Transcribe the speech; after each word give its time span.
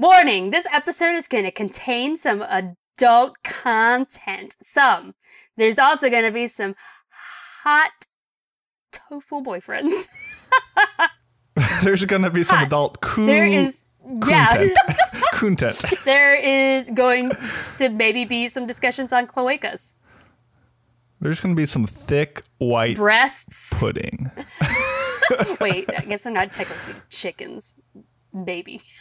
Warning 0.00 0.48
this 0.50 0.66
episode 0.72 1.14
is 1.14 1.28
going 1.28 1.44
to 1.44 1.50
contain 1.50 2.16
some 2.16 2.40
adult 2.40 3.34
content. 3.44 4.56
Some. 4.62 5.14
There's 5.58 5.78
also 5.78 6.08
going 6.08 6.24
to 6.24 6.30
be 6.32 6.46
some 6.46 6.74
hot 7.10 7.90
tofu 8.92 9.42
boyfriends. 9.42 10.08
There's 11.82 12.02
going 12.06 12.22
to 12.22 12.30
be 12.30 12.42
some 12.42 12.56
Hot. 12.56 12.66
adult 12.68 13.00
cool 13.02 13.26
There 13.26 13.44
is. 13.44 13.84
Yeah. 14.26 14.70
content. 15.34 15.78
there 16.06 16.34
is 16.34 16.88
going 16.94 17.32
to 17.76 17.90
maybe 17.90 18.24
be 18.24 18.48
some 18.48 18.66
discussions 18.66 19.12
on 19.12 19.26
cloacas, 19.26 19.92
There's 21.20 21.42
going 21.42 21.54
to 21.54 21.60
be 21.60 21.66
some 21.66 21.86
thick 21.86 22.40
white 22.56 22.96
breasts. 22.96 23.78
pudding. 23.78 24.30
Wait, 25.60 25.90
I 25.94 26.00
guess 26.08 26.24
I'm 26.24 26.32
not 26.32 26.52
technically 26.54 26.94
chickens. 27.10 27.76
Baby. 28.44 28.82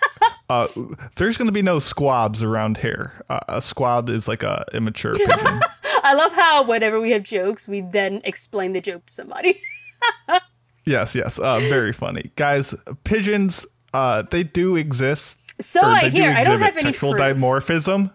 Uh, 0.50 0.68
there's 1.16 1.38
going 1.38 1.46
to 1.46 1.52
be 1.52 1.62
no 1.62 1.78
squabs 1.78 2.42
around 2.42 2.80
here. 2.80 3.24
Uh, 3.30 3.40
a 3.48 3.62
squab 3.62 4.10
is 4.10 4.28
like 4.28 4.42
a 4.42 4.66
immature 4.74 5.14
pigeon. 5.16 5.62
I 6.02 6.16
love 6.16 6.32
how 6.32 6.64
whenever 6.64 7.00
we 7.00 7.12
have 7.12 7.22
jokes, 7.22 7.68
we 7.68 7.82
then 7.82 8.20
explain 8.24 8.74
the 8.74 8.82
joke 8.82 9.06
to 9.06 9.14
somebody. 9.14 9.62
yes, 10.86 11.14
yes. 11.14 11.38
Uh, 11.38 11.60
very 11.60 11.94
funny. 11.94 12.32
Guys, 12.36 12.74
pigeons, 13.04 13.68
uh, 13.94 14.24
they 14.24 14.44
do 14.44 14.76
exist. 14.76 15.40
So 15.62 15.82
I 15.82 16.06
they 16.06 16.10
do 16.10 16.22
hear. 16.24 16.32
I 16.32 16.44
don't 16.44 16.62
have 16.62 16.74
any 16.74 16.82
sexual 16.82 17.14
proof. 17.14 17.38
dimorphism. 17.38 18.12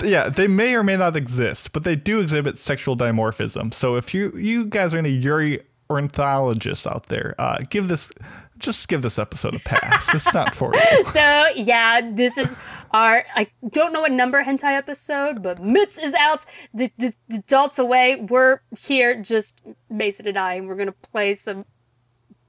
Yeah, 0.00 0.28
they 0.28 0.46
may 0.46 0.76
or 0.76 0.84
may 0.84 0.96
not 0.96 1.16
exist, 1.16 1.72
but 1.72 1.82
they 1.82 1.96
do 1.96 2.20
exhibit 2.20 2.56
sexual 2.56 2.96
dimorphism. 2.96 3.74
So 3.74 3.96
if 3.96 4.14
you 4.14 4.30
you 4.36 4.66
guys 4.66 4.94
are 4.94 4.98
any 4.98 5.10
Yuri 5.10 5.60
ornithologists 5.90 6.86
out 6.86 7.06
there, 7.06 7.34
uh, 7.38 7.58
give 7.68 7.88
this 7.88 8.12
just 8.58 8.88
give 8.88 9.02
this 9.02 9.18
episode 9.18 9.54
a 9.54 9.58
pass. 9.58 10.14
it's 10.14 10.32
not 10.32 10.54
for 10.54 10.74
you. 10.74 11.04
So 11.06 11.46
yeah, 11.54 12.00
this 12.12 12.38
is 12.38 12.54
our 12.92 13.24
I 13.34 13.46
don't 13.70 13.92
know 13.92 14.00
what 14.00 14.12
number 14.12 14.42
hentai 14.44 14.76
episode, 14.76 15.42
but 15.42 15.60
Mitz 15.62 16.02
is 16.02 16.14
out. 16.14 16.44
The, 16.72 16.90
the, 16.98 17.12
the 17.28 17.36
adults 17.36 17.78
away. 17.78 18.16
We're 18.16 18.60
here, 18.78 19.20
just 19.20 19.60
Mason 19.90 20.26
and 20.26 20.36
I, 20.38 20.54
and 20.54 20.68
we're 20.68 20.76
gonna 20.76 20.92
play 20.92 21.34
some 21.34 21.64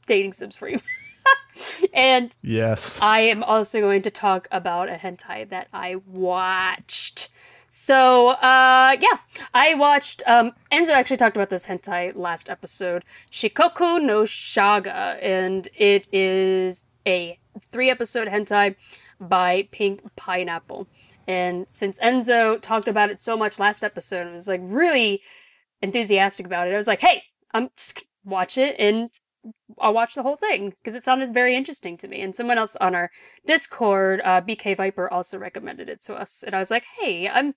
dating 0.05 0.33
sims 0.33 0.55
for 0.55 0.69
you. 0.69 0.79
and 1.93 2.35
Yes. 2.41 2.99
I 3.01 3.21
am 3.21 3.43
also 3.43 3.79
going 3.81 4.01
to 4.03 4.11
talk 4.11 4.47
about 4.51 4.89
a 4.89 4.93
hentai 4.93 5.49
that 5.49 5.67
I 5.73 5.95
watched. 6.05 7.29
So, 7.77 8.29
uh, 8.29 8.95
yeah, 9.01 9.17
I 9.53 9.73
watched, 9.73 10.23
um, 10.25 10.53
Enzo 10.71 10.91
actually 10.91 11.17
talked 11.17 11.35
about 11.35 11.49
this 11.49 11.65
hentai 11.65 12.15
last 12.15 12.47
episode, 12.47 13.03
Shikkoku 13.29 14.01
no 14.01 14.21
Shaga, 14.21 15.21
and 15.21 15.67
it 15.75 16.07
is 16.09 16.85
a 17.05 17.37
three 17.73 17.89
episode 17.89 18.29
hentai 18.29 18.77
by 19.19 19.67
Pink 19.71 19.99
Pineapple. 20.15 20.87
And 21.27 21.69
since 21.69 21.99
Enzo 21.99 22.61
talked 22.61 22.87
about 22.87 23.09
it 23.09 23.19
so 23.19 23.35
much 23.35 23.59
last 23.59 23.83
episode 23.83 24.21
and 24.21 24.31
was 24.31 24.47
like 24.47 24.61
really 24.63 25.21
enthusiastic 25.81 26.45
about 26.45 26.69
it, 26.69 26.73
I 26.73 26.77
was 26.77 26.87
like, 26.87 27.01
hey, 27.01 27.23
I'm 27.53 27.71
just 27.75 28.05
watch 28.23 28.57
it 28.57 28.77
and 28.79 29.09
I'll 29.79 29.93
watch 29.93 30.15
the 30.15 30.23
whole 30.23 30.37
thing 30.37 30.71
because 30.71 30.95
it 30.95 31.03
sounded 31.03 31.33
very 31.33 31.55
interesting 31.55 31.97
to 31.97 32.07
me. 32.07 32.21
And 32.21 32.35
someone 32.35 32.57
else 32.57 32.75
on 32.77 32.95
our 32.95 33.11
Discord, 33.45 34.21
uh, 34.23 34.41
BK 34.41 34.75
Viper, 34.77 35.11
also 35.11 35.37
recommended 35.37 35.89
it 35.89 36.01
to 36.01 36.15
us, 36.15 36.43
and 36.43 36.55
I 36.55 36.59
was 36.59 36.71
like, 36.71 36.85
"Hey, 36.99 37.27
I'm." 37.29 37.53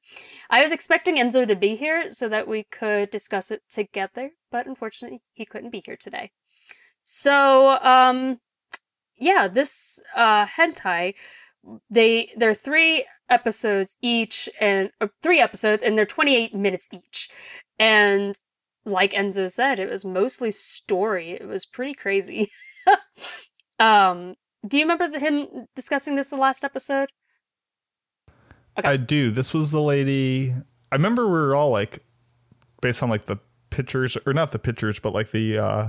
I 0.50 0.62
was 0.62 0.72
expecting 0.72 1.16
Enzo 1.16 1.46
to 1.46 1.56
be 1.56 1.76
here 1.76 2.12
so 2.12 2.28
that 2.28 2.48
we 2.48 2.64
could 2.64 3.10
discuss 3.10 3.50
it 3.50 3.62
together, 3.70 4.30
but 4.50 4.66
unfortunately, 4.66 5.22
he 5.32 5.44
couldn't 5.46 5.70
be 5.70 5.82
here 5.84 5.96
today. 5.96 6.30
So, 7.04 7.78
um, 7.82 8.40
yeah, 9.16 9.48
this 9.48 10.00
uh 10.16 10.46
hentai, 10.46 11.14
they 11.90 12.30
they're 12.36 12.54
three 12.54 13.04
episodes 13.28 13.96
each, 14.02 14.48
and 14.60 14.90
or 15.00 15.10
three 15.22 15.40
episodes, 15.40 15.82
and 15.82 15.96
they're 15.98 16.06
twenty 16.06 16.36
eight 16.36 16.54
minutes 16.54 16.88
each, 16.92 17.30
and 17.78 18.38
like 18.88 19.12
Enzo 19.12 19.50
said, 19.52 19.78
it 19.78 19.88
was 19.90 20.04
mostly 20.04 20.50
story. 20.50 21.30
It 21.32 21.46
was 21.46 21.64
pretty 21.66 21.94
crazy. 21.94 22.50
um, 23.78 24.34
do 24.66 24.76
you 24.78 24.84
remember 24.84 25.08
the, 25.08 25.18
him 25.20 25.66
discussing 25.76 26.16
this 26.16 26.30
the 26.30 26.36
last 26.36 26.64
episode? 26.64 27.10
Okay. 28.78 28.88
I 28.88 28.96
do. 28.96 29.30
This 29.30 29.52
was 29.54 29.70
the 29.70 29.80
lady. 29.82 30.54
I 30.92 30.96
remember 30.96 31.26
we 31.26 31.32
were 31.32 31.54
all 31.54 31.70
like, 31.70 32.00
based 32.80 33.02
on 33.02 33.10
like 33.10 33.26
the 33.26 33.38
pictures, 33.70 34.16
or 34.26 34.32
not 34.32 34.52
the 34.52 34.58
pictures, 34.58 34.98
but 35.00 35.12
like 35.12 35.30
the 35.32 35.58
uh 35.58 35.88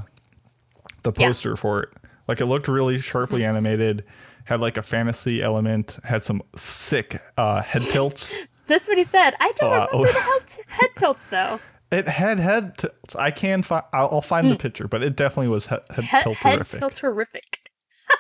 the 1.04 1.14
Yeah. 1.18 1.28
poster 1.28 1.56
for 1.56 1.84
it. 1.84 1.90
Like 2.28 2.42
it 2.42 2.46
looked 2.46 2.68
really 2.68 3.00
sharply 3.00 3.44
animated, 3.44 4.04
had 4.46 4.60
like 4.60 4.78
a 4.78 4.82
fantasy 4.82 5.42
element, 5.42 6.00
had 6.04 6.24
some 6.24 6.42
sick 6.56 7.22
uh 7.38 7.62
head 7.62 7.84
tilts. 7.84 8.34
That's 8.68 8.88
what 8.88 8.98
he 8.98 9.04
said. 9.04 9.36
I 9.40 9.52
don't 9.56 9.72
Uh, 9.72 9.88
remember 9.94 10.14
the 10.14 10.64
head 10.68 10.90
tilts 10.96 11.28
though. 11.28 11.62
It 11.92 12.08
had 12.08 12.40
head 12.40 12.78
tilts. 12.78 13.16
I 13.16 13.32
can 13.32 13.64
find. 13.64 13.84
I'll, 13.94 14.10
I'll 14.12 14.22
find 14.22 14.52
the 14.52 14.56
picture, 14.56 14.88
but 14.88 15.02
it 15.04 15.16
definitely 15.16 15.50
was 15.50 15.68
he- 15.68 15.76
head 15.76 15.84
Hmm. 15.96 16.02
Head, 16.02 16.24
tilt 16.24 16.38
head 16.38 16.56
terrific. 16.58 16.80
tilt 16.80 16.98
horrific. 17.00 17.58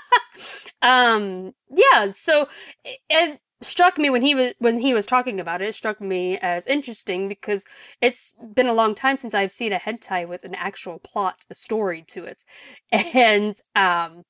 um, 0.81 1.53
yeah. 1.69 2.09
So 2.12 2.47
it, 2.84 3.00
it 3.09 3.40
struck 3.62 3.97
me 3.97 4.09
when 4.09 4.22
he 4.22 4.34
was 4.35 4.53
when 4.59 4.80
he 4.80 4.94
was 4.94 5.06
talking 5.06 5.40
about 5.40 5.62
it. 5.62 5.69
It 5.69 5.75
struck 5.75 6.00
me 6.02 6.38
as 6.40 6.66
interesting 6.66 7.28
because 7.28 7.66
it's 8.02 8.35
been 8.53 8.68
a 8.68 8.74
long 8.74 8.96
time 8.96 9.18
since 9.18 9.34
I've 9.34 9.52
seen 9.52 9.74
a 9.74 9.80
hentai 9.80 10.28
with 10.28 10.46
an 10.46 10.56
actual 10.56 11.00
plot, 11.00 11.41
a 11.50 11.56
story 11.56 12.03
to 12.09 12.24
it, 12.25 12.44
and 12.91 13.56
um. 13.75 14.24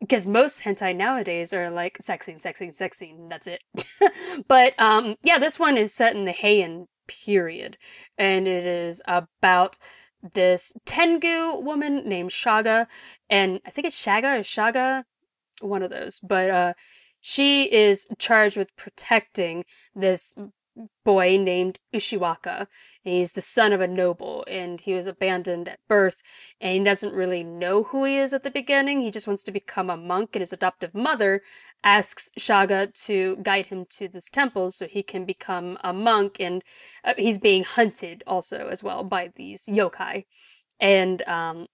Because 0.00 0.28
most 0.28 0.62
hentai 0.62 0.94
nowadays 0.94 1.52
are 1.52 1.70
like 1.70 1.98
sexing, 2.00 2.40
sexing, 2.40 2.72
sexing, 2.72 3.28
that's 3.28 3.48
it. 3.48 3.64
but 4.46 4.72
um, 4.78 5.16
yeah, 5.24 5.40
this 5.40 5.58
one 5.58 5.76
is 5.76 5.92
set 5.92 6.14
in 6.14 6.24
the 6.24 6.32
Heian 6.32 6.86
period, 7.08 7.76
and 8.16 8.46
it 8.46 8.64
is 8.64 9.02
about 9.06 9.78
this 10.34 10.72
Tengu 10.84 11.58
woman 11.60 12.08
named 12.08 12.30
Shaga, 12.30 12.86
and 13.28 13.60
I 13.66 13.70
think 13.70 13.86
it's 13.86 14.00
Shaga 14.00 14.38
or 14.38 14.42
Shaga, 14.42 15.04
one 15.60 15.82
of 15.82 15.90
those. 15.90 16.20
But 16.20 16.50
uh, 16.50 16.72
she 17.20 17.64
is 17.64 18.06
charged 18.18 18.56
with 18.56 18.74
protecting 18.76 19.64
this 19.94 20.36
boy 21.04 21.36
named 21.38 21.80
Ushiwaka. 21.94 22.66
He's 23.02 23.32
the 23.32 23.40
son 23.40 23.72
of 23.72 23.80
a 23.80 23.88
noble, 23.88 24.44
and 24.48 24.80
he 24.80 24.94
was 24.94 25.06
abandoned 25.06 25.68
at 25.68 25.80
birth, 25.88 26.22
and 26.60 26.78
he 26.78 26.84
doesn't 26.84 27.14
really 27.14 27.42
know 27.42 27.84
who 27.84 28.04
he 28.04 28.16
is 28.16 28.32
at 28.32 28.42
the 28.42 28.50
beginning. 28.50 29.00
He 29.00 29.10
just 29.10 29.26
wants 29.26 29.42
to 29.44 29.52
become 29.52 29.90
a 29.90 29.96
monk, 29.96 30.30
and 30.34 30.42
his 30.42 30.52
adoptive 30.52 30.94
mother 30.94 31.42
asks 31.82 32.30
Shaga 32.38 32.92
to 33.06 33.36
guide 33.42 33.66
him 33.66 33.86
to 33.90 34.08
this 34.08 34.28
temple 34.28 34.70
so 34.70 34.86
he 34.86 35.02
can 35.02 35.24
become 35.24 35.78
a 35.82 35.92
monk, 35.92 36.40
and 36.40 36.62
uh, 37.04 37.14
he's 37.16 37.38
being 37.38 37.64
hunted 37.64 38.22
also 38.26 38.68
as 38.68 38.82
well 38.82 39.04
by 39.04 39.32
these 39.36 39.66
yokai. 39.66 40.24
And 40.80 41.26
um, 41.28 41.66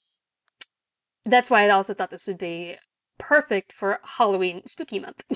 that's 1.24 1.50
why 1.50 1.64
I 1.64 1.70
also 1.70 1.94
thought 1.94 2.10
this 2.10 2.26
would 2.26 2.38
be 2.38 2.76
perfect 3.18 3.72
for 3.72 4.00
Halloween 4.02 4.62
spooky 4.66 4.98
month. 4.98 5.22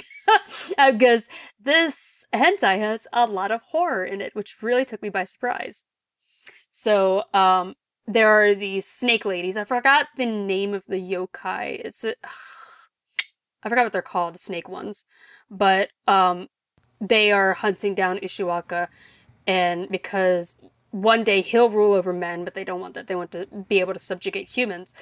Because 0.76 1.26
this 1.58 2.26
hentai 2.34 2.78
has 2.78 3.06
a 3.12 3.26
lot 3.26 3.50
of 3.50 3.62
horror 3.62 4.04
in 4.04 4.20
it, 4.20 4.34
which 4.34 4.62
really 4.62 4.84
took 4.84 5.00
me 5.00 5.08
by 5.08 5.24
surprise. 5.24 5.86
So, 6.72 7.24
um, 7.32 7.74
there 8.06 8.28
are 8.28 8.54
these 8.54 8.86
snake 8.86 9.24
ladies. 9.24 9.56
I 9.56 9.64
forgot 9.64 10.08
the 10.16 10.26
name 10.26 10.74
of 10.74 10.84
the 10.86 10.96
yokai. 10.96 11.80
It's 11.84 12.04
a, 12.04 12.14
I 13.62 13.68
forgot 13.68 13.84
what 13.84 13.92
they're 13.92 14.02
called, 14.02 14.34
the 14.34 14.38
snake 14.38 14.68
ones. 14.68 15.04
But 15.50 15.90
um, 16.06 16.48
they 17.00 17.32
are 17.32 17.54
hunting 17.54 17.94
down 17.94 18.18
Ushiwaka, 18.18 18.88
and 19.46 19.88
because 19.88 20.58
one 20.90 21.22
day 21.22 21.42
he'll 21.42 21.70
rule 21.70 21.92
over 21.92 22.12
men, 22.12 22.44
but 22.44 22.54
they 22.54 22.64
don't 22.64 22.80
want 22.80 22.94
that. 22.94 23.06
They 23.06 23.16
want 23.16 23.32
to 23.32 23.46
be 23.68 23.80
able 23.80 23.92
to 23.92 23.98
subjugate 23.98 24.48
humans. 24.48 24.94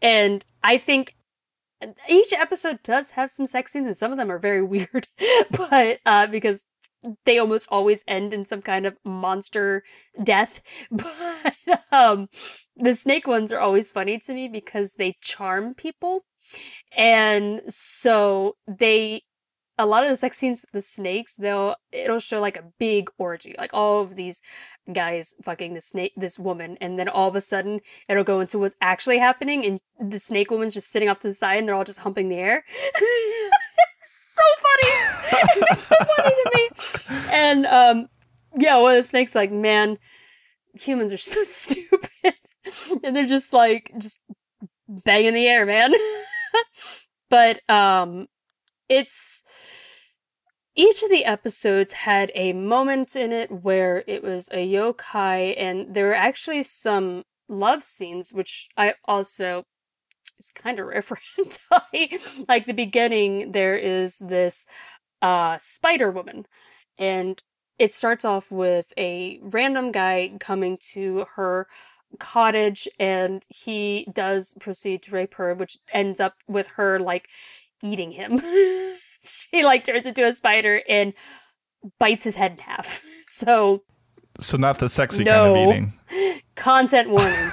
And 0.00 0.44
I 0.62 0.78
think 0.78 1.14
each 2.08 2.32
episode 2.32 2.80
does 2.82 3.10
have 3.10 3.30
some 3.30 3.46
sex 3.46 3.72
scenes, 3.72 3.86
and 3.86 3.96
some 3.96 4.12
of 4.12 4.18
them 4.18 4.30
are 4.30 4.38
very 4.38 4.62
weird, 4.66 5.06
but 5.50 6.00
uh, 6.06 6.26
because 6.26 6.64
they 7.24 7.38
almost 7.38 7.68
always 7.70 8.02
end 8.08 8.32
in 8.32 8.44
some 8.44 8.62
kind 8.62 8.86
of 8.86 8.96
monster 9.04 9.84
death. 10.22 10.60
But 10.90 11.78
um, 11.92 12.28
the 12.76 12.94
snake 12.94 13.26
ones 13.26 13.52
are 13.52 13.60
always 13.60 13.90
funny 13.90 14.18
to 14.18 14.34
me 14.34 14.48
because 14.48 14.94
they 14.94 15.14
charm 15.20 15.74
people, 15.74 16.24
and 16.96 17.62
so 17.68 18.56
they 18.66 19.22
a 19.78 19.86
lot 19.86 20.04
of 20.04 20.08
the 20.08 20.16
sex 20.16 20.38
scenes 20.38 20.62
with 20.62 20.70
the 20.72 20.82
snakes 20.82 21.34
they'll 21.34 21.74
it'll 21.90 22.18
show 22.18 22.40
like 22.40 22.56
a 22.56 22.64
big 22.78 23.10
orgy 23.18 23.54
like 23.58 23.70
all 23.72 24.00
of 24.00 24.14
these 24.14 24.40
guys 24.92 25.34
fucking 25.42 25.74
the 25.74 25.80
snake 25.80 26.12
this 26.16 26.38
woman 26.38 26.76
and 26.80 26.98
then 26.98 27.08
all 27.08 27.28
of 27.28 27.36
a 27.36 27.40
sudden 27.40 27.80
it'll 28.08 28.24
go 28.24 28.40
into 28.40 28.58
what's 28.58 28.76
actually 28.80 29.18
happening 29.18 29.64
and 29.64 29.80
the 30.10 30.18
snake 30.18 30.50
woman's 30.50 30.74
just 30.74 30.90
sitting 30.90 31.08
up 31.08 31.18
to 31.20 31.28
the 31.28 31.34
side 31.34 31.58
and 31.58 31.68
they're 31.68 31.74
all 31.76 31.84
just 31.84 32.00
humping 32.00 32.28
the 32.28 32.36
air. 32.36 32.64
So 34.36 34.42
funny! 34.62 35.66
It's 35.70 35.82
so 35.82 35.94
funny 35.96 36.34
to 36.34 36.50
me. 36.54 37.16
And 37.30 37.66
um 37.66 38.08
yeah 38.56 38.76
one 38.78 38.92
of 38.92 38.96
the 38.96 39.06
snakes 39.06 39.34
like 39.34 39.52
man 39.52 39.96
humans 40.74 41.12
are 41.12 41.18
so 41.18 41.42
stupid 41.44 42.34
and 43.04 43.14
they're 43.14 43.26
just 43.26 43.52
like 43.52 43.92
just 43.98 44.18
banging 44.88 45.34
the 45.34 45.46
air 45.46 45.64
man. 45.66 45.94
But 47.30 47.60
um 47.70 48.26
it's 48.88 49.43
each 50.76 51.02
of 51.02 51.10
the 51.10 51.24
episodes 51.24 51.92
had 51.92 52.32
a 52.34 52.52
moment 52.52 53.14
in 53.14 53.32
it 53.32 53.50
where 53.50 54.02
it 54.06 54.22
was 54.22 54.48
a 54.52 54.68
yokai, 54.68 55.54
and 55.56 55.94
there 55.94 56.06
were 56.06 56.14
actually 56.14 56.62
some 56.62 57.24
love 57.48 57.84
scenes, 57.84 58.32
which 58.32 58.68
I 58.76 58.94
also 59.04 59.64
is 60.38 60.50
kind 60.54 60.80
of 60.80 60.86
hentai. 60.88 62.44
like 62.48 62.66
the 62.66 62.72
beginning, 62.72 63.52
there 63.52 63.76
is 63.76 64.18
this 64.18 64.66
uh, 65.22 65.58
spider 65.58 66.10
woman, 66.10 66.46
and 66.98 67.42
it 67.78 67.92
starts 67.92 68.24
off 68.24 68.50
with 68.50 68.92
a 68.98 69.38
random 69.42 69.92
guy 69.92 70.32
coming 70.40 70.78
to 70.92 71.26
her 71.34 71.66
cottage 72.18 72.88
and 72.98 73.44
he 73.48 74.06
does 74.12 74.54
proceed 74.60 75.02
to 75.02 75.10
rape 75.10 75.34
her 75.34 75.52
which 75.52 75.78
ends 75.92 76.20
up 76.20 76.34
with 76.46 76.68
her 76.68 77.00
like 77.00 77.28
eating 77.82 78.12
him 78.12 78.40
she 79.50 79.62
like 79.64 79.84
turns 79.84 80.06
into 80.06 80.24
a 80.24 80.32
spider 80.32 80.82
and 80.88 81.12
bites 81.98 82.24
his 82.24 82.34
head 82.34 82.52
in 82.52 82.58
half. 82.58 83.02
So 83.26 83.82
So 84.38 84.56
not 84.56 84.78
the 84.78 84.88
sexy 84.88 85.24
No. 85.24 85.52
kind 85.52 85.56
of 85.58 85.68
eating. 86.16 86.40
content 86.54 87.10
warning. 87.10 87.50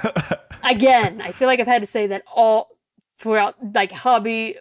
Again 0.62 1.20
i 1.20 1.32
feel 1.32 1.48
like 1.48 1.58
i've 1.58 1.66
had 1.66 1.82
to 1.82 1.86
say 1.88 2.06
that 2.06 2.22
all 2.32 2.68
throughout 3.18 3.56
like 3.74 3.90
hobby 3.90 4.56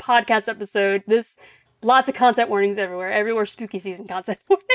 podcast 0.00 0.48
episode. 0.48 1.02
This 1.08 1.36
lots 1.82 2.08
of 2.08 2.14
content 2.14 2.48
warnings 2.50 2.78
everywhere. 2.78 3.10
Everywhere 3.12 3.46
spooky 3.46 3.78
season 3.80 4.06
content 4.06 4.38
warning. 4.48 4.66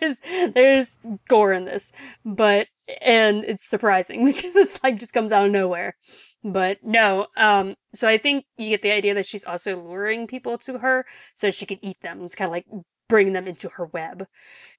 There's 0.00 0.20
there's 0.54 0.98
gore 1.28 1.52
in 1.52 1.64
this 1.66 1.92
but 2.24 2.66
and 3.00 3.44
it's 3.44 3.64
surprising 3.68 4.24
because 4.24 4.56
it's 4.56 4.82
like 4.82 4.98
just 4.98 5.12
comes 5.12 5.30
out 5.30 5.46
of 5.46 5.52
nowhere 5.52 5.94
but 6.42 6.78
no 6.82 7.26
um 7.36 7.74
so 7.92 8.08
i 8.08 8.16
think 8.16 8.46
you 8.56 8.70
get 8.70 8.82
the 8.82 8.90
idea 8.90 9.12
that 9.12 9.26
she's 9.26 9.44
also 9.44 9.76
luring 9.76 10.26
people 10.26 10.56
to 10.56 10.78
her 10.78 11.04
so 11.34 11.50
she 11.50 11.66
can 11.66 11.78
eat 11.82 12.00
them. 12.00 12.22
It's 12.24 12.34
kind 12.34 12.46
of 12.46 12.52
like 12.52 12.66
bringing 13.08 13.32
them 13.32 13.46
into 13.48 13.68
her 13.70 13.86
web. 13.86 14.26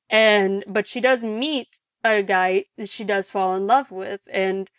And 0.09 0.63
but 0.67 0.87
she 0.87 0.99
does 1.01 1.23
meet 1.23 1.79
a 2.03 2.23
guy 2.23 2.65
she 2.85 3.03
does 3.03 3.29
fall 3.29 3.55
in 3.55 3.67
love 3.67 3.91
with 3.91 4.21
and 4.31 4.69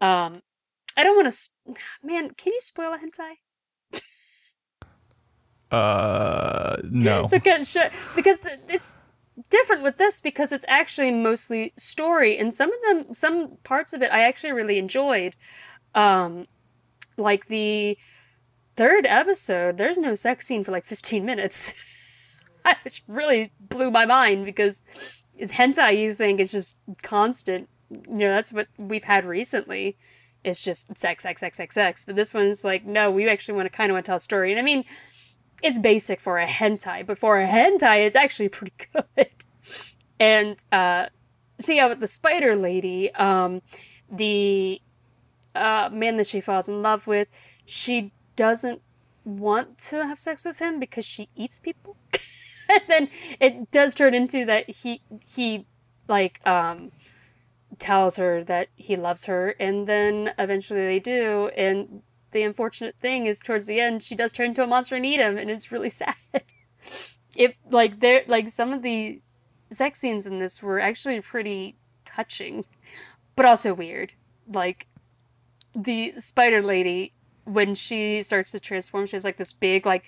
um 0.00 0.42
i 0.96 1.02
don't 1.02 1.16
want 1.16 1.26
to 1.26 1.32
sp- 1.34 1.58
man 2.04 2.30
can 2.30 2.52
you 2.52 2.60
spoil 2.60 2.94
a 2.94 2.98
hentai? 2.98 3.38
Uh, 5.70 6.76
no. 6.90 7.26
so 7.26 7.38
can, 7.40 7.64
sh- 7.64 7.76
because 8.16 8.40
it's 8.68 8.96
different 9.50 9.82
with 9.82 9.98
this 9.98 10.20
because 10.20 10.52
it's 10.52 10.64
actually 10.68 11.10
mostly 11.10 11.72
story 11.76 12.38
and 12.38 12.54
some 12.54 12.72
of 12.72 12.78
them 12.82 13.14
some 13.14 13.56
parts 13.62 13.92
of 13.92 14.02
it 14.02 14.10
i 14.10 14.22
actually 14.22 14.50
really 14.52 14.78
enjoyed 14.78 15.36
um 15.98 16.46
like 17.16 17.46
the 17.46 17.98
third 18.76 19.04
episode 19.06 19.76
there's 19.76 19.98
no 19.98 20.14
sex 20.14 20.46
scene 20.46 20.64
for 20.64 20.70
like 20.70 20.86
15 20.86 21.24
minutes. 21.24 21.74
Which 22.84 23.02
really 23.08 23.52
blew 23.58 23.90
my 23.90 24.04
mind 24.04 24.44
because 24.44 24.82
hentai 25.40 25.96
you 25.96 26.14
think 26.14 26.38
is 26.38 26.52
just 26.52 26.78
constant. 27.02 27.68
You 27.90 28.18
know 28.18 28.30
that's 28.30 28.52
what 28.52 28.68
we've 28.76 29.04
had 29.04 29.24
recently. 29.24 29.96
It's 30.44 30.62
just 30.62 30.96
sex 30.96 31.22
sex 31.22 31.40
sex 31.40 31.56
sex 31.56 31.74
sex. 31.74 32.04
But 32.04 32.16
this 32.16 32.34
one's 32.34 32.64
like 32.64 32.84
no 32.84 33.10
we 33.10 33.28
actually 33.28 33.54
want 33.54 33.66
to 33.66 33.76
kind 33.76 33.90
of 33.90 33.94
want 33.94 34.04
to 34.04 34.10
tell 34.10 34.16
a 34.16 34.20
story. 34.20 34.50
And 34.50 34.58
i 34.58 34.62
mean 34.62 34.84
it's 35.62 35.78
basic 35.78 36.20
for 36.20 36.38
a 36.38 36.46
hentai, 36.46 37.06
but 37.06 37.18
for 37.18 37.40
a 37.40 37.46
hentai, 37.46 38.06
it's 38.06 38.16
actually 38.16 38.48
pretty 38.58 38.74
good. 38.92 39.28
And 40.20 40.62
uh, 40.72 41.06
so 41.58 41.72
yeah, 41.72 41.86
with 41.86 42.00
the 42.00 42.08
spider 42.08 42.56
lady, 42.56 43.12
um, 43.14 43.62
the 44.10 44.80
uh, 45.58 45.90
man 45.90 46.16
that 46.16 46.26
she 46.26 46.40
falls 46.40 46.68
in 46.68 46.82
love 46.82 47.06
with, 47.06 47.28
she 47.66 48.12
doesn't 48.36 48.82
want 49.24 49.78
to 49.78 50.06
have 50.06 50.18
sex 50.18 50.44
with 50.44 50.58
him 50.58 50.80
because 50.80 51.04
she 51.04 51.28
eats 51.36 51.58
people. 51.58 51.96
and 52.68 52.82
then 52.88 53.08
it 53.40 53.70
does 53.70 53.94
turn 53.94 54.14
into 54.14 54.44
that 54.44 54.68
he 54.68 55.02
he 55.26 55.66
like 56.06 56.46
um 56.46 56.92
tells 57.78 58.16
her 58.16 58.42
that 58.44 58.68
he 58.76 58.96
loves 58.96 59.26
her 59.26 59.54
and 59.60 59.86
then 59.86 60.32
eventually 60.38 60.84
they 60.84 60.98
do 60.98 61.48
and 61.56 62.02
the 62.32 62.42
unfortunate 62.42 62.96
thing 63.00 63.26
is 63.26 63.40
towards 63.40 63.66
the 63.66 63.80
end 63.80 64.02
she 64.02 64.16
does 64.16 64.32
turn 64.32 64.48
into 64.48 64.62
a 64.62 64.66
monster 64.66 64.96
and 64.96 65.06
eat 65.06 65.20
him 65.20 65.38
and 65.38 65.48
it's 65.48 65.70
really 65.70 65.90
sad 66.02 66.16
it 67.36 67.56
like 67.70 68.00
there 68.00 68.22
like 68.26 68.50
some 68.50 68.72
of 68.72 68.82
the 68.82 69.20
sex 69.70 70.00
scenes 70.00 70.26
in 70.26 70.38
this 70.38 70.62
were 70.62 70.80
actually 70.80 71.20
pretty 71.20 71.76
touching 72.04 72.64
but 73.36 73.46
also 73.46 73.72
weird 73.72 74.12
like 74.48 74.86
the 75.80 76.12
spider 76.18 76.60
lady 76.62 77.12
when 77.44 77.74
she 77.74 78.22
starts 78.22 78.50
to 78.52 78.60
transform 78.60 79.06
she 79.06 79.14
has 79.16 79.24
like 79.24 79.36
this 79.36 79.52
big 79.52 79.86
like 79.86 80.04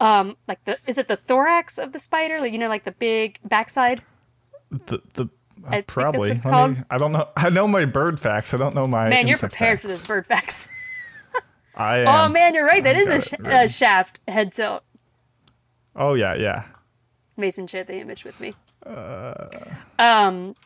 um 0.00 0.36
like 0.48 0.64
the 0.64 0.78
is 0.86 0.96
it 0.96 1.08
the 1.08 1.16
thorax 1.16 1.76
of 1.76 1.92
the 1.92 1.98
spider 1.98 2.40
like 2.40 2.52
you 2.52 2.58
know 2.58 2.68
like 2.68 2.84
the 2.84 2.92
big 2.92 3.38
backside 3.44 4.00
the 4.70 5.00
the 5.14 5.28
I 5.64 5.70
that's 5.70 5.74
what 5.74 5.86
probably. 5.86 6.30
it's 6.32 6.44
Let 6.44 6.70
me- 6.70 6.76
I 6.90 6.98
don't 6.98 7.12
know. 7.12 7.28
I 7.36 7.48
know 7.50 7.68
my 7.68 7.84
bird 7.84 8.18
facts. 8.18 8.52
I 8.52 8.56
don't 8.56 8.74
know 8.74 8.86
my. 8.88 9.08
man 9.08 9.28
you're 9.28 9.38
prepared 9.38 9.80
for 9.80 9.86
facts. 9.88 9.98
this 10.00 10.06
bird 10.08 10.26
facts 10.26 10.68
I 11.76 11.98
am. 11.98 12.06
oh 12.08 12.28
man 12.32 12.54
you're 12.54 12.66
right 12.66 12.82
That 12.82 12.96
I've 12.96 13.02
is 13.02 13.08
a, 13.08 13.20
sh- 13.20 13.40
a 13.44 13.68
shaft 13.68 14.20
head 14.28 14.52
tilt 14.52 14.82
Oh 15.94 16.14
yeah, 16.14 16.34
yeah. 16.34 16.64
Mason 17.36 17.66
shared 17.66 17.86
the 17.86 17.98
image 17.98 18.24
with 18.24 18.40
me. 18.40 18.54
Uh. 18.86 19.46
Um, 19.98 20.56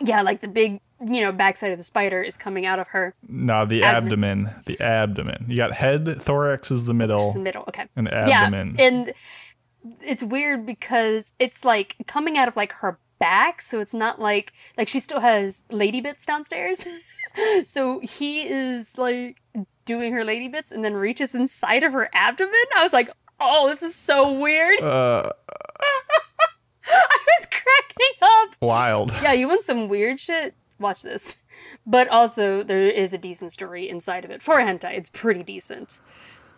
yeah, 0.00 0.22
like 0.22 0.40
the 0.40 0.48
big, 0.48 0.80
you 1.04 1.20
know, 1.22 1.32
backside 1.32 1.72
of 1.72 1.78
the 1.78 1.84
spider 1.84 2.22
is 2.22 2.36
coming 2.36 2.66
out 2.66 2.78
of 2.78 2.88
her. 2.88 3.14
No, 3.26 3.64
the 3.64 3.82
Abdomen. 3.82 4.46
abdomen. 4.46 4.62
The 4.66 4.80
abdomen. 4.80 5.44
You 5.48 5.56
got 5.56 5.72
head, 5.72 6.20
thorax 6.20 6.70
is 6.70 6.84
the 6.84 6.92
It's 6.92 6.98
middle, 6.98 7.32
the 7.32 7.40
middle. 7.40 7.64
Okay. 7.68 7.86
and 7.96 8.12
abdomen. 8.12 8.74
Yeah, 8.78 8.84
and 8.86 9.12
it's 10.02 10.22
weird 10.22 10.66
because 10.66 11.32
it's 11.38 11.64
like 11.64 11.96
coming 12.06 12.36
out 12.36 12.48
of 12.48 12.56
like 12.56 12.72
her 12.72 12.98
back, 13.18 13.62
so 13.62 13.80
it's 13.80 13.94
not 13.94 14.20
like 14.20 14.52
like 14.76 14.88
she 14.88 15.00
still 15.00 15.20
has 15.20 15.62
lady 15.70 16.00
bits 16.00 16.26
downstairs. 16.26 16.84
so 17.64 18.00
he 18.00 18.42
is 18.42 18.98
like 18.98 19.40
doing 19.86 20.12
her 20.12 20.24
lady 20.24 20.48
bits 20.48 20.70
and 20.70 20.84
then 20.84 20.94
reaches 20.94 21.34
inside 21.34 21.82
of 21.82 21.92
her 21.92 22.08
abdomen. 22.12 22.54
I 22.76 22.82
was 22.82 22.92
like, 22.92 23.10
oh, 23.40 23.68
this 23.68 23.82
is 23.82 23.94
so 23.94 24.32
weird. 24.38 24.80
uh, 24.80 25.30
I 26.86 27.18
was 27.38 27.46
cracking 27.46 28.16
up. 28.20 28.56
wild. 28.60 29.12
yeah, 29.22 29.32
you 29.32 29.48
want 29.48 29.62
some 29.62 29.88
weird 29.88 30.18
shit? 30.20 30.54
Watch 30.80 31.02
this. 31.02 31.36
But 31.86 32.08
also, 32.08 32.62
there 32.62 32.88
is 32.88 33.12
a 33.12 33.18
decent 33.18 33.52
story 33.52 33.88
inside 33.88 34.24
of 34.24 34.30
it. 34.30 34.40
For 34.40 34.58
a 34.58 34.64
hentai, 34.64 34.96
it's 34.96 35.10
pretty 35.10 35.42
decent. 35.42 36.00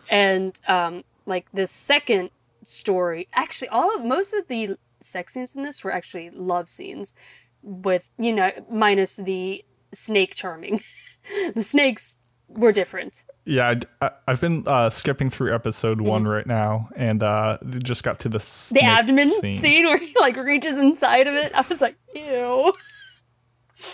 And, 0.09 0.59
um, 0.67 1.03
like, 1.25 1.51
the 1.51 1.67
second 1.67 2.29
story, 2.63 3.27
actually, 3.33 3.67
all 3.67 3.93
of, 3.95 4.05
most 4.05 4.33
of 4.33 4.47
the 4.47 4.77
sex 5.01 5.33
scenes 5.33 5.55
in 5.55 5.63
this 5.63 5.83
were 5.83 5.91
actually 5.91 6.29
love 6.29 6.69
scenes 6.69 7.13
with, 7.61 8.11
you 8.17 8.31
know, 8.31 8.51
minus 8.71 9.17
the 9.17 9.65
snake 9.93 10.35
charming. 10.35 10.81
the 11.53 11.63
snakes 11.63 12.19
were 12.47 12.71
different. 12.71 13.25
Yeah, 13.45 13.75
I, 14.01 14.11
have 14.27 14.39
been 14.39 14.63
uh, 14.65 14.89
skipping 14.89 15.29
through 15.29 15.53
episode 15.53 15.99
one 15.99 16.25
right 16.25 16.47
now, 16.47 16.87
and 16.95 17.21
uh, 17.21 17.57
just 17.83 18.03
got 18.03 18.21
to 18.21 18.29
the 18.29 18.37
Mm-hmm. 18.37 18.75
The 18.75 18.83
abdomen 18.83 19.57
scene. 19.57 19.85
where 19.85 19.97
he, 19.97 20.15
like, 20.17 20.37
reaches 20.37 20.77
inside 20.77 21.27
of 21.27 21.33
it, 21.33 21.51
I 21.53 21.65
was 21.67 21.81
like, 21.81 21.97
ew. 22.15 22.73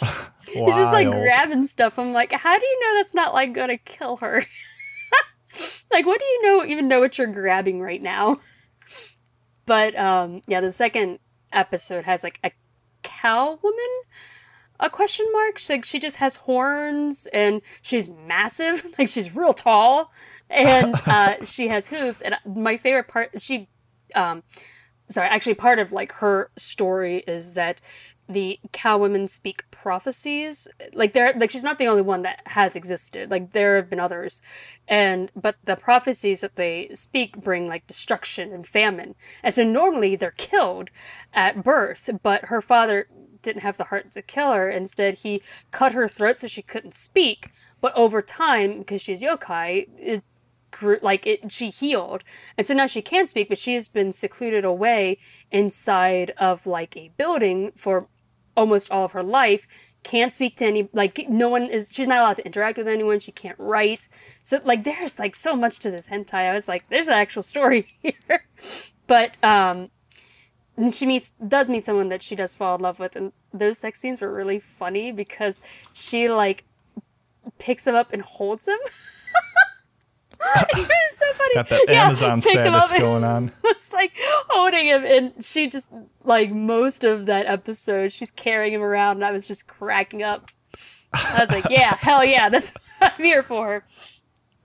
He's 0.48 0.76
just 0.76 0.92
like 0.92 1.08
grabbing 1.08 1.68
stuff. 1.68 2.00
I'm 2.00 2.14
like, 2.14 2.32
how 2.32 2.58
do 2.58 2.66
you 2.66 2.80
know 2.82 2.98
that's 2.98 3.14
not 3.14 3.34
like 3.34 3.54
gonna 3.54 3.78
kill 3.78 4.18
her? 4.18 4.44
like, 5.92 6.06
what 6.06 6.20
do 6.20 6.26
you 6.26 6.42
know 6.44 6.66
even 6.66 6.88
know 6.88 7.00
what 7.00 7.18
you're 7.18 7.28
grabbing 7.28 7.82
right 7.82 8.02
now? 8.02 8.40
But 9.66 9.96
um, 9.98 10.42
yeah, 10.48 10.62
the 10.62 10.72
second 10.72 11.20
episode 11.52 12.06
has 12.06 12.24
like 12.24 12.40
a 12.44 12.52
cow 13.04 13.60
woman, 13.62 14.02
a 14.80 14.90
question 14.90 15.28
mark. 15.32 15.58
She, 15.58 15.74
like 15.74 15.86
she 15.86 16.00
just 16.00 16.18
has 16.18 16.38
horns 16.38 17.28
and 17.34 17.62
she's 17.82 18.10
massive, 18.10 18.86
like 18.98 19.10
she's 19.10 19.36
real 19.36 19.54
tall, 19.54 20.12
and 20.50 20.96
uh, 21.06 21.46
she 21.46 21.68
has 21.68 21.88
hooves. 21.88 22.22
And 22.22 22.36
my 22.46 22.78
favorite 22.78 23.08
part, 23.08 23.42
she, 23.42 23.70
um, 24.16 24.44
sorry, 25.06 25.28
actually, 25.28 25.56
part 25.56 25.80
of 25.80 25.92
like 25.92 26.14
her 26.14 26.52
story 26.56 27.18
is 27.28 27.54
that 27.54 27.80
the 28.28 28.60
cow 28.72 28.98
women 28.98 29.28
speak 29.28 29.69
prophecies 29.82 30.68
like 30.94 31.14
they're 31.14 31.34
like 31.38 31.52
she's 31.52 31.64
not 31.64 31.78
the 31.78 31.88
only 31.88 32.02
one 32.02 32.22
that 32.22 32.42
has 32.48 32.76
existed 32.76 33.32
like 33.32 33.54
there 33.54 33.78
have 33.78 33.90
been 33.90 34.00
others. 34.00 34.42
And 34.88 35.32
but 35.36 35.56
the 35.64 35.76
prophecies 35.76 36.42
that 36.42 36.56
they 36.56 36.90
speak 36.94 37.38
bring 37.40 37.68
like 37.68 37.88
destruction 37.88 38.52
and 38.52 38.68
famine. 38.68 39.16
And 39.44 39.54
so 39.54 39.64
normally 39.64 40.16
they're 40.16 40.32
killed 40.32 40.90
at 41.34 41.64
birth 41.64 42.10
but 42.22 42.46
her 42.46 42.62
father 42.62 43.08
didn't 43.42 43.62
have 43.62 43.78
the 43.78 43.86
heart 43.86 44.12
to 44.12 44.22
kill 44.22 44.52
her. 44.52 44.70
Instead 44.70 45.20
he 45.20 45.42
cut 45.72 45.94
her 45.94 46.08
throat 46.08 46.38
so 46.38 46.48
she 46.48 46.62
couldn't 46.62 46.94
speak. 46.94 47.52
But 47.80 47.96
over 47.96 48.22
time 48.22 48.80
because 48.80 49.02
she's 49.02 49.22
yokai 49.22 49.88
it 49.98 50.24
grew 50.72 51.00
like 51.02 51.26
it 51.26 51.52
she 51.52 51.70
healed. 51.70 52.24
And 52.58 52.68
so 52.68 52.74
now 52.74 52.86
she 52.86 53.02
can 53.02 53.28
speak 53.28 53.48
but 53.48 53.58
she 53.58 53.76
has 53.76 53.88
been 53.88 54.12
secluded 54.12 54.66
away 54.66 55.18
inside 55.52 56.32
of 56.38 56.68
like 56.68 56.98
a 56.98 57.12
building 57.18 57.72
for 57.78 58.10
almost 58.60 58.92
all 58.92 59.06
of 59.06 59.14
her 59.14 59.24
life 59.24 59.66
can't 60.04 60.34
speak 60.34 60.56
to 60.58 60.66
any 60.66 60.90
like 60.94 61.28
no 61.30 61.50
one 61.50 61.64
is 61.64 61.92
she's 61.94 62.08
not 62.08 62.20
allowed 62.20 62.36
to 62.36 62.46
interact 62.46 62.78
with 62.78 62.88
anyone 62.88 63.20
she 63.20 63.32
can't 63.32 63.58
write. 63.60 64.08
So 64.44 64.60
like 64.64 64.84
there's 64.84 65.20
like 65.20 65.36
so 65.36 65.56
much 65.56 65.80
to 65.80 65.92
this 65.92 66.08
hentai. 66.08 66.50
I 66.50 66.54
was 66.54 66.68
like 66.68 66.88
there's 66.90 67.08
an 67.08 67.14
actual 67.14 67.44
story 67.44 67.88
here. 68.02 68.46
But 69.08 69.32
um, 69.44 69.90
she 70.92 71.06
meets 71.06 71.32
does 71.32 71.70
meet 71.70 71.86
someone 71.86 72.10
that 72.10 72.22
she 72.22 72.36
does 72.36 72.56
fall 72.56 72.76
in 72.76 72.82
love 72.82 73.00
with, 73.00 73.16
and 73.16 73.32
those 73.54 73.80
sex 73.80 74.00
scenes 74.00 74.22
were 74.22 74.34
really 74.34 74.60
funny 74.60 75.12
because 75.12 75.62
she 75.94 76.30
like 76.30 76.64
picks 77.58 77.88
him 77.88 77.96
up 77.96 78.14
and 78.14 78.22
holds 78.22 78.68
him. 78.68 78.80
it 80.70 80.78
was 80.78 81.18
so 81.18 81.26
funny. 81.34 81.54
Got 81.56 81.70
that 81.70 81.86
Yeah, 81.88 82.06
Amazon 82.06 82.42
status 82.42 82.94
going 82.94 83.24
on. 83.24 83.52
was 83.64 83.92
like 83.92 84.14
holding 84.50 84.88
him, 84.88 85.04
and 85.04 85.44
she 85.44 85.70
just 85.70 85.90
like 86.24 86.52
most 86.52 87.04
of 87.04 87.26
that 87.26 87.46
episode, 87.46 88.12
she's 88.12 88.32
carrying 88.32 88.74
him 88.74 88.82
around, 88.82 89.18
and 89.18 89.26
I 89.26 89.32
was 89.32 89.46
just 89.46 89.68
cracking 89.68 90.24
up. 90.24 90.50
I 91.14 91.42
was 91.42 91.52
like, 91.52 91.70
yeah, 91.70 91.96
hell 92.00 92.24
yeah, 92.24 92.50
that's 92.50 92.72
what 93.00 93.14
I'm 93.18 93.24
here 93.24 93.44
for. 93.44 93.84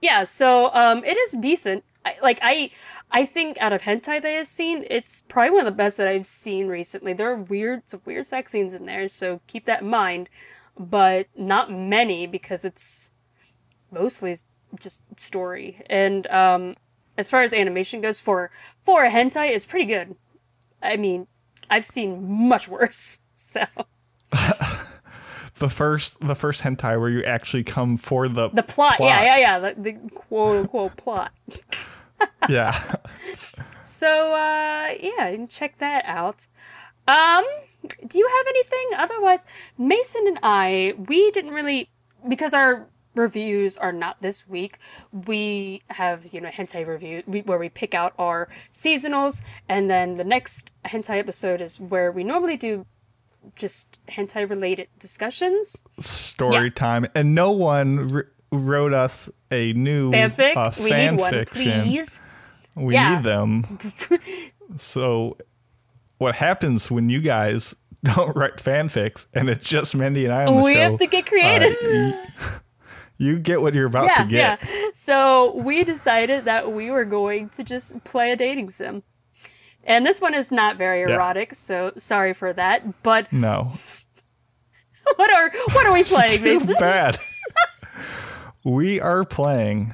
Yeah, 0.01 0.23
so 0.23 0.69
um, 0.73 1.03
it 1.03 1.17
is 1.17 1.33
decent. 1.33 1.83
I, 2.05 2.13
like 2.21 2.39
I, 2.41 2.69
I 3.11 3.25
think 3.25 3.57
out 3.59 3.73
of 3.73 3.81
hentai 3.81 4.21
that 4.21 4.25
I've 4.25 4.47
seen, 4.47 4.85
it's 4.89 5.21
probably 5.23 5.51
one 5.51 5.61
of 5.61 5.65
the 5.65 5.71
best 5.71 5.97
that 5.97 6.07
I've 6.07 6.27
seen 6.27 6.67
recently. 6.67 7.13
There 7.13 7.29
are 7.31 7.35
weird, 7.35 7.89
some 7.89 8.01
weird 8.05 8.25
sex 8.25 8.51
scenes 8.51 8.73
in 8.73 8.85
there, 8.85 9.07
so 9.07 9.41
keep 9.47 9.65
that 9.65 9.81
in 9.81 9.89
mind. 9.89 10.29
But 10.77 11.27
not 11.35 11.71
many 11.71 12.27
because 12.27 12.65
it's 12.65 13.11
mostly 13.91 14.35
just 14.79 15.03
story. 15.19 15.81
And 15.89 16.27
um, 16.27 16.75
as 17.17 17.29
far 17.29 17.43
as 17.43 17.53
animation 17.53 18.01
goes, 18.01 18.19
for 18.19 18.51
for 18.81 19.03
a 19.03 19.09
hentai, 19.09 19.49
it's 19.49 19.65
pretty 19.65 19.85
good. 19.85 20.15
I 20.81 20.97
mean, 20.97 21.27
I've 21.69 21.85
seen 21.85 22.47
much 22.47 22.67
worse. 22.67 23.19
So 23.37 23.65
The 25.57 25.69
first 25.69 26.19
the 26.19 26.35
first 26.35 26.61
hentai 26.61 26.99
where 26.99 27.09
you 27.09 27.23
actually 27.23 27.63
come 27.63 27.95
for 27.95 28.27
the 28.27 28.49
the 28.49 28.63
plot, 28.63 28.97
yeah, 28.99 29.23
yeah, 29.23 29.37
yeah, 29.37 29.59
the, 29.59 29.81
the 29.81 29.93
quote 30.09 30.57
unquote 30.57 30.97
plot. 30.97 31.31
yeah. 32.49 32.77
So 33.81 34.33
uh 34.33 34.93
yeah, 34.99 35.29
you 35.29 35.37
can 35.37 35.47
check 35.47 35.77
that 35.77 36.03
out. 36.05 36.47
Um 37.07 37.45
do 38.05 38.17
you 38.17 38.27
have 38.27 38.47
anything? 38.49 38.89
Otherwise, 38.97 39.45
Mason 39.77 40.27
and 40.27 40.39
I, 40.43 40.93
we 40.97 41.31
didn't 41.31 41.51
really 41.51 41.89
because 42.27 42.53
our 42.53 42.87
reviews 43.15 43.77
are 43.77 43.91
not 43.91 44.21
this 44.21 44.47
week. 44.47 44.77
We 45.11 45.81
have, 45.89 46.33
you 46.33 46.41
know, 46.41 46.49
hentai 46.49 46.85
review 46.85 47.23
we, 47.25 47.41
where 47.41 47.57
we 47.57 47.69
pick 47.69 47.93
out 47.93 48.13
our 48.19 48.47
seasonals 48.73 49.41
and 49.69 49.89
then 49.89 50.15
the 50.15 50.23
next 50.23 50.71
hentai 50.85 51.17
episode 51.19 51.61
is 51.61 51.79
where 51.79 52.11
we 52.11 52.23
normally 52.23 52.57
do 52.57 52.85
just 53.55 54.05
hentai 54.07 54.49
related 54.49 54.87
discussions. 54.99 55.83
Story 55.99 56.65
Yeah. 56.65 56.69
time, 56.75 57.05
and 57.15 57.35
no 57.35 57.51
one 57.51 58.11
r- 58.13 58.27
wrote 58.51 58.93
us 58.93 59.29
a 59.51 59.73
new 59.73 60.11
Fanfic? 60.11 60.55
uh, 60.55 60.71
we 60.81 60.89
fan 60.89 61.13
need 61.15 61.19
one, 61.21 61.31
fiction. 61.31 61.81
please. 61.83 62.19
We 62.75 62.93
Yeah. 62.95 63.15
need 63.17 63.23
them. 63.23 63.79
so, 64.77 65.37
what 66.17 66.35
happens 66.35 66.89
when 66.89 67.09
you 67.09 67.21
guys 67.21 67.75
don't 68.03 68.35
write 68.35 68.57
fanfics 68.57 69.25
and 69.35 69.49
it's 69.49 69.65
just 69.67 69.95
Mandi 69.95 70.25
and 70.25 70.33
I 70.33 70.45
on 70.45 70.57
the 70.57 70.61
We 70.63 70.73
show? 70.73 70.79
have 70.81 70.97
to 70.97 71.05
get 71.07 71.25
creative. 71.25 71.75
uh, 71.83 72.59
you, 73.17 73.39
get 73.39 73.61
what 73.61 73.73
you're 73.73 73.85
about 73.87 74.05
yeah, 74.05 74.23
to 74.23 74.29
get. 74.29 74.59
yeah. 74.63 74.89
So 74.93 75.55
we 75.55 75.83
decided 75.83 76.45
that 76.45 76.71
we 76.71 76.89
were 76.91 77.05
going 77.05 77.49
to 77.49 77.63
just 77.63 78.03
play 78.03 78.31
a 78.31 78.35
dating 78.35 78.69
sim. 78.69 79.03
And 79.83 80.05
this 80.05 80.19
one 80.19 80.33
is 80.33 80.51
not 80.51 80.77
very 80.77 81.01
Yeah. 81.01 81.15
erotic, 81.15 81.53
so 81.53 81.91
sorry 81.97 82.33
for 82.33 82.51
that. 82.53 83.03
But 83.03 83.31
No, 83.31 83.73
what 85.15 85.31
are 85.31 85.51
what 85.73 85.85
are 85.85 85.93
we 85.93 86.03
playing, 86.15 86.39
too 86.39 86.59
Mason? 86.59 86.73
bad. 86.79 87.17
we 88.63 88.99
are 88.99 89.23
playing 89.25 89.93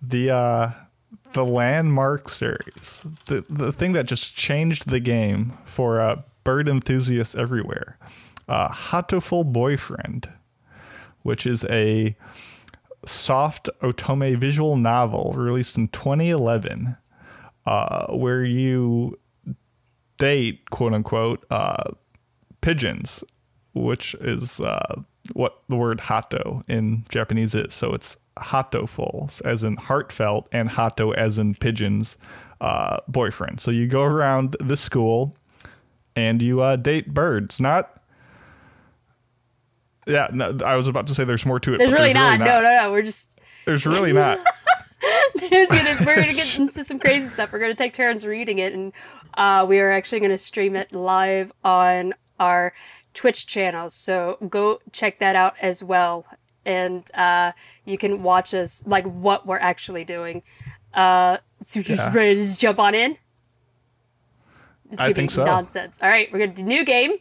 the 0.00 0.30
uh 0.30 0.70
the 1.32 1.44
landmark 1.46 2.28
series, 2.28 3.02
the 3.26 3.44
the 3.48 3.72
thing 3.72 3.94
that 3.94 4.04
just 4.06 4.36
changed 4.36 4.88
the 4.90 5.00
game 5.00 5.56
for 5.64 5.98
uh, 6.00 6.20
bird 6.44 6.68
enthusiasts 6.68 7.34
everywhere. 7.34 7.96
Uh, 8.46 8.68
Hatoful 8.68 9.50
Boyfriend, 9.50 10.28
which 11.22 11.46
is 11.46 11.64
a 11.70 12.14
soft 13.04 13.68
otome 13.82 14.36
visual 14.36 14.76
novel 14.76 15.32
released 15.36 15.76
in 15.76 15.88
2011, 15.88 16.96
uh, 17.66 18.06
where 18.12 18.44
you 18.44 19.18
date 20.18 20.70
quote 20.70 20.94
unquote 20.94 21.44
uh, 21.50 21.90
pigeons, 22.60 23.24
which 23.74 24.14
is 24.14 24.60
uh, 24.60 25.02
what 25.32 25.62
the 25.68 25.76
word 25.76 26.00
hato 26.00 26.62
in 26.68 27.04
Japanese 27.08 27.54
is. 27.54 27.74
So 27.74 27.92
it's 27.92 28.16
hatoful, 28.38 29.40
as 29.42 29.62
in 29.62 29.76
heartfelt, 29.76 30.48
and 30.52 30.70
hato 30.70 31.12
as 31.12 31.38
in 31.38 31.54
pigeons, 31.54 32.16
uh, 32.60 32.98
boyfriend. 33.08 33.60
So 33.60 33.70
you 33.70 33.86
go 33.86 34.02
around 34.02 34.56
the 34.60 34.76
school 34.76 35.36
and 36.14 36.42
you 36.42 36.60
uh, 36.60 36.76
date 36.76 37.12
birds. 37.12 37.60
Not. 37.60 38.01
Yeah, 40.06 40.28
no, 40.32 40.56
I 40.64 40.76
was 40.76 40.88
about 40.88 41.06
to 41.08 41.14
say 41.14 41.24
there's 41.24 41.46
more 41.46 41.60
to 41.60 41.74
it. 41.74 41.78
There's 41.78 41.92
really 41.92 42.12
there's 42.12 42.38
not. 42.38 42.40
No, 42.40 42.60
no, 42.60 42.76
no. 42.82 42.90
We're 42.92 43.02
just 43.02 43.40
There's 43.66 43.86
really 43.86 44.12
not. 44.12 44.38
It's 45.34 45.70
gonna, 45.70 46.06
we're 46.06 46.14
gonna 46.14 46.32
get 46.32 46.58
into 46.58 46.84
some 46.84 47.00
crazy 47.00 47.26
stuff. 47.26 47.50
We're 47.52 47.58
gonna 47.58 47.74
take 47.74 47.92
turns 47.92 48.24
reading 48.24 48.58
it, 48.60 48.72
and 48.72 48.92
uh, 49.34 49.66
we 49.68 49.80
are 49.80 49.90
actually 49.90 50.20
gonna 50.20 50.38
stream 50.38 50.76
it 50.76 50.92
live 50.94 51.50
on 51.64 52.14
our 52.38 52.72
Twitch 53.12 53.48
channel. 53.48 53.90
So 53.90 54.38
go 54.48 54.80
check 54.92 55.18
that 55.18 55.34
out 55.34 55.54
as 55.60 55.82
well, 55.82 56.24
and 56.64 57.02
uh, 57.14 57.50
you 57.84 57.98
can 57.98 58.22
watch 58.22 58.54
us 58.54 58.86
like 58.86 59.04
what 59.06 59.44
we're 59.44 59.58
actually 59.58 60.04
doing. 60.04 60.42
Uh, 60.94 61.38
so 61.62 61.80
you're 61.80 61.84
just 61.84 62.00
Yeah. 62.00 62.14
ready 62.14 62.34
to 62.36 62.42
just 62.42 62.60
jump 62.60 62.78
on 62.78 62.94
in. 62.94 63.16
Just 64.90 65.02
I 65.02 65.12
think 65.12 65.32
so. 65.32 65.44
Nonsense. 65.44 65.98
All 66.00 66.08
right, 66.08 66.30
we're 66.32 66.38
gonna 66.38 66.52
do 66.52 66.62
new 66.62 66.84
game, 66.84 67.14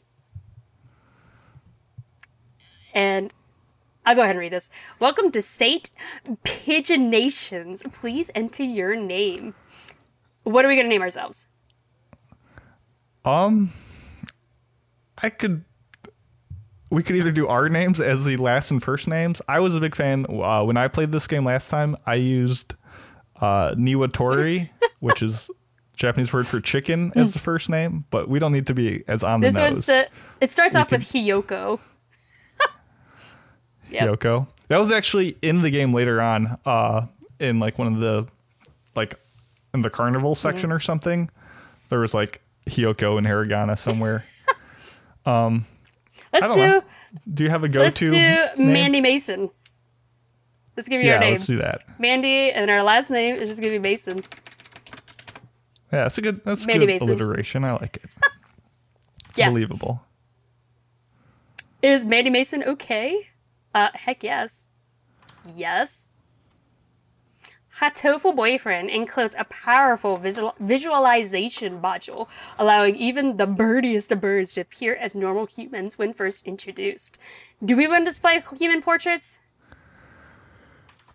and 2.94 3.32
I'll 4.06 4.16
go 4.16 4.22
ahead 4.22 4.32
and 4.36 4.40
read 4.40 4.52
this. 4.52 4.70
Welcome 5.00 5.32
to 5.32 5.42
Saint 5.42 5.90
Pigeonations. 6.44 7.84
Please 7.92 8.32
enter 8.34 8.64
your 8.64 8.96
name. 8.96 9.54
What 10.44 10.66
are 10.66 10.68
we 10.68 10.76
going 10.76 10.86
to 10.86 10.90
name 10.90 11.02
ourselves? 11.02 11.48
Um, 13.24 13.70
I 15.22 15.30
could. 15.30 15.64
We 16.90 17.04
could 17.04 17.16
either 17.16 17.32
do 17.32 17.48
our 17.48 17.70
names 17.70 18.02
as 18.02 18.26
the 18.26 18.36
last 18.36 18.70
and 18.70 18.84
first 18.84 19.08
names. 19.08 19.42
I 19.48 19.62
was 19.62 19.76
a 19.76 19.80
big 19.80 19.96
fan 19.96 20.26
uh, 20.30 20.64
when 20.66 20.76
I 20.76 20.88
played 20.90 21.12
this 21.14 21.26
game 21.26 21.46
last 21.46 21.70
time. 21.70 21.96
I 22.06 22.16
used 22.16 22.74
uh, 23.40 23.76
Niwatori, 23.76 24.72
which 25.00 25.22
is 25.24 25.50
Japanese 25.96 26.34
word 26.34 26.48
for 26.48 26.60
chicken, 26.60 27.14
as 27.16 27.32
the 27.32 27.40
first 27.40 27.70
name. 27.70 28.04
But 28.10 28.28
we 28.28 28.40
don't 28.40 28.52
need 28.52 28.68
to 28.68 28.74
be 28.74 29.04
as 29.08 29.24
on 29.24 29.40
This 29.40 29.54
the 29.56 29.62
one's 29.62 29.88
nose. 29.88 29.90
uh, 29.90 30.06
it 30.42 30.50
starts 30.50 30.76
off 30.76 30.90
could- 30.90 31.00
with 31.00 31.08
Hiyoko. 31.14 31.80
Yep. 33.92 34.20
Yoko. 34.20 34.48
That 34.70 34.78
was 34.78 34.92
actually 34.92 35.38
in 35.42 35.62
the 35.62 35.70
game 35.70 35.94
later 35.94 36.22
on, 36.22 36.58
uh, 36.66 37.08
in 37.40 37.60
like 37.60 37.78
one 37.78 37.88
of 37.94 38.00
the, 38.00 38.28
like, 38.96 39.16
in 39.74 39.82
the 39.82 39.90
carnival 39.90 40.34
section 40.36 40.72
or 40.72 40.80
something. 40.80 41.30
There 41.90 42.00
was 42.00 42.14
like 42.14 42.42
Hiyoko 42.68 43.18
and 43.18 43.28
Hiragana 43.28 43.78
somewhere. 43.78 44.26
Let's 45.26 46.48
don't 46.48 46.56
do 46.56 46.62
know. 46.62 46.84
Do 47.34 47.44
you 47.44 47.50
have 47.50 47.64
a 47.66 47.70
go? 47.70 47.82
let's 47.82 48.00
go-to? 48.00 48.10
do 48.10 48.16
name? 48.64 48.74
Mandy 48.74 49.02
Mason. 49.02 49.50
Let's 50.78 50.88
give 50.88 51.02
you 51.02 51.08
Yeah, 51.10 51.16
our 51.16 51.20
name. 51.20 51.32
let's 51.32 51.46
do 51.46 51.58
that. 51.58 51.84
Mandy, 52.00 52.52
and 52.52 52.72
our 52.72 52.82
last 52.84 53.10
name 53.12 53.36
is 53.36 53.50
just 53.50 53.60
going 53.60 53.74
to 53.74 53.80
be 53.80 53.84
Mason. 53.84 54.24
Yeah, 55.92 56.04
that's 56.04 56.18
a 56.18 56.22
good. 56.22 56.42
That's 56.46 56.66
Mandy 56.66 56.86
good 56.86 56.94
Mason. 56.94 57.10
alliteration. 57.10 57.64
I 57.66 57.74
like 57.74 57.98
it. 57.98 58.10
It's 59.30 59.40
Yeah. 59.40 59.50
believable. 59.50 60.02
Is 61.82 62.04
Mandy 62.06 62.30
Mason 62.30 62.64
okay? 62.64 63.28
Uh, 63.74 63.90
heck 63.94 64.24
yes. 64.24 64.68
Yes. 65.56 66.10
Hatoful 67.80 68.36
Boyfriend 68.36 68.90
includes 68.90 69.34
a 69.40 69.46
powerful 69.46 70.18
visual- 70.18 70.56
visualization 70.60 71.82
module, 71.82 72.28
allowing 72.60 72.96
even 72.96 73.38
the 73.38 73.48
birdiest 73.48 74.12
of 74.12 74.20
birds 74.22 74.54
to 74.54 74.62
appear 74.62 74.94
as 74.96 75.16
normal 75.16 75.46
humans 75.46 75.98
when 75.98 76.14
first 76.14 76.46
introduced. 76.46 77.18
Do 77.64 77.76
we 77.78 77.88
want 77.88 78.02
to 78.06 78.12
display 78.12 78.44
human 78.60 78.82
portraits? 78.82 79.40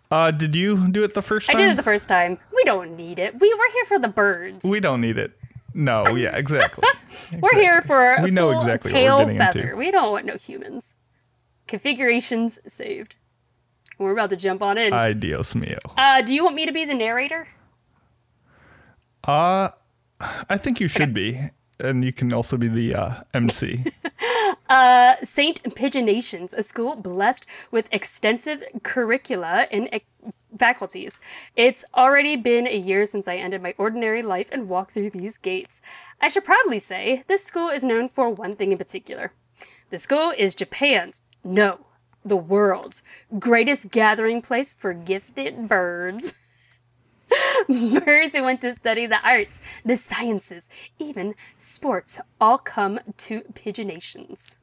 Uh, 0.09 0.31
did 0.31 0.55
you 0.55 0.87
do 0.89 1.03
it 1.03 1.13
the 1.13 1.21
first 1.21 1.47
time? 1.47 1.57
I 1.57 1.61
did 1.61 1.71
it 1.71 1.75
the 1.77 1.83
first 1.83 2.07
time. 2.07 2.39
We 2.55 2.63
don't 2.63 2.95
need 2.97 3.19
it. 3.19 3.39
We 3.39 3.53
were 3.53 3.69
here 3.73 3.85
for 3.85 3.99
the 3.99 4.07
birds. 4.07 4.65
we 4.65 4.79
don't 4.79 5.01
need 5.01 5.17
it. 5.17 5.37
No, 5.73 6.15
yeah, 6.15 6.35
exactly. 6.35 6.83
We're 7.39 7.53
here 7.61 7.81
for 7.83 8.15
a 8.15 8.23
We 8.23 8.31
know 8.31 8.49
exactly 8.51 8.91
tail 8.93 9.19
getting 9.19 9.35
into. 9.39 9.51
feather. 9.53 9.75
We 9.77 9.91
don't 9.91 10.11
want 10.11 10.25
no 10.25 10.35
humans. 10.37 10.95
Configurations 11.67 12.59
saved. 12.67 13.15
We're 13.97 14.13
about 14.13 14.29
to 14.29 14.35
jump 14.35 14.61
on 14.61 14.77
in. 14.77 14.93
Ay, 14.93 15.13
Dios 15.13 15.53
mío. 15.53 15.79
Uh, 15.97 16.21
do 16.21 16.33
you 16.33 16.43
want 16.43 16.55
me 16.55 16.65
to 16.65 16.71
be 16.71 16.85
the 16.85 16.93
narrator? 16.93 17.47
Uh, 19.23 19.69
I 20.49 20.57
think 20.57 20.79
you 20.79 20.87
should 20.87 21.13
be, 21.13 21.49
and 21.79 22.05
you 22.05 22.13
can 22.13 22.31
also 22.31 22.57
be 22.57 22.67
the 22.67 22.95
uh, 22.95 23.23
MC. 23.33 23.83
Uh, 24.69 25.15
Saint 25.23 25.63
Pigeonations, 25.75 26.53
a 26.53 26.61
school 26.61 26.97
blessed 26.97 27.45
with 27.71 27.87
extensive 27.93 28.61
curricula 28.83 29.65
and 29.71 29.87
ex- 29.93 30.05
faculties. 30.57 31.21
It's 31.55 31.85
already 31.95 32.35
been 32.35 32.67
a 32.67 32.75
year 32.77 33.05
since 33.05 33.29
I 33.29 33.37
ended 33.37 33.61
my 33.61 33.73
ordinary 33.77 34.21
life 34.21 34.49
and 34.51 34.67
walked 34.67 34.91
through 34.91 35.11
these 35.11 35.37
gates. 35.37 35.79
I 36.19 36.27
should 36.27 36.43
proudly 36.43 36.79
say 36.79 37.23
this 37.27 37.45
school 37.45 37.69
is 37.69 37.85
known 37.85 38.09
for 38.09 38.29
one 38.29 38.57
thing 38.57 38.73
in 38.73 38.77
particular. 38.77 39.31
The 39.89 39.99
school 39.99 40.33
is 40.37 40.53
Japan's, 40.53 41.21
no, 41.47 41.79
the 42.25 42.35
world's 42.35 43.01
greatest 43.39 43.89
gathering 43.89 44.41
place 44.41 44.73
for 44.73 44.93
gifted 44.93 45.69
birds. 45.69 46.33
birds 47.69 48.35
who 48.35 48.43
want 48.43 48.59
to 48.61 48.75
study 48.75 49.05
the 49.05 49.25
arts, 49.25 49.61
the 49.85 49.95
sciences, 49.95 50.69
even 50.99 51.35
sports 51.55 52.19
all 52.39 52.57
come 52.57 52.99
to 53.15 53.41
Pigeonations. 53.53 54.57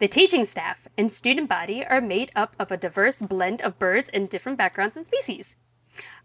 The 0.00 0.08
teaching 0.08 0.44
staff 0.44 0.88
and 0.98 1.10
student 1.10 1.48
body 1.48 1.84
are 1.86 2.00
made 2.00 2.32
up 2.34 2.56
of 2.58 2.72
a 2.72 2.76
diverse 2.76 3.22
blend 3.22 3.60
of 3.62 3.78
birds 3.78 4.08
and 4.08 4.28
different 4.28 4.58
backgrounds 4.58 4.96
and 4.96 5.06
species. 5.06 5.58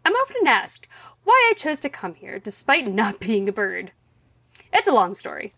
I'm 0.03 0.13
often 0.13 0.47
asked 0.47 0.87
why 1.23 1.49
I 1.51 1.53
chose 1.53 1.79
to 1.81 1.89
come 1.89 2.15
here 2.15 2.39
despite 2.39 2.87
not 2.87 3.19
being 3.19 3.47
a 3.47 3.51
bird. 3.51 3.91
It's 4.73 4.87
a 4.87 4.93
long 4.93 5.13
story. 5.13 5.53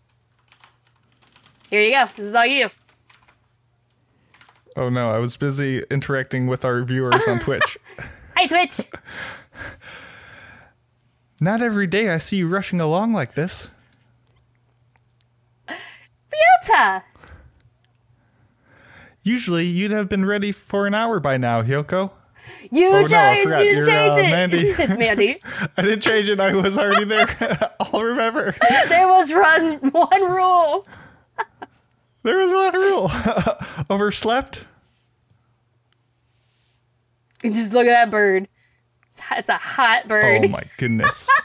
Here 1.70 1.80
you 1.80 1.92
go. 1.92 2.04
This 2.16 2.26
is 2.26 2.34
all 2.34 2.44
you. 2.44 2.70
Oh 4.76 4.88
no, 4.88 5.10
I 5.10 5.18
was 5.18 5.36
busy 5.36 5.82
interacting 5.90 6.46
with 6.46 6.64
our 6.64 6.82
viewers 6.82 7.26
on 7.28 7.40
Twitch. 7.40 7.76
Hi, 8.36 8.46
Twitch. 8.46 8.80
Not 11.40 11.60
every 11.60 11.86
day 11.86 12.08
I 12.08 12.18
see 12.18 12.36
you 12.38 12.48
rushing 12.48 12.80
along 12.80 13.12
like 13.12 13.34
this. 13.34 13.70
Ryota! 15.68 17.02
Usually 19.22 19.66
you'd 19.66 19.90
have 19.90 20.08
been 20.08 20.24
ready 20.24 20.52
for 20.52 20.86
an 20.86 20.94
hour 20.94 21.20
by 21.20 21.36
now, 21.36 21.62
Hiyoko. 21.62 22.10
You 22.70 22.88
Oh, 22.88 22.90
no, 22.90 22.98
I 23.02 23.06
changed, 23.34 23.42
forgot. 23.44 23.64
you 23.64 23.70
You're, 23.72 23.82
changed 23.82 24.18
uh, 24.18 24.22
it. 24.22 24.30
Mandy. 24.30 24.58
it's 24.70 24.96
Mandy. 24.96 25.40
I 25.76 25.82
didn't 25.82 26.00
change 26.00 26.28
it, 26.28 26.40
I 26.40 26.52
was 26.54 26.76
already 26.78 27.04
there. 27.04 27.70
I'll 27.78 28.02
remember. 28.02 28.54
There 28.88 29.06
was 29.08 29.32
run 29.32 29.76
one 29.90 30.22
rule. 30.24 30.86
There 32.22 32.38
was 32.38 32.52
one 32.52 32.74
rule. 32.74 33.10
Overslept? 33.90 34.66
Just 37.44 37.72
look 37.72 37.86
at 37.86 37.90
that 37.90 38.10
bird. 38.10 38.48
It's 39.32 39.48
a 39.48 39.58
hot 39.58 40.08
bird. 40.08 40.44
Oh 40.44 40.48
my 40.48 40.64
goodness. 40.76 41.28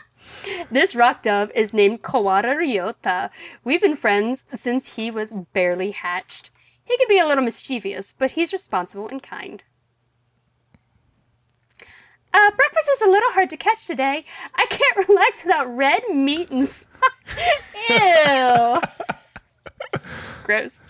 This 0.72 0.96
rock 0.96 1.24
dove 1.24 1.52
is 1.56 1.74
named 1.74 2.04
Kawara 2.04 2.56
Ryota. 2.56 3.30
We've 3.64 3.82
been 3.82 3.96
friends 3.96 4.46
since 4.54 4.96
he 4.96 5.12
was 5.12 5.34
barely 5.52 5.92
hatched. 5.92 6.52
He 6.84 6.98
can 6.98 7.08
be 7.10 7.20
a 7.20 7.26
little 7.26 7.44
mischievous, 7.44 8.14
but 8.14 8.32
he's 8.32 8.54
responsible 8.54 9.10
and 9.10 9.22
kind. 9.22 9.64
Uh, 12.34 12.52
breakfast 12.52 12.90
was 12.90 13.02
a 13.02 13.10
little 13.10 13.32
hard 13.32 13.50
to 13.50 13.58
catch 13.58 13.86
today. 13.86 14.24
I 14.56 14.66
can't 14.70 15.08
relax 15.10 15.44
without 15.44 15.76
red 15.76 16.04
meat 16.14 16.50
and. 16.50 16.62
Ew. 17.90 18.82
Gross. 20.44 20.84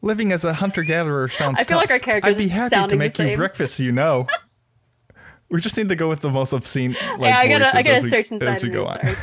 Living 0.00 0.32
as 0.32 0.44
a 0.44 0.54
hunter 0.54 0.82
gatherer 0.82 1.28
sounds 1.28 1.60
I 1.60 1.64
feel 1.64 1.76
like 1.76 1.88
tough. 1.88 1.94
our 1.94 1.98
characters 2.00 2.36
I'd 2.36 2.40
be 2.40 2.48
happy 2.48 2.88
to 2.88 2.96
make 2.96 3.16
you 3.18 3.36
breakfast, 3.36 3.78
you 3.78 3.92
know. 3.92 4.26
we 5.48 5.60
just 5.60 5.76
need 5.76 5.88
to 5.90 5.96
go 5.96 6.08
with 6.08 6.20
the 6.20 6.30
most 6.30 6.52
obscene 6.52 6.92
like 7.18 7.30
yeah, 7.30 7.38
I 7.38 7.48
gotta, 7.48 7.76
I 7.76 7.82
gotta 7.82 7.96
as 7.96 8.02
we- 8.04 8.08
search 8.10 8.32
inside 8.32 8.48
as 8.48 8.62
we 8.62 8.70
go 8.70 8.84
me. 8.84 8.90
on. 8.90 8.98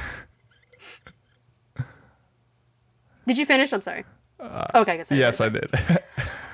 Did 3.28 3.38
you 3.38 3.46
finish? 3.46 3.72
I'm 3.74 3.82
sorry. 3.82 4.06
okay, 4.42 4.94
I 4.94 4.98
guess 4.98 5.12
I 5.12 5.16
Uh, 5.16 5.20
Yes, 5.20 5.42
I 5.42 5.50
did. 5.50 5.70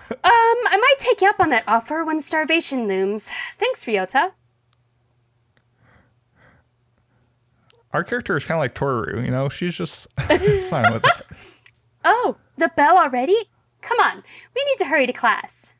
Um, 0.07 0.21
I 0.67 0.77
might 0.79 0.95
take 0.99 1.19
you 1.21 1.27
up 1.29 1.39
on 1.39 1.49
that 1.49 1.63
offer 1.67 2.05
when 2.05 2.21
starvation 2.21 2.87
looms. 2.87 3.29
Thanks, 3.55 3.85
Ryota. 3.85 4.33
Our 7.91 8.03
character 8.03 8.37
is 8.37 8.43
kind 8.43 8.57
of 8.57 8.59
like 8.59 8.75
Toru, 8.75 9.19
you 9.23 9.31
know. 9.31 9.49
She's 9.49 9.75
just 9.75 10.07
fine 10.69 10.93
with 10.93 11.03
it. 11.05 11.25
Oh, 12.05 12.37
the 12.57 12.71
bell 12.77 12.97
already? 12.97 13.49
Come 13.81 13.99
on, 13.99 14.23
we 14.55 14.63
need 14.63 14.77
to 14.77 14.85
hurry 14.85 15.07
to 15.07 15.13
class. 15.13 15.73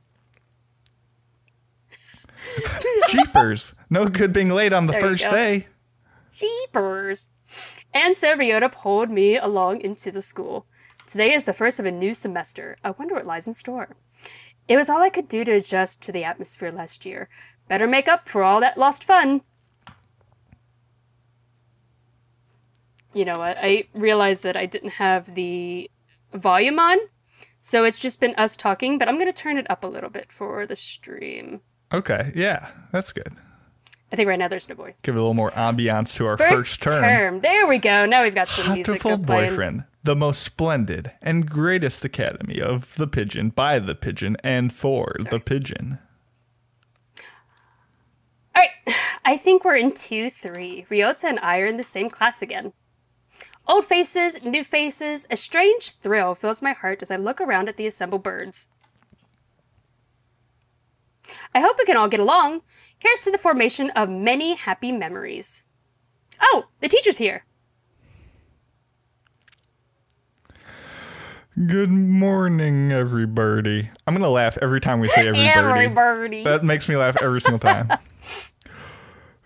Jeepers! 3.09 3.75
No 3.89 4.07
good 4.07 4.33
being 4.33 4.49
late 4.49 4.73
on 4.73 4.88
the 4.88 4.93
There 4.93 5.01
first 5.01 5.29
day. 5.29 5.67
Jeepers. 6.31 7.29
And 7.93 8.17
so 8.17 8.35
Ryota 8.35 8.71
pulled 8.71 9.09
me 9.09 9.38
along 9.38 9.81
into 9.81 10.11
the 10.11 10.21
school. 10.21 10.65
Today 11.05 11.33
is 11.33 11.45
the 11.45 11.53
first 11.53 11.79
of 11.79 11.85
a 11.85 11.91
new 11.91 12.13
semester. 12.13 12.75
I 12.83 12.91
wonder 12.91 13.13
what 13.13 13.27
lies 13.27 13.47
in 13.47 13.53
store. 13.53 13.95
It 14.67 14.77
was 14.77 14.89
all 14.89 15.01
I 15.01 15.09
could 15.09 15.27
do 15.27 15.45
to 15.45 15.51
adjust 15.51 16.01
to 16.03 16.11
the 16.11 16.23
atmosphere 16.23 16.71
last 16.71 17.05
year. 17.05 17.29
Better 17.67 17.88
make 17.88 18.07
up 18.07 18.27
for 18.27 18.43
all 18.43 18.59
that 18.61 18.77
lost 18.77 19.03
fun. 19.03 19.41
You 23.13 23.25
know 23.25 23.38
what? 23.39 23.57
I 23.59 23.85
realized 23.93 24.43
that 24.43 24.57
I 24.57 24.65
didn't 24.65 24.93
have 24.93 25.35
the 25.35 25.89
volume 26.36 26.80
on, 26.80 26.98
so 27.62 27.84
it's 27.84 28.00
just 28.00 28.19
been 28.19 28.36
us 28.36 28.56
talking, 28.56 28.98
but 28.98 29.08
I'm 29.08 29.15
going 29.15 29.26
to 29.26 29.34
turn 29.34 29.58
it 29.58 29.69
up 29.69 29.84
a 29.84 29.88
little 29.88 30.10
bit 30.10 30.32
for 30.32 30.67
the 30.67 30.76
stream. 30.76 31.62
Okay, 31.91 32.32
yeah, 32.36 32.67
that's 32.91 33.12
good. 33.13 33.34
I 34.12 34.15
think 34.15 34.30
right 34.30 34.38
now 34.39 34.48
there's 34.48 34.69
no 34.69 34.76
voice. 34.76 34.93
Give 35.02 35.15
it 35.15 35.17
a 35.17 35.21
little 35.21 35.34
more 35.34 35.52
ambiance 35.52 36.15
to 36.17 36.26
our 36.28 36.38
First, 36.38 36.52
first, 36.52 36.82
term. 36.84 37.04
term. 37.04 37.39
There 37.41 37.67
we 37.67 37.80
go. 37.80 38.06
Now 38.06 38.24
we've 38.24 38.36
got 38.36 38.48
some 38.48 38.74
music 38.74 39.02
Beautiful 39.02 39.17
boyfriend, 39.17 39.86
the 40.04 40.15
most 40.15 40.43
splendid 40.43 41.12
and 41.21 41.50
greatest 41.50 42.06
academy 42.06 42.62
of 42.62 42.95
the 42.95 43.08
pigeon, 43.08 43.50
by 43.50 43.80
the 43.80 43.95
pigeon, 43.95 44.38
and 44.43 44.71
for 44.71 45.15
the 45.30 45.39
pigeon. 45.39 46.00
All 48.56 48.63
right, 48.63 48.95
I 49.26 49.38
think 49.38 49.65
we're 49.65 49.78
in 49.78 49.91
2 49.91 50.30
3. 50.30 50.86
Ryota 50.89 51.24
and 51.26 51.39
I 51.39 51.60
are 51.60 51.65
in 51.65 51.78
the 51.78 51.84
same 51.84 52.10
class 52.10 52.41
again. 52.41 52.74
Old 53.67 53.86
faces, 53.86 54.43
new 54.43 54.63
faces, 54.63 55.25
a 55.32 55.38
strange 55.38 55.91
thrill 55.91 56.36
fills 56.36 56.62
my 56.62 56.73
heart 56.73 57.01
as 57.01 57.10
I 57.10 57.15
look 57.15 57.41
around 57.41 57.67
at 57.67 57.78
the 57.78 57.88
assembled 57.88 58.23
birds. 58.23 58.67
I 61.54 61.60
hope 61.62 61.78
we 61.80 61.86
can 61.86 61.97
all 61.97 62.08
get 62.08 62.19
along. 62.19 62.62
Here's 62.99 63.23
to 63.23 63.32
the 63.32 63.38
formation 63.38 63.89
of 63.91 64.10
many 64.10 64.56
happy 64.56 64.91
memories. 64.91 65.63
Oh, 66.39 66.65
the 66.80 66.88
teacher's 66.88 67.17
here. 67.17 67.45
Good 71.65 71.89
morning, 71.89 72.91
everybody. 72.91 73.89
I'm 74.06 74.13
gonna 74.13 74.30
laugh 74.30 74.58
every 74.62 74.82
time 74.82 74.99
we 74.99 75.08
say 75.08 75.21
everybody. 75.28 75.47
Every 75.47 75.88
birdie. 75.88 76.43
That 76.43 76.63
makes 76.63 76.89
me 76.89 76.97
laugh 76.97 77.15
every 77.21 77.39
single 77.39 77.60
time. 77.60 77.89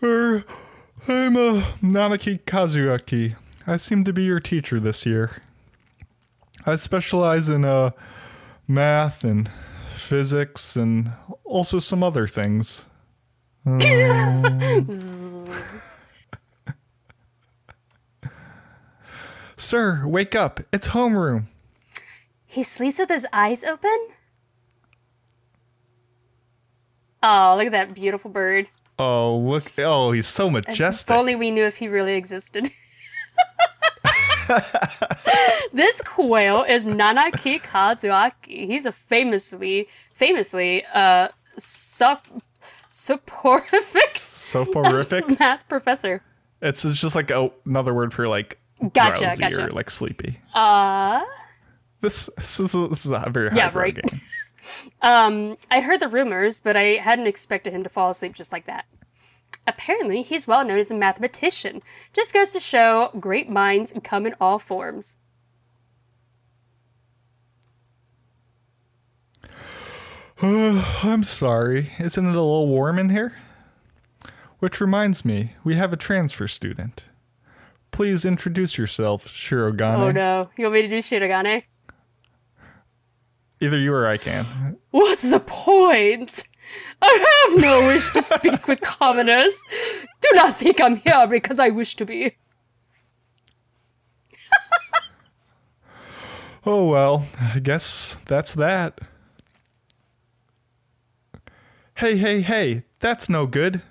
er, 0.01 0.43
I'm 1.08 1.38
uh, 1.38 1.62
Nanaki 1.82 2.39
Kazuaki. 2.41 3.36
I 3.69 3.77
seem 3.77 4.03
to 4.05 4.12
be 4.12 4.23
your 4.23 4.39
teacher 4.39 4.79
this 4.79 5.05
year. 5.05 5.43
I 6.65 6.75
specialize 6.75 7.49
in 7.49 7.63
uh, 7.65 7.91
math 8.67 9.23
and 9.23 9.47
physics 9.89 10.75
and 10.75 11.12
also 11.45 11.77
some 11.77 12.01
other 12.01 12.27
things. 12.27 12.88
Sir, 19.55 20.08
wake 20.08 20.34
up. 20.34 20.62
It's 20.73 20.88
homeroom. 20.88 21.45
He 22.47 22.63
sleeps 22.63 22.97
with 22.97 23.10
his 23.10 23.27
eyes 23.32 23.63
open? 23.63 24.08
Oh, 27.21 27.53
look 27.55 27.67
at 27.67 27.71
that 27.73 27.93
beautiful 27.93 28.32
bird. 28.32 28.67
Oh, 28.97 29.38
look. 29.38 29.71
Oh, 29.77 30.12
he's 30.12 30.25
so 30.25 30.47
If 30.47 30.53
majestic. 30.53 31.15
only 31.15 31.36
we 31.36 31.51
knew 31.51 31.65
if 31.65 31.77
he 31.77 31.88
really 31.88 32.15
existed. 32.15 32.71
this 35.73 36.02
quail 36.02 36.63
is 36.63 36.86
Nanaki 36.86 37.62
Kazuaki. 37.62 38.65
He's 38.67 38.86
a 38.86 38.91
famously, 38.91 39.88
famously, 40.13 40.84
uh, 40.93 41.30
sup, 41.58 42.25
soporific 42.89 44.15
Soporific. 44.15 45.28
math 45.39 45.62
professor. 45.69 46.23
It's, 46.62 46.84
it's 46.84 46.99
just 46.99 47.15
like 47.15 47.30
a, 47.32 47.52
another 47.65 47.93
word 47.93 48.13
for 48.13 48.28
like 48.28 48.58
Gotcha, 48.93 49.19
drowsy 49.21 49.39
gotcha. 49.41 49.65
or 49.65 49.69
like 49.69 49.89
sleepy. 49.89 50.39
Uh, 50.54 51.23
This 52.02 52.30
this 52.38 52.60
is 52.60 52.73
a, 52.73 52.88
this 52.88 53.06
is 53.06 53.12
a 53.12 53.30
very 53.30 53.49
high 53.49 53.58
Yeah, 53.58 53.71
right. 53.73 53.93
game. 53.95 54.21
um, 55.02 55.58
I 55.69 55.82
heard 55.82 55.99
the 55.99 56.08
rumors, 56.08 56.60
but 56.60 56.75
I 56.78 56.95
hadn't 56.95 57.28
expected 57.28 57.73
him 57.73 57.84
to 57.84 57.89
fall 57.89 58.10
asleep 58.10 58.34
just 58.34 58.52
like 58.52 58.65
that. 58.65 58.86
Apparently, 59.69 60.23
he's 60.23 60.47
well 60.47 60.65
known 60.65 60.79
as 60.79 60.89
a 60.89 60.95
mathematician. 60.95 61.84
Just 62.12 62.34
goes 62.34 62.51
to 62.53 62.60
show 62.60 63.12
great 63.19 63.51
minds 63.51 63.93
come 64.03 64.25
in 64.25 64.34
all 64.41 64.58
forms. 64.58 65.17
I'm 70.41 71.21
sorry. 71.21 71.91
Isn't 71.99 72.25
it 72.25 72.29
a 72.29 72.41
little 72.41 72.67
warm 72.67 72.97
in 72.97 73.10
here? 73.10 73.38
Which 74.58 74.82
reminds 74.82 75.23
me, 75.23 75.53
we 75.63 75.75
have 75.75 75.93
a 75.93 75.97
transfer 75.97 76.47
student. 76.47 77.10
Please 77.91 78.25
introduce 78.25 78.75
yourself, 78.75 79.27
Shirogane. 79.27 79.99
Oh 79.99 80.12
no, 80.12 80.49
you 80.58 80.65
want 80.65 80.73
me 80.73 80.82
to 80.82 80.88
do 80.88 80.97
Shirogane? 81.03 81.62
Either 83.62 83.77
you 83.77 83.93
or 83.93 84.08
I 84.08 84.17
can. 84.17 84.77
What's 84.89 85.29
the 85.29 85.39
point? 85.39 86.43
I 87.01 87.45
have 87.49 87.62
no 87.62 87.88
wish 87.88 88.12
to 88.13 88.21
speak 88.21 88.67
with 88.67 88.81
commoners. 88.81 89.59
Do 90.21 90.29
not 90.33 90.55
think 90.55 90.81
I'm 90.81 90.97
here 90.97 91.27
because 91.27 91.59
I 91.59 91.69
wish 91.69 91.95
to 91.95 92.05
be. 92.05 92.35
Oh 96.65 96.89
well, 96.89 97.25
I 97.39 97.59
guess 97.59 98.17
that's 98.25 98.53
that. 98.53 98.99
Hey, 101.95 102.17
hey, 102.17 102.41
hey, 102.41 102.83
that's 102.99 103.29
no 103.29 103.47
good. 103.47 103.81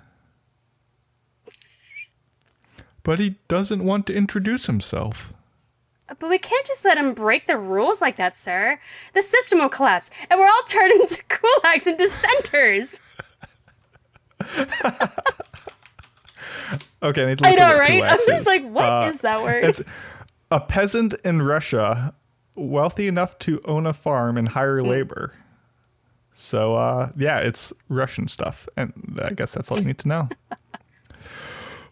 But 3.03 3.19
he 3.19 3.35
doesn't 3.47 3.83
want 3.83 4.05
to 4.07 4.15
introduce 4.15 4.67
himself. 4.67 5.33
But 6.17 6.29
we 6.29 6.39
can't 6.39 6.65
just 6.65 6.83
let 6.85 6.97
him 6.97 7.13
break 7.13 7.45
the 7.47 7.57
rules 7.57 8.01
like 8.01 8.15
that, 8.15 8.33
sir. 8.35 8.79
The 9.13 9.21
system 9.21 9.59
will 9.59 9.69
collapse, 9.69 10.09
and 10.29 10.39
we're 10.39 10.47
all 10.47 10.63
turned 10.67 10.93
into 10.93 11.21
kulaks 11.29 11.85
and 11.85 11.97
dissenters. 11.97 12.99
Okay, 17.01 17.23
I 17.23 17.27
need 17.27 17.37
to 17.39 17.47
I 17.47 17.55
know, 17.55 17.77
right? 17.77 18.03
I'm 18.03 18.19
just 18.25 18.45
like, 18.45 18.63
what 18.69 19.09
is 19.09 19.19
Uh, 19.19 19.21
that 19.23 19.41
word? 19.41 19.63
It's 19.63 19.81
a 20.51 20.59
peasant 20.59 21.13
in 21.23 21.41
Russia, 21.41 22.13
wealthy 22.55 23.07
enough 23.07 23.39
to 23.39 23.61
own 23.65 23.85
a 23.87 23.93
farm 23.93 24.37
and 24.37 24.49
hire 24.49 24.79
Hmm. 24.81 24.87
labor. 24.89 25.33
So, 26.33 26.75
uh, 26.75 27.11
yeah, 27.17 27.39
it's 27.39 27.73
Russian 27.89 28.27
stuff, 28.27 28.67
and 28.77 29.19
I 29.23 29.31
guess 29.31 29.53
that's 29.53 29.71
all 29.71 29.77
you 29.79 29.85
need 29.85 29.99
to 29.99 30.07
know. 30.07 30.29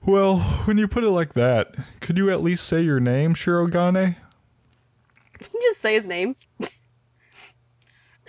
well, 0.05 0.39
when 0.65 0.77
you 0.77 0.87
put 0.87 1.03
it 1.03 1.09
like 1.09 1.33
that, 1.33 1.75
could 1.99 2.17
you 2.17 2.31
at 2.31 2.41
least 2.41 2.65
say 2.65 2.81
your 2.81 2.99
name, 2.99 3.33
Shirogane? 3.33 4.15
Can 5.39 5.49
you 5.53 5.61
just 5.61 5.81
say 5.81 5.93
his 5.93 6.07
name? 6.07 6.35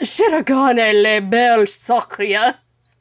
Shirogane 0.01 1.03
le 1.03 1.21
bel 1.29 1.61
Sakuya. 1.67 2.57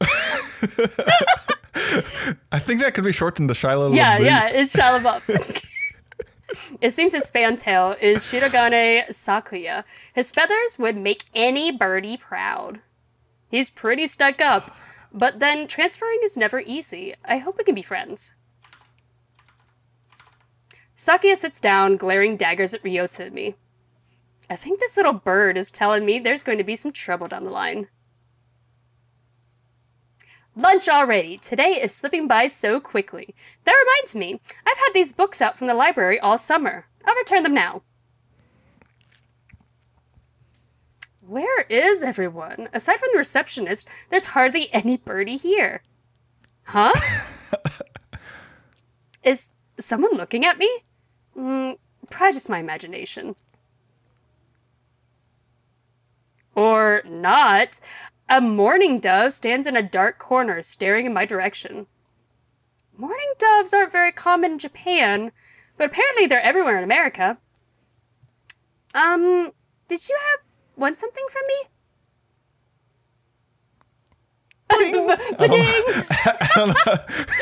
I 2.50 2.58
think 2.58 2.80
that 2.80 2.94
could 2.94 3.04
be 3.04 3.12
shortened 3.12 3.48
to 3.48 3.54
Shiloh. 3.54 3.92
Yeah, 3.92 4.18
LaBeouf. 4.18 4.24
yeah, 4.24 4.48
it's 4.48 4.74
LaBeouf. 4.74 5.64
it 6.80 6.92
seems 6.92 7.12
his 7.12 7.30
fantail 7.30 7.94
is 8.00 8.24
Shirogane 8.24 9.08
Sakuya. 9.10 9.84
His 10.12 10.32
feathers 10.32 10.78
would 10.78 10.96
make 10.96 11.24
any 11.34 11.70
birdie 11.70 12.16
proud. 12.16 12.80
He's 13.48 13.70
pretty 13.70 14.06
stuck 14.06 14.40
up, 14.40 14.78
but 15.12 15.38
then 15.38 15.68
transferring 15.68 16.20
is 16.22 16.36
never 16.36 16.60
easy. 16.60 17.14
I 17.24 17.38
hope 17.38 17.56
we 17.58 17.64
can 17.64 17.74
be 17.74 17.82
friends. 17.82 18.34
Sakuya 20.98 21.36
sits 21.36 21.60
down, 21.60 21.94
glaring 21.94 22.36
daggers 22.36 22.74
at 22.74 22.82
Ryota 22.82 23.26
and 23.26 23.32
me. 23.32 23.54
I 24.50 24.56
think 24.56 24.80
this 24.80 24.96
little 24.96 25.12
bird 25.12 25.56
is 25.56 25.70
telling 25.70 26.04
me 26.04 26.18
there's 26.18 26.42
going 26.42 26.58
to 26.58 26.64
be 26.64 26.74
some 26.74 26.90
trouble 26.90 27.28
down 27.28 27.44
the 27.44 27.50
line. 27.50 27.86
Lunch 30.56 30.88
already. 30.88 31.38
Today 31.38 31.80
is 31.80 31.94
slipping 31.94 32.26
by 32.26 32.48
so 32.48 32.80
quickly. 32.80 33.32
That 33.62 33.76
reminds 33.80 34.16
me, 34.16 34.40
I've 34.66 34.78
had 34.78 34.90
these 34.92 35.12
books 35.12 35.40
out 35.40 35.56
from 35.56 35.68
the 35.68 35.74
library 35.74 36.18
all 36.18 36.36
summer. 36.36 36.86
I'll 37.04 37.14
return 37.14 37.44
them 37.44 37.54
now. 37.54 37.82
Where 41.24 41.60
is 41.68 42.02
everyone? 42.02 42.70
Aside 42.72 42.98
from 42.98 43.10
the 43.12 43.18
receptionist, 43.18 43.86
there's 44.08 44.24
hardly 44.24 44.68
any 44.72 44.96
birdie 44.96 45.36
here. 45.36 45.84
Huh? 46.64 46.92
is 49.22 49.52
someone 49.78 50.16
looking 50.16 50.44
at 50.44 50.58
me? 50.58 50.68
Mm, 51.38 51.78
just 52.32 52.50
my 52.50 52.58
imagination. 52.58 53.36
Or 56.54 57.02
not. 57.06 57.78
A 58.28 58.40
mourning 58.40 58.98
dove 58.98 59.32
stands 59.32 59.66
in 59.66 59.76
a 59.76 59.82
dark 59.82 60.18
corner 60.18 60.60
staring 60.62 61.06
in 61.06 61.14
my 61.14 61.24
direction. 61.24 61.86
Mourning 62.96 63.32
doves 63.38 63.72
aren't 63.72 63.92
very 63.92 64.10
common 64.10 64.52
in 64.52 64.58
Japan, 64.58 65.30
but 65.76 65.86
apparently 65.86 66.26
they're 66.26 66.42
everywhere 66.42 66.76
in 66.76 66.84
America. 66.84 67.38
Um, 68.94 69.52
did 69.86 70.08
you 70.08 70.16
have 70.30 70.40
want 70.76 70.98
something 70.98 71.24
from 71.30 71.42
me? 71.46 71.68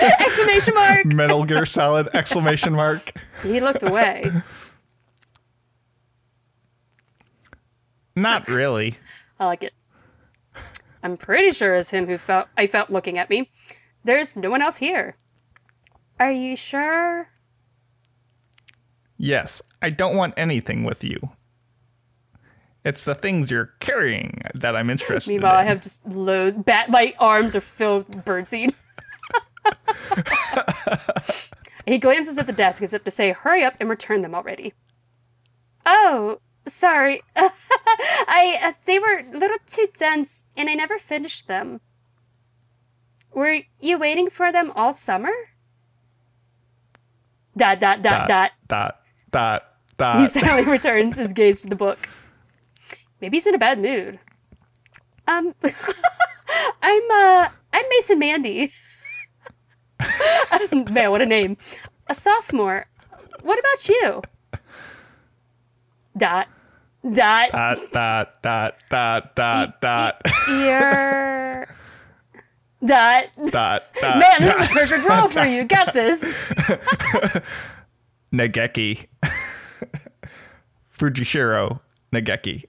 Exclamation 0.21 0.75
mark! 0.75 1.07
Metal 1.07 1.45
Gear 1.45 1.67
Solid! 1.67 2.09
Exclamation 2.15 2.75
mark. 2.75 3.13
He 3.43 3.61
looked 3.61 3.83
away. 3.83 4.31
Not 8.15 8.49
really. 8.49 8.97
I 9.39 9.47
like 9.47 9.63
it. 9.63 9.75
I'm 11.03 11.17
pretty 11.17 11.53
sure 11.53 11.75
it's 11.75 11.91
him 11.91 12.07
who 12.07 12.19
felt 12.19 12.49
I 12.57 12.67
felt 12.67 12.91
looking 12.91 13.19
at 13.19 13.31
me. 13.31 13.51
There's 14.03 14.35
no 14.35 14.51
one 14.51 14.63
else 14.63 14.79
here. 14.79 15.17
Are 16.19 16.31
you 16.31 16.57
sure? 16.57 17.29
Yes, 19.19 19.63
I 19.81 19.91
don't 19.91 20.17
want 20.17 20.35
anything 20.37 20.85
with 20.85 21.05
you. 21.05 21.31
It's 22.87 23.05
the 23.05 23.17
things 23.17 23.51
you're 23.51 23.73
carrying 23.81 24.43
that 24.55 24.77
I'm 24.77 24.91
interested 24.91 25.33
in. 25.33 25.39
Meanwhile, 25.39 25.59
in. 25.59 25.67
I 25.67 25.69
have 25.69 25.83
just 25.83 26.07
loads. 26.07 26.57
Bat, 26.63 26.89
my 26.89 27.15
arms 27.19 27.57
are 27.57 27.61
filled 27.61 28.07
with 28.15 28.25
birdseed. 28.25 28.75
he 31.87 31.99
glances 31.99 32.39
at 32.39 32.47
the 32.47 32.53
desk 32.53 32.85
as 32.85 32.95
if 32.95 33.03
to 33.03 33.11
say, 33.11 33.33
"Hurry 33.33 33.65
up 33.65 33.75
and 33.81 33.91
return 33.91 34.21
them 34.21 34.37
already." 34.37 34.73
Oh, 35.85 36.39
sorry. 36.69 37.23
I 37.37 38.61
uh, 38.63 38.73
they 38.85 39.01
were 39.01 39.19
a 39.19 39.37
little 39.37 39.59
too 39.67 39.89
dense, 39.99 40.47
and 40.57 40.71
I 40.71 40.75
never 40.75 40.97
finished 40.97 41.49
them. 41.49 41.81
Were 43.35 43.63
you 43.81 43.99
waiting 43.99 44.31
for 44.31 44.53
them 44.53 44.71
all 44.77 44.93
summer? 44.93 45.33
Dot 47.57 47.81
dot 47.81 48.01
dot 48.03 48.29
dot. 48.29 48.53
dot 48.69 49.01
dot 49.33 49.65
dot. 49.99 50.21
He 50.21 50.29
silently 50.29 50.71
returns 50.71 51.17
his 51.17 51.33
gaze 51.33 51.63
to 51.63 51.69
the 51.69 51.75
book. 51.75 52.09
Maybe 53.21 53.37
he's 53.37 53.47
in 53.47 53.55
a 53.55 53.59
bad 53.59 53.79
mood. 53.81 54.19
Um, 55.27 55.55
I'm 56.83 57.03
uh, 57.11 57.49
I'm 57.73 57.85
Mason 57.91 58.19
Mandy. 58.19 58.73
Man, 60.91 61.11
what 61.11 61.23
a 61.23 61.27
name! 61.27 61.57
A 62.09 62.15
sophomore. 62.15 62.87
What 63.43 63.59
about 63.59 63.89
you? 63.89 64.23
Dot, 66.17 66.49
dot. 67.13 67.51
dot 67.51 67.79
dot 67.93 68.43
dot 68.43 68.75
dot 68.89 69.35
dot 69.35 69.81
dot 69.81 70.23
You're 70.51 71.69
dot. 72.85 73.25
dot 73.47 73.85
dot. 74.01 74.19
Man, 74.19 74.41
this 74.41 74.55
is 74.55 74.69
the 74.69 74.75
perfect 74.75 75.09
role 75.09 75.29
for 75.29 75.45
you. 75.47 75.65
Got 75.65 75.95
this. 75.95 76.23
Nageki. 78.33 79.07
Fujishiro 80.97 81.81
Nageki. 82.13 82.65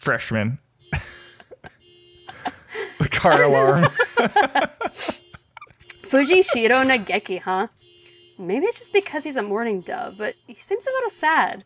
Freshman. 0.00 0.58
the 2.98 3.08
car 3.10 3.42
alarm. 3.42 3.84
Fujishiro 6.04 6.82
Nageki, 6.88 7.40
huh? 7.42 7.66
Maybe 8.38 8.64
it's 8.64 8.78
just 8.78 8.94
because 8.94 9.22
he's 9.24 9.36
a 9.36 9.42
mourning 9.42 9.82
dove, 9.82 10.16
but 10.16 10.36
he 10.46 10.54
seems 10.54 10.86
a 10.86 10.90
little 10.90 11.10
sad. 11.10 11.64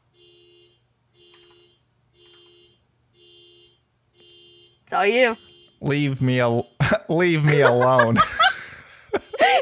It's 4.83 4.92
all 4.92 5.07
you. 5.07 5.37
leave 5.81 6.20
me 6.20 6.40
al- 6.40 6.68
leave 7.09 7.44
me 7.44 7.61
alone. 7.61 8.18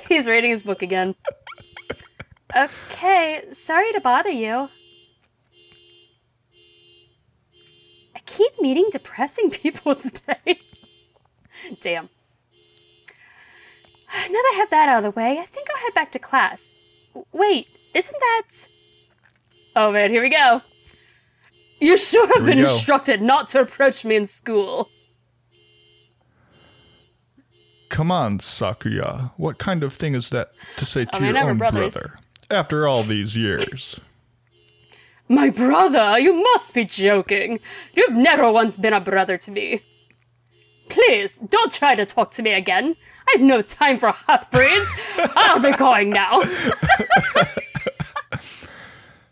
He's 0.09 0.27
reading 0.27 0.51
his 0.51 0.63
book 0.63 0.81
again. 0.81 1.15
Okay, 2.57 3.45
sorry 3.53 3.93
to 3.93 4.01
bother 4.01 4.31
you. 4.31 4.71
Keep 8.37 8.61
meeting 8.61 8.89
depressing 8.91 9.51
people 9.63 9.95
today. 9.95 10.61
Damn. 11.81 12.09
Now 14.15 14.29
that 14.29 14.53
I 14.55 14.57
have 14.59 14.71
that 14.71 14.89
out 14.89 15.05
of 15.05 15.05
the 15.05 15.19
way, 15.19 15.39
I 15.39 15.45
think 15.45 15.69
I'll 15.71 15.83
head 15.83 15.95
back 15.95 16.13
to 16.13 16.19
class. 16.19 16.77
Wait, 17.33 17.69
isn't 17.95 18.17
that. 18.21 18.69
Oh 19.75 19.91
man, 19.91 20.11
here 20.11 20.23
we 20.23 20.29
go. 20.29 20.61
You 21.81 21.97
should 21.97 22.31
have 22.35 22.45
been 22.45 22.63
go. 22.63 22.71
instructed 22.71 23.23
not 23.23 23.49
to 23.49 23.61
approach 23.61 24.05
me 24.05 24.17
in 24.17 24.27
school. 24.27 24.91
Come 27.89 28.11
on, 28.11 28.39
Sakuya. 28.39 29.33
What 29.37 29.59
kind 29.59 29.83
of 29.83 29.93
thing 29.93 30.15
is 30.15 30.31
that 30.31 30.53
to 30.77 30.85
say 30.85 31.03
oh, 31.03 31.05
to 31.05 31.17
I 31.17 31.21
mean, 31.21 31.35
your 31.35 31.51
own 31.51 31.59
brothers. 31.59 31.95
brother? 31.95 32.17
After 32.51 32.87
all 32.87 33.03
these 33.03 33.37
years. 33.37 34.01
My 35.33 35.49
brother? 35.49 36.19
You 36.19 36.35
must 36.35 36.75
be 36.75 36.85
joking. 36.85 37.59
You've 37.95 38.17
never 38.17 38.53
once 38.53 38.77
been 38.77 38.93
a 38.93 39.01
brother 39.01 39.39
to 39.39 39.51
me. 39.51 39.81
Please, 40.91 41.39
don't 41.39 41.73
try 41.73 41.95
to 41.95 42.05
talk 42.05 42.33
to 42.33 42.43
me 42.43 42.53
again. 42.53 42.97
I 43.27 43.33
have 43.33 43.41
no 43.41 43.63
time 43.63 43.97
for 43.99 44.13
half 44.13 44.51
breeds. 44.51 44.91
I'll 45.37 45.61
be 45.61 45.73
going 45.73 46.11
now. 46.11 46.43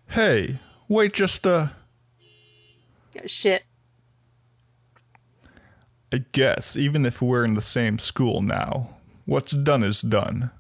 Hey, 0.09 0.59
wait 0.89 1.13
just 1.13 1.47
a 1.47 1.71
Oh, 3.17 3.27
shit. 3.27 3.63
I 6.13 6.25
guess, 6.33 6.77
even 6.77 7.07
if 7.07 7.23
we're 7.23 7.45
in 7.45 7.55
the 7.55 7.61
same 7.61 8.01
school 8.01 8.43
now, 8.43 8.97
what's 9.25 9.53
done 9.53 9.85
is 9.85 10.01
done. 10.01 10.51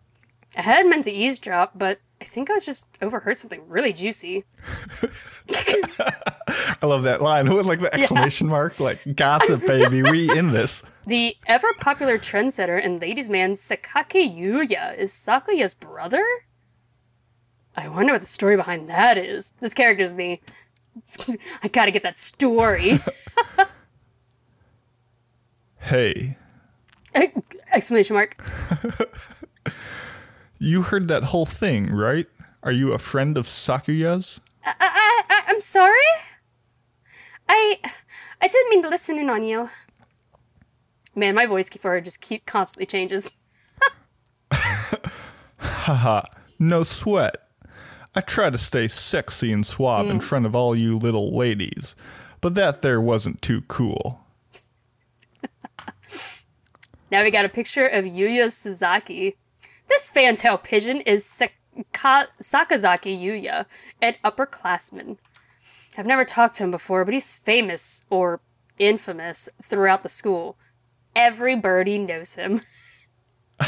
I 0.57 0.62
had 0.62 0.87
meant 0.87 1.05
to 1.07 1.11
eavesdrop, 1.11 1.72
but 1.74 1.98
I 2.20 2.24
think 2.24 2.50
I 2.50 2.54
was 2.54 2.66
just 2.66 2.98
overheard 3.00 3.37
something 3.37 3.62
really 3.66 3.92
juicy. 3.92 4.44
I 5.52 6.87
love 6.87 7.04
that 7.04 7.20
line 7.22 7.52
with 7.52 7.66
like 7.66 7.80
the 7.80 7.92
exclamation 7.94 8.46
mark, 8.46 8.78
like 8.78 9.16
gossip, 9.16 9.66
baby. 9.66 10.02
We 10.02 10.37
in 10.37 10.50
this. 10.50 10.83
The 11.06 11.37
ever 11.46 11.72
popular 11.74 12.18
trendsetter 12.18 12.80
and 12.85 13.00
ladies' 13.00 13.28
man 13.30 13.54
Sakazaki 13.54 14.37
Yuya 14.38 14.96
is 14.96 15.12
Sakuya's 15.12 15.74
brother? 15.74 16.24
I 17.76 17.88
wonder 17.88 18.12
what 18.12 18.20
the 18.20 18.28
story 18.28 18.54
behind 18.54 18.88
that 18.90 19.18
is. 19.18 19.52
This 19.61 19.74
character's 19.74 20.12
me. 20.12 20.40
I 21.62 21.68
gotta 21.68 21.90
get 21.90 22.02
that 22.04 22.18
story. 22.18 23.00
Hey, 25.78 26.37
Exclamation 27.72 28.14
mark. 28.14 28.37
You 30.62 30.83
heard 30.83 31.09
that 31.09 31.25
whole 31.25 31.46
thing, 31.46 31.90
right? 31.90 32.27
Are 32.62 32.70
you 32.70 32.92
a 32.92 32.99
friend 32.99 33.38
of 33.38 33.46
Sakuya's? 33.46 34.42
I, 34.62 34.75
I, 34.79 35.23
I, 35.31 35.42
I'm 35.49 35.62
sorry? 35.62 35.94
I 37.49 37.79
I 38.42 38.46
didn't 38.46 38.68
mean 38.68 38.83
to 38.83 38.90
listen 38.90 39.18
in 39.18 39.31
on 39.31 39.42
you. 39.42 39.70
Man, 41.14 41.35
my 41.35 41.46
voice 41.46 41.70
for 41.70 41.92
her 41.92 42.01
just 42.03 42.20
keep 42.20 42.44
constantly 42.44 42.85
changes. 42.85 43.31
Haha, 45.59 46.23
no 46.59 46.85
sweat. 46.85 47.37
I 48.14 48.20
try 48.20 48.51
to 48.51 48.59
stay 48.59 48.87
sexy 48.87 49.53
and 49.53 49.64
suave 49.64 50.11
in 50.11 50.18
mm. 50.18 50.23
front 50.23 50.44
of 50.44 50.55
all 50.55 50.77
you 50.77 50.99
little 50.99 51.35
ladies, 51.35 51.96
but 52.42 52.55
that 52.55 52.83
there 52.83 53.01
wasn't 53.01 53.40
too 53.40 53.62
cool. 53.62 54.20
Now 57.11 57.25
we 57.25 57.33
got 57.33 57.44
a 57.44 57.49
picture 57.49 57.88
of 57.88 58.05
Yuya 58.05 58.46
Sakazaki. 58.46 59.35
This 59.90 60.09
fantail 60.09 60.57
pigeon 60.57 61.00
is 61.03 61.24
Saka- 61.24 62.29
Sakazaki 62.40 63.20
Yuya, 63.20 63.66
an 64.00 64.14
upperclassman. 64.24 65.18
I've 65.98 66.07
never 66.07 66.24
talked 66.24 66.55
to 66.57 66.64
him 66.64 66.70
before, 66.70 67.05
but 67.05 67.12
he's 67.12 67.33
famous 67.33 68.05
or 68.09 68.40
infamous 68.79 69.48
throughout 69.62 70.03
the 70.05 70.09
school. 70.09 70.57
Every 71.14 71.57
birdie 71.57 71.98
knows 71.98 72.35
him. 72.35 72.62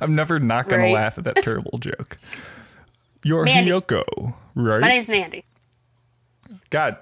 I'm 0.00 0.14
never 0.14 0.40
not 0.40 0.68
gonna 0.68 0.88
laugh 0.88 1.18
at 1.18 1.24
that 1.24 1.42
terrible 1.42 1.78
joke. 1.78 2.16
You're 3.22 3.44
Mandy. 3.44 3.70
Hiyoko, 3.70 4.34
right? 4.54 4.80
My 4.80 4.88
name's 4.88 5.10
Mandy. 5.10 5.44
God, 6.70 6.96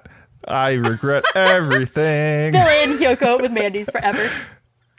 I 0.46 0.72
regret 0.72 1.24
everything. 1.34 2.52
Fill 2.52 2.66
in 2.66 2.98
Hiyoko 2.98 3.40
with 3.40 3.52
Mandy's 3.52 3.90
forever. 3.90 4.28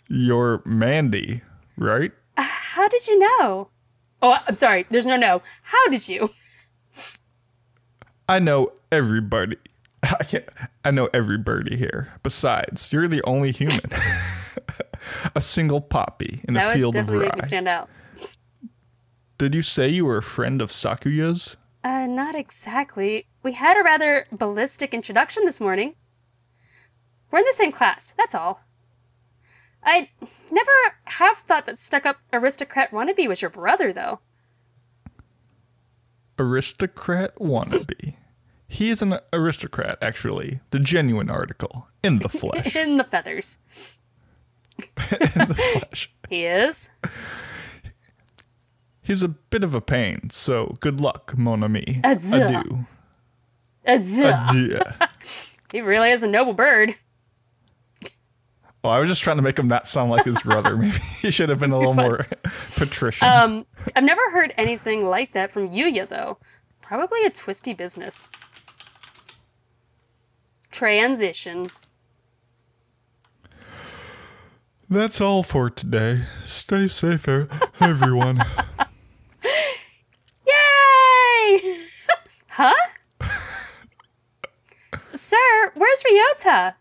You're 0.09 0.61
Mandy, 0.65 1.41
right? 1.77 2.11
How 2.37 2.87
did 2.87 3.07
you 3.07 3.19
know? 3.19 3.69
Oh, 4.21 4.37
I'm 4.47 4.55
sorry. 4.55 4.85
There's 4.89 5.05
no 5.05 5.17
no. 5.17 5.41
How 5.63 5.87
did 5.89 6.07
you? 6.07 6.29
I 8.27 8.39
know 8.39 8.71
everybody. 8.91 9.57
I 10.03 10.23
can't. 10.23 10.45
I 10.83 10.91
know 10.91 11.09
everybody 11.13 11.75
here. 11.77 12.13
Besides, 12.23 12.91
you're 12.91 13.07
the 13.07 13.21
only 13.23 13.51
human. 13.51 13.79
a 15.35 15.41
single 15.41 15.81
poppy 15.81 16.41
in 16.47 16.53
That 16.55 16.71
a 16.71 16.73
field 16.73 16.95
of 16.95 17.05
definitely 17.05 17.25
rye. 17.27 17.35
make 17.35 17.43
me 17.43 17.47
stand 17.47 17.67
out. 17.67 17.89
Did 19.37 19.53
you 19.55 19.61
say 19.61 19.89
you 19.89 20.05
were 20.05 20.17
a 20.17 20.23
friend 20.23 20.61
of 20.61 20.69
Sakuya's? 20.71 21.57
Uh, 21.83 22.07
not 22.07 22.33
exactly. 22.35 23.27
We 23.43 23.53
had 23.53 23.77
a 23.77 23.83
rather 23.83 24.25
ballistic 24.31 24.93
introduction 24.93 25.43
this 25.45 25.59
morning. 25.59 25.95
We're 27.29 27.39
in 27.39 27.45
the 27.45 27.53
same 27.53 27.71
class, 27.71 28.13
that's 28.17 28.35
all. 28.35 28.61
I 29.85 30.09
never 30.51 30.71
have 31.05 31.37
thought 31.37 31.65
that 31.65 31.79
stuck 31.79 32.05
up 32.05 32.17
aristocrat 32.31 32.91
wannabe 32.91 33.27
was 33.27 33.41
your 33.41 33.51
brother, 33.51 33.91
though. 33.91 34.19
Aristocrat 36.39 37.35
wannabe. 37.35 38.15
He 38.67 38.89
is 38.89 39.01
an 39.01 39.19
aristocrat, 39.31 39.97
actually. 40.01 40.61
The 40.71 40.79
genuine 40.79 41.29
article. 41.29 41.87
In 42.03 42.19
the 42.19 42.29
flesh. 42.29 42.75
In 42.77 42.97
the 42.97 43.03
feathers. 43.03 43.57
in 45.11 45.47
the 45.47 45.79
flesh. 45.79 46.11
He 46.29 46.45
is. 46.45 46.89
He's 49.03 49.21
a 49.21 49.27
bit 49.27 49.63
of 49.63 49.75
a 49.75 49.81
pain, 49.81 50.31
so 50.31 50.75
good 50.79 50.99
luck, 50.99 51.37
mon 51.37 51.63
ami. 51.63 52.01
Adieu. 52.03 52.39
Adieu. 52.41 52.85
Adieu. 53.85 54.25
Adieu. 54.25 54.79
He 55.71 55.81
really 55.81 56.09
is 56.09 56.23
a 56.23 56.27
noble 56.27 56.53
bird. 56.53 56.95
Well, 58.83 58.91
I 58.91 58.99
was 58.99 59.07
just 59.07 59.23
trying 59.23 59.37
to 59.37 59.41
make 59.41 59.57
him 59.57 59.67
not 59.67 59.87
sound 59.87 60.11
like 60.11 60.25
his 60.25 60.39
brother. 60.41 60.75
Maybe 60.77 60.97
he 61.21 61.31
should 61.31 61.47
have 61.47 61.59
been 61.59 61.71
a 61.71 61.77
little 61.79 61.93
more 61.93 62.27
patrician. 62.75 63.27
Um, 63.27 63.65
I've 63.95 64.03
never 64.03 64.29
heard 64.31 64.53
anything 64.57 65.05
like 65.05 65.31
that 65.33 65.51
from 65.51 65.69
Yuya, 65.69 66.07
though. 66.07 66.37
Probably 66.81 67.23
a 67.25 67.29
twisty 67.29 67.73
business. 67.73 68.29
Transition. 70.69 71.71
That's 74.89 75.21
all 75.21 75.43
for 75.43 75.69
today. 75.69 76.23
Stay 76.43 76.87
safe, 76.87 77.27
everyone. 77.79 78.43
Yay! 80.45 81.77
huh? 82.49 82.73
Sir, 85.13 85.71
where's 85.73 86.03
Ryota? 86.03 86.73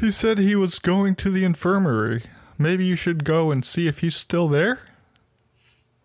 He 0.00 0.10
said 0.10 0.38
he 0.38 0.56
was 0.56 0.78
going 0.78 1.14
to 1.16 1.30
the 1.30 1.44
infirmary. 1.44 2.22
Maybe 2.58 2.84
you 2.84 2.96
should 2.96 3.24
go 3.24 3.50
and 3.50 3.64
see 3.64 3.86
if 3.86 4.00
he's 4.00 4.16
still 4.16 4.48
there? 4.48 4.80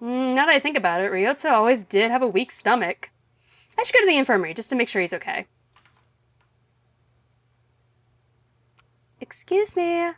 Mm, 0.01 0.35
now 0.35 0.45
that 0.45 0.49
I 0.55 0.59
think 0.59 0.77
about 0.77 1.01
it, 1.01 1.11
Ryota 1.11 1.51
always 1.51 1.83
did 1.83 2.11
have 2.11 2.21
a 2.21 2.27
weak 2.27 2.51
stomach. 2.51 3.11
I 3.77 3.83
should 3.83 3.93
go 3.93 3.99
to 4.01 4.05
the 4.07 4.17
infirmary 4.17 4.53
just 4.53 4.69
to 4.69 4.75
make 4.75 4.87
sure 4.87 5.01
he's 5.01 5.13
okay. 5.13 5.47
Excuse 9.19 9.75
me. 9.75 10.11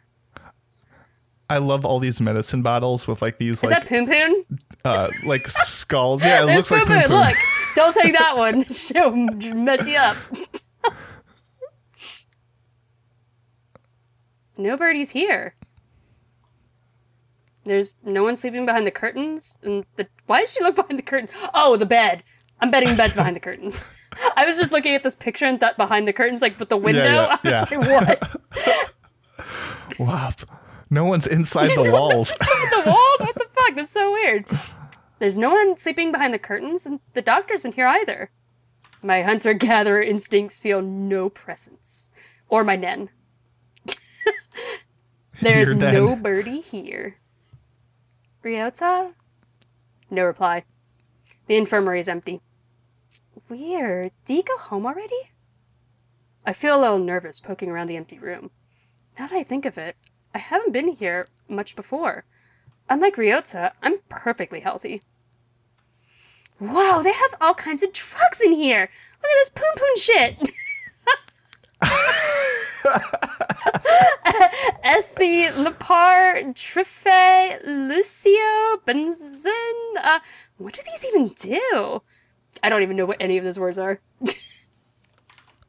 I 1.49 1.59
love 1.59 1.85
all 1.85 1.99
these 1.99 2.19
medicine 2.19 2.61
bottles 2.61 3.07
with 3.07 3.21
like 3.21 3.37
these 3.37 3.63
like 3.63 3.71
Is 3.71 3.71
like 3.71 3.83
that 3.83 3.89
Poon 3.89 4.05
Poon? 4.05 4.43
uh 4.83 5.09
like 5.23 5.47
skulls. 5.47 6.23
Yeah, 6.23 6.43
it 6.43 6.45
There's 6.47 6.57
looks 6.57 6.71
like 6.71 6.85
Poon 6.85 7.01
Poon 7.01 7.01
Poon. 7.03 7.09
Poon. 7.11 7.27
Look, 7.27 7.37
don't 7.75 7.93
take 7.95 8.17
that 8.17 8.35
one. 8.35 8.63
She'll 8.71 9.11
mess 9.15 9.87
you 9.87 9.95
up. 9.97 10.17
Nobody's 14.57 15.11
here. 15.11 15.55
There's 17.63 17.95
no 18.03 18.23
one 18.23 18.35
sleeping 18.35 18.65
behind 18.65 18.87
the 18.87 18.91
curtains. 18.91 19.57
And 19.61 19.85
the 19.95 20.07
why 20.25 20.41
did 20.41 20.49
she 20.49 20.63
look 20.63 20.75
behind 20.77 20.97
the 20.97 21.03
curtain? 21.03 21.29
Oh, 21.53 21.77
the 21.77 21.85
bed. 21.85 22.23
I'm 22.59 22.71
betting 22.71 22.95
bed's 22.95 23.15
behind 23.15 23.35
the 23.35 23.39
curtains. 23.39 23.83
I 24.35 24.45
was 24.45 24.57
just 24.57 24.71
looking 24.71 24.95
at 24.95 25.03
this 25.03 25.15
picture 25.15 25.45
and 25.45 25.59
thought 25.59 25.77
behind 25.77 26.07
the 26.07 26.13
curtains, 26.13 26.41
like 26.41 26.57
with 26.57 26.69
the 26.69 26.77
window. 26.77 27.29
yeah, 27.43 27.65
I 27.71 27.77
was 27.77 27.87
yeah. 27.87 27.99
like, 27.99 28.23
what? 28.23 28.93
Wow. 29.99 30.29
No 30.91 31.05
one's 31.05 31.25
inside 31.25 31.69
the 31.75 31.91
walls. 31.91 32.33
the 32.33 32.83
walls? 32.85 33.19
What 33.19 33.33
the 33.35 33.47
fuck? 33.51 33.75
That's 33.75 33.89
so 33.89 34.11
weird. 34.11 34.45
There's 35.19 35.37
no 35.37 35.49
one 35.49 35.75
sleeping 35.75 36.11
behind 36.11 36.33
the 36.33 36.39
curtains, 36.39 36.85
and 36.85 36.99
the 37.13 37.21
doctor's 37.21 37.65
in 37.65 37.71
here 37.71 37.87
either. 37.87 38.29
My 39.01 39.23
hunter 39.23 39.53
gatherer 39.53 40.01
instincts 40.01 40.59
feel 40.59 40.81
no 40.81 41.29
presence. 41.29 42.11
Or 42.47 42.63
my 42.63 42.75
Nen. 42.75 43.09
There's 45.41 45.75
no 45.75 46.15
birdie 46.15 46.61
here. 46.61 47.17
Ryota? 48.43 49.13
No 50.09 50.23
reply. 50.23 50.63
The 51.45 51.57
infirmary 51.57 51.99
is 51.99 52.07
empty. 52.07 52.41
Weird. 53.47 54.11
Did 54.25 54.33
you 54.33 54.43
go 54.43 54.57
home 54.57 54.87
already? 54.87 55.29
I 56.43 56.53
feel 56.53 56.79
a 56.79 56.81
little 56.81 56.97
nervous 56.97 57.39
poking 57.39 57.69
around 57.69 57.87
the 57.87 57.97
empty 57.97 58.17
room. 58.17 58.49
Now 59.19 59.27
that 59.27 59.35
I 59.35 59.43
think 59.43 59.65
of 59.65 59.77
it, 59.77 59.95
I 60.33 60.39
haven't 60.39 60.73
been 60.73 60.93
here 60.93 61.27
much 61.47 61.75
before. 61.75 62.25
Unlike 62.89 63.17
Ryota, 63.17 63.73
I'm 63.83 63.99
perfectly 64.09 64.61
healthy. 64.61 65.01
Wow, 66.59 67.01
they 67.03 67.11
have 67.11 67.35
all 67.39 67.53
kinds 67.53 67.83
of 67.83 67.93
drugs 67.93 68.41
in 68.41 68.53
here! 68.53 68.89
Look 69.21 69.31
at 69.31 69.37
this 69.39 69.49
poon 69.49 69.71
poon 69.75 69.97
shit! 69.97 70.49
Ethi, 74.85 75.51
Lepar, 75.51 76.53
Trife, 76.53 77.61
Lucio, 77.65 78.81
Benzin. 78.87 79.97
Uh, 80.01 80.19
what 80.57 80.73
do 80.73 80.81
these 80.91 81.05
even 81.05 81.27
do? 81.29 82.01
I 82.63 82.69
don't 82.69 82.83
even 82.83 82.95
know 82.95 83.05
what 83.05 83.17
any 83.19 83.37
of 83.37 83.43
those 83.43 83.59
words 83.59 83.77
are. 83.77 83.99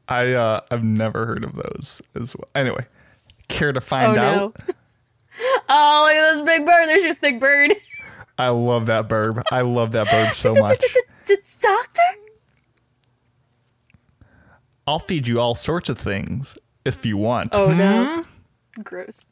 I 0.09 0.33
uh 0.33 0.61
I've 0.71 0.83
never 0.83 1.25
heard 1.27 1.43
of 1.43 1.53
those 1.53 2.01
as 2.15 2.35
well. 2.35 2.49
Anyway, 2.55 2.87
care 3.47 3.71
to 3.71 3.81
find 3.81 4.17
oh 4.17 4.21
out? 4.21 4.57
no. 4.67 4.73
oh, 5.69 6.05
look 6.07 6.15
at 6.15 6.33
this 6.33 6.41
big 6.41 6.65
bird. 6.65 6.87
There's 6.87 7.03
your 7.03 7.13
thick 7.13 7.39
bird. 7.39 7.75
I 8.37 8.49
love 8.49 8.87
that 8.87 9.07
burb. 9.07 9.43
I 9.51 9.61
love 9.61 9.91
that 9.91 10.07
burb 10.07 10.33
so 10.33 10.53
much. 10.55 10.81
Doctor? 11.61 12.01
I'll 14.87 14.99
feed 14.99 15.27
you 15.27 15.39
all 15.39 15.53
sorts 15.53 15.89
of 15.89 15.99
things 15.99 16.57
if 16.85 17.05
you 17.05 17.17
want. 17.17 17.49
Oh 17.53 17.71
Hmm? 17.71 17.77
no. 17.77 18.23
Gross. 18.83 19.25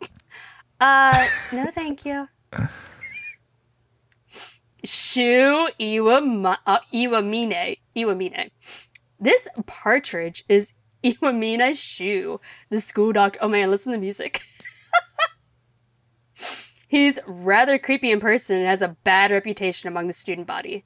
Uh, 0.80 1.24
no, 1.52 1.70
thank 1.70 2.04
you. 2.04 2.28
Shu 4.84 5.68
Iwama, 5.80 6.58
uh, 6.66 6.80
Iwamine. 6.92 7.78
Iwamine. 7.96 8.50
This 9.18 9.48
partridge 9.66 10.44
is 10.48 10.74
Iwamine 11.04 11.76
Shu, 11.76 12.40
the 12.70 12.80
school 12.80 13.12
doctor. 13.12 13.38
Oh 13.40 13.48
man, 13.48 13.70
listen 13.70 13.92
to 13.92 13.96
the 13.96 14.00
music. 14.00 14.42
He's 16.88 17.18
rather 17.26 17.78
creepy 17.78 18.10
in 18.10 18.20
person 18.20 18.58
and 18.58 18.66
has 18.66 18.82
a 18.82 18.96
bad 19.04 19.30
reputation 19.30 19.88
among 19.88 20.06
the 20.08 20.12
student 20.12 20.46
body. 20.46 20.84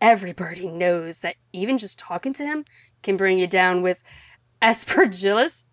Everybody 0.00 0.68
knows 0.68 1.20
that 1.20 1.36
even 1.52 1.78
just 1.78 1.98
talking 1.98 2.32
to 2.34 2.44
him 2.44 2.64
can 3.02 3.16
bring 3.16 3.38
you 3.38 3.46
down 3.46 3.82
with 3.82 4.02
aspergillus. 4.62 5.64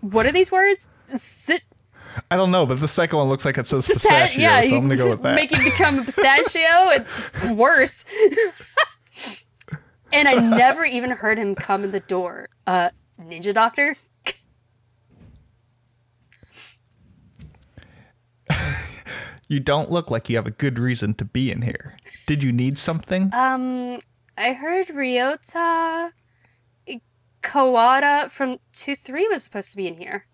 What 0.00 0.26
are 0.26 0.32
these 0.32 0.50
words? 0.50 0.88
Sit, 1.16 1.62
I 2.30 2.36
don't 2.36 2.50
know, 2.50 2.66
but 2.66 2.80
the 2.80 2.88
second 2.88 3.18
one 3.18 3.28
looks 3.28 3.44
like 3.44 3.58
it 3.58 3.66
says 3.66 3.86
Pista- 3.86 4.08
pistachio, 4.08 4.42
yeah, 4.42 4.60
so 4.62 4.76
I'm 4.76 4.82
gonna 4.82 4.96
go 4.96 5.10
with 5.10 5.22
that. 5.22 5.34
Make 5.34 5.50
you 5.50 5.62
become 5.62 5.98
a 5.98 6.04
pistachio 6.04 7.04
and 7.42 7.58
worse. 7.58 8.04
and 10.12 10.28
I 10.28 10.34
never 10.34 10.84
even 10.84 11.10
heard 11.10 11.38
him 11.38 11.54
come 11.54 11.84
in 11.84 11.90
the 11.90 12.00
door. 12.00 12.48
Uh, 12.66 12.90
ninja 13.20 13.54
doctor. 13.54 13.96
You 19.48 19.60
don't 19.60 19.90
look 19.90 20.10
like 20.10 20.30
you 20.30 20.36
have 20.36 20.46
a 20.46 20.50
good 20.50 20.78
reason 20.78 21.12
to 21.14 21.26
be 21.26 21.52
in 21.52 21.60
here. 21.60 21.98
Did 22.26 22.42
you 22.42 22.52
need 22.52 22.78
something? 22.78 23.30
Um, 23.34 24.00
I 24.38 24.54
heard 24.54 24.86
Ryota 24.86 26.12
Kawara 27.42 28.30
from 28.30 28.58
two 28.72 28.94
three 28.94 29.26
was 29.28 29.42
supposed 29.44 29.70
to 29.72 29.76
be 29.76 29.86
in 29.88 29.96
here. 29.96 30.26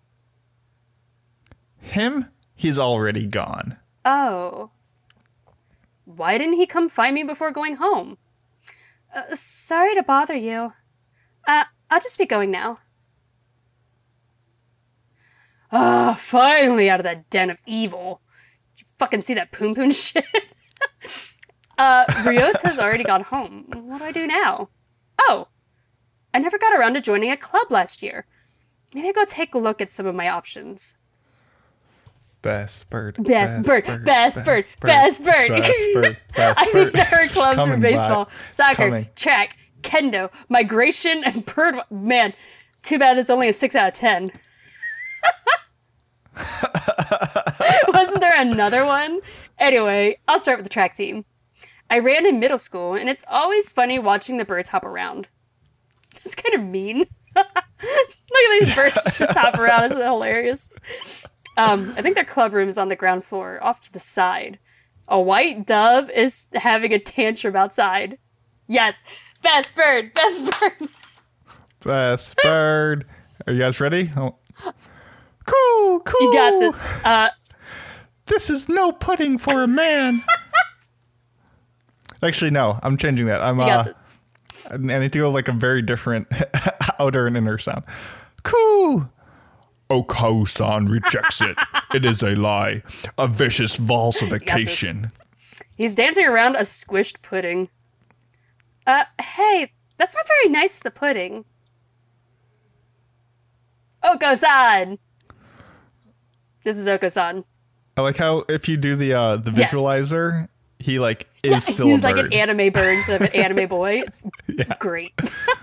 Him? 1.79 2.27
He's 2.55 2.77
already 2.79 3.25
gone. 3.25 3.77
Oh. 4.05 4.71
Why 6.05 6.37
didn't 6.37 6.53
he 6.55 6.65
come 6.65 6.89
find 6.89 7.15
me 7.15 7.23
before 7.23 7.51
going 7.51 7.75
home? 7.75 8.17
Uh, 9.13 9.33
sorry 9.35 9.95
to 9.95 10.03
bother 10.03 10.35
you. 10.35 10.73
Uh, 11.47 11.63
I'll 11.89 11.99
just 11.99 12.17
be 12.17 12.25
going 12.25 12.51
now. 12.51 12.79
Ah, 15.71 16.15
finally 16.19 16.89
out 16.89 16.99
of 16.99 17.03
that 17.03 17.29
den 17.29 17.49
of 17.49 17.57
evil. 17.65 18.21
Did 18.75 18.81
you 18.81 18.87
fucking 18.97 19.21
see 19.21 19.35
that 19.35 19.51
poon 19.51 19.75
poon 19.75 19.91
shit? 19.93 20.25
uh, 21.77 22.05
Ryota's 22.07 22.79
already 22.79 23.03
gone 23.03 23.23
home. 23.23 23.65
What 23.73 23.99
do 23.99 24.05
I 24.05 24.11
do 24.11 24.25
now? 24.27 24.69
Oh, 25.19 25.47
I 26.33 26.39
never 26.39 26.57
got 26.57 26.73
around 26.73 26.93
to 26.93 27.01
joining 27.01 27.31
a 27.31 27.37
club 27.37 27.71
last 27.71 28.01
year. 28.03 28.25
Maybe 28.93 29.07
I'll 29.07 29.13
go 29.13 29.25
take 29.25 29.53
a 29.53 29.57
look 29.59 29.81
at 29.81 29.91
some 29.91 30.05
of 30.05 30.15
my 30.15 30.29
options. 30.29 30.95
Best 32.41 32.89
bird. 32.89 33.21
Best 33.21 33.63
bird, 33.63 33.85
best 34.05 34.43
bird, 34.45 34.65
best 34.81 35.23
bird. 35.23 35.49
Best 35.49 35.93
bird. 35.93 36.17
Best 36.35 36.59
I 36.59 36.71
bird. 36.71 36.93
need 36.93 36.99
our 37.01 37.19
It's 37.21 37.33
clubs 37.33 37.65
for 37.65 37.77
baseball. 37.77 38.29
It's 38.47 38.57
soccer, 38.57 39.05
track, 39.15 39.57
kendo, 39.81 40.31
migration, 40.47 41.23
and 41.25 41.45
bird. 41.45 41.75
Man, 41.89 42.33
too 42.81 42.97
bad 42.97 43.17
it's 43.17 43.29
only 43.29 43.49
a 43.49 43.53
six 43.53 43.75
out 43.75 43.89
of 43.89 43.93
ten. 43.93 44.29
Wasn't 47.93 48.21
there 48.21 48.39
another 48.39 48.85
one? 48.85 49.19
Anyway, 49.57 50.17
I'll 50.27 50.39
start 50.39 50.57
with 50.57 50.65
the 50.65 50.69
track 50.69 50.95
team. 50.95 51.25
I 51.89 51.99
ran 51.99 52.25
in 52.25 52.39
middle 52.39 52.57
school, 52.57 52.93
and 52.93 53.09
it's 53.09 53.25
always 53.27 53.71
funny 53.71 53.99
watching 53.99 54.37
the 54.37 54.45
birds 54.45 54.69
hop 54.69 54.85
around. 54.85 55.27
That's 56.29 56.35
kind 56.35 56.61
of 56.61 56.69
mean. 56.69 56.97
Look 57.35 57.47
at 57.47 58.59
these 58.59 58.75
birds 58.75 59.17
just 59.17 59.33
hop 59.35 59.57
around. 59.57 59.85
It's 59.91 59.95
hilarious. 60.01 60.69
Um, 61.57 61.93
I 61.97 62.01
think 62.03 62.13
their 62.15 62.23
club 62.25 62.53
room 62.53 62.69
is 62.69 62.77
on 62.77 62.87
the 62.87 62.95
ground 62.95 63.23
floor, 63.23 63.57
off 63.63 63.81
to 63.81 63.91
the 63.93 63.99
side. 63.99 64.59
A 65.07 65.19
white 65.19 65.65
dove 65.65 66.09
is 66.11 66.47
having 66.53 66.93
a 66.93 66.99
tantrum 66.99 67.55
outside. 67.55 68.19
Yes, 68.67 69.01
best 69.41 69.73
bird, 69.75 70.13
best 70.13 70.59
bird. 70.59 70.89
Best 71.83 72.35
bird. 72.43 73.05
Are 73.47 73.53
you 73.53 73.59
guys 73.59 73.79
ready? 73.79 74.11
Oh. 74.15 74.35
Cool, 75.45 75.99
cool. 76.01 76.27
You 76.27 76.33
got 76.33 76.59
this. 76.59 76.79
Uh, 77.03 77.29
This 78.27 78.51
is 78.51 78.69
no 78.69 78.91
pudding 78.91 79.39
for 79.39 79.63
a 79.63 79.67
man. 79.67 80.21
Actually, 82.21 82.51
no. 82.51 82.79
I'm 82.83 82.97
changing 82.97 83.25
that. 83.25 83.41
I'm. 83.41 83.57
you 83.57 83.63
uh, 83.63 83.83
this. 83.83 84.05
I 84.69 84.77
need 84.77 85.13
to 85.13 85.19
go 85.19 85.29
like 85.29 85.47
a 85.47 85.53
very 85.53 85.81
different 85.81 86.27
outer 86.99 87.27
and 87.27 87.35
inner 87.37 87.57
sound. 87.57 87.83
Cool. 88.43 89.09
Oko-san 89.89 90.87
rejects 90.87 91.41
it. 91.41 91.57
it 91.93 92.05
is 92.05 92.21
a 92.21 92.35
lie. 92.35 92.83
A 93.17 93.27
vicious 93.27 93.75
falsification. 93.75 95.11
He's 95.75 95.95
dancing 95.95 96.25
around 96.25 96.55
a 96.55 96.61
squished 96.61 97.21
pudding. 97.21 97.69
Uh, 98.85 99.05
hey, 99.21 99.71
that's 99.97 100.15
not 100.15 100.27
very 100.27 100.49
nice, 100.51 100.79
the 100.79 100.91
pudding. 100.91 101.45
Oko-san! 104.03 104.99
This 106.63 106.77
is 106.77 106.87
Oko-san. 106.87 107.43
I 107.97 108.01
like 108.01 108.17
how 108.17 108.45
if 108.47 108.69
you 108.69 108.77
do 108.77 108.95
the 108.95 109.13
uh 109.13 109.37
the 109.37 109.51
Yes. 109.51 109.71
He 110.79 110.97
like 110.99 111.27
is 111.43 111.63
still 111.65 111.87
He's 111.87 112.03
like 112.03 112.17
an 112.17 112.31
anime 112.33 112.71
bird 112.71 112.93
instead 112.97 113.21
of 113.21 113.33
an 113.33 113.35
anime 113.41 113.67
boy. 113.69 114.01
It's 114.05 114.25
Yeah. 114.47 114.75
great. 114.79 115.13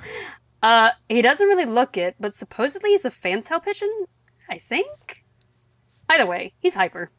uh, 0.62 0.90
he 1.08 1.22
doesn't 1.22 1.46
really 1.46 1.64
look 1.64 1.96
it, 1.96 2.16
but 2.20 2.34
supposedly 2.34 2.90
he's 2.90 3.04
a 3.04 3.10
fantail 3.10 3.60
pigeon. 3.60 4.06
I 4.48 4.58
think. 4.58 5.24
Either 6.08 6.26
way, 6.26 6.52
he's 6.60 6.74
hyper. 6.74 7.10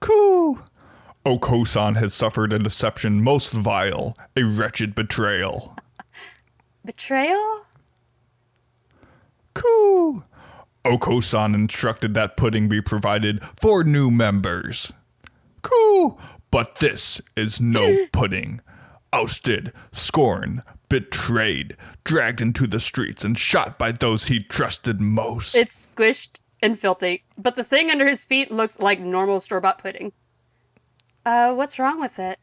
Cool. 0.00 0.58
Oko-san 1.24 1.94
has 1.94 2.12
suffered 2.12 2.52
a 2.52 2.58
deception 2.58 3.22
most 3.22 3.52
vile, 3.52 4.16
a 4.36 4.42
wretched 4.42 4.94
betrayal. 4.94 5.76
Betrayal? 6.84 7.66
Coo! 9.54 10.24
Oko-san 10.84 11.54
instructed 11.54 12.14
that 12.14 12.36
pudding 12.36 12.68
be 12.68 12.80
provided 12.80 13.42
for 13.60 13.84
new 13.84 14.10
members. 14.10 14.92
Cool, 15.62 16.18
But 16.50 16.76
this 16.76 17.20
is 17.36 17.60
no 17.60 18.06
pudding. 18.12 18.60
Ousted, 19.12 19.72
scorned, 19.92 20.62
betrayed, 20.88 21.76
dragged 22.04 22.40
into 22.40 22.66
the 22.66 22.80
streets 22.80 23.24
and 23.24 23.38
shot 23.38 23.78
by 23.78 23.92
those 23.92 24.24
he 24.24 24.42
trusted 24.42 25.00
most. 25.00 25.54
It's 25.54 25.86
squished 25.94 26.40
and 26.60 26.78
filthy, 26.78 27.24
but 27.38 27.56
the 27.56 27.64
thing 27.64 27.90
under 27.90 28.06
his 28.06 28.24
feet 28.24 28.50
looks 28.50 28.80
like 28.80 29.00
normal 29.00 29.40
store 29.40 29.60
bought 29.60 29.78
pudding. 29.78 30.12
Uh, 31.24 31.54
what's 31.54 31.78
wrong 31.78 32.00
with 32.00 32.18
it? 32.18 32.38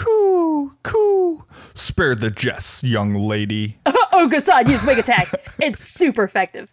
Coo! 0.00 0.72
Coo! 0.82 1.44
Spare 1.74 2.14
the 2.14 2.30
jests, 2.30 2.82
young 2.82 3.14
lady. 3.14 3.78
Oh, 4.12 4.28
Gassan, 4.28 4.68
use 4.68 4.84
wing 4.84 4.98
attack. 4.98 5.28
It's 5.60 5.82
super 5.82 6.24
effective. 6.24 6.68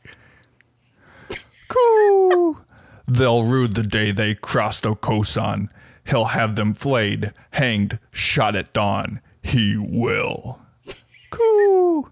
Coo! 1.69 2.57
They'll 3.07 3.45
rue 3.45 3.67
the 3.69 3.83
day 3.83 4.11
they 4.11 4.35
crossed 4.35 4.83
Okosan. 4.83 5.69
He'll 6.03 6.25
have 6.25 6.55
them 6.57 6.73
flayed, 6.73 7.31
hanged, 7.51 7.99
shot 8.11 8.55
at 8.57 8.73
dawn. 8.73 9.21
He 9.41 9.77
will. 9.77 10.59
Coo! 11.29 12.11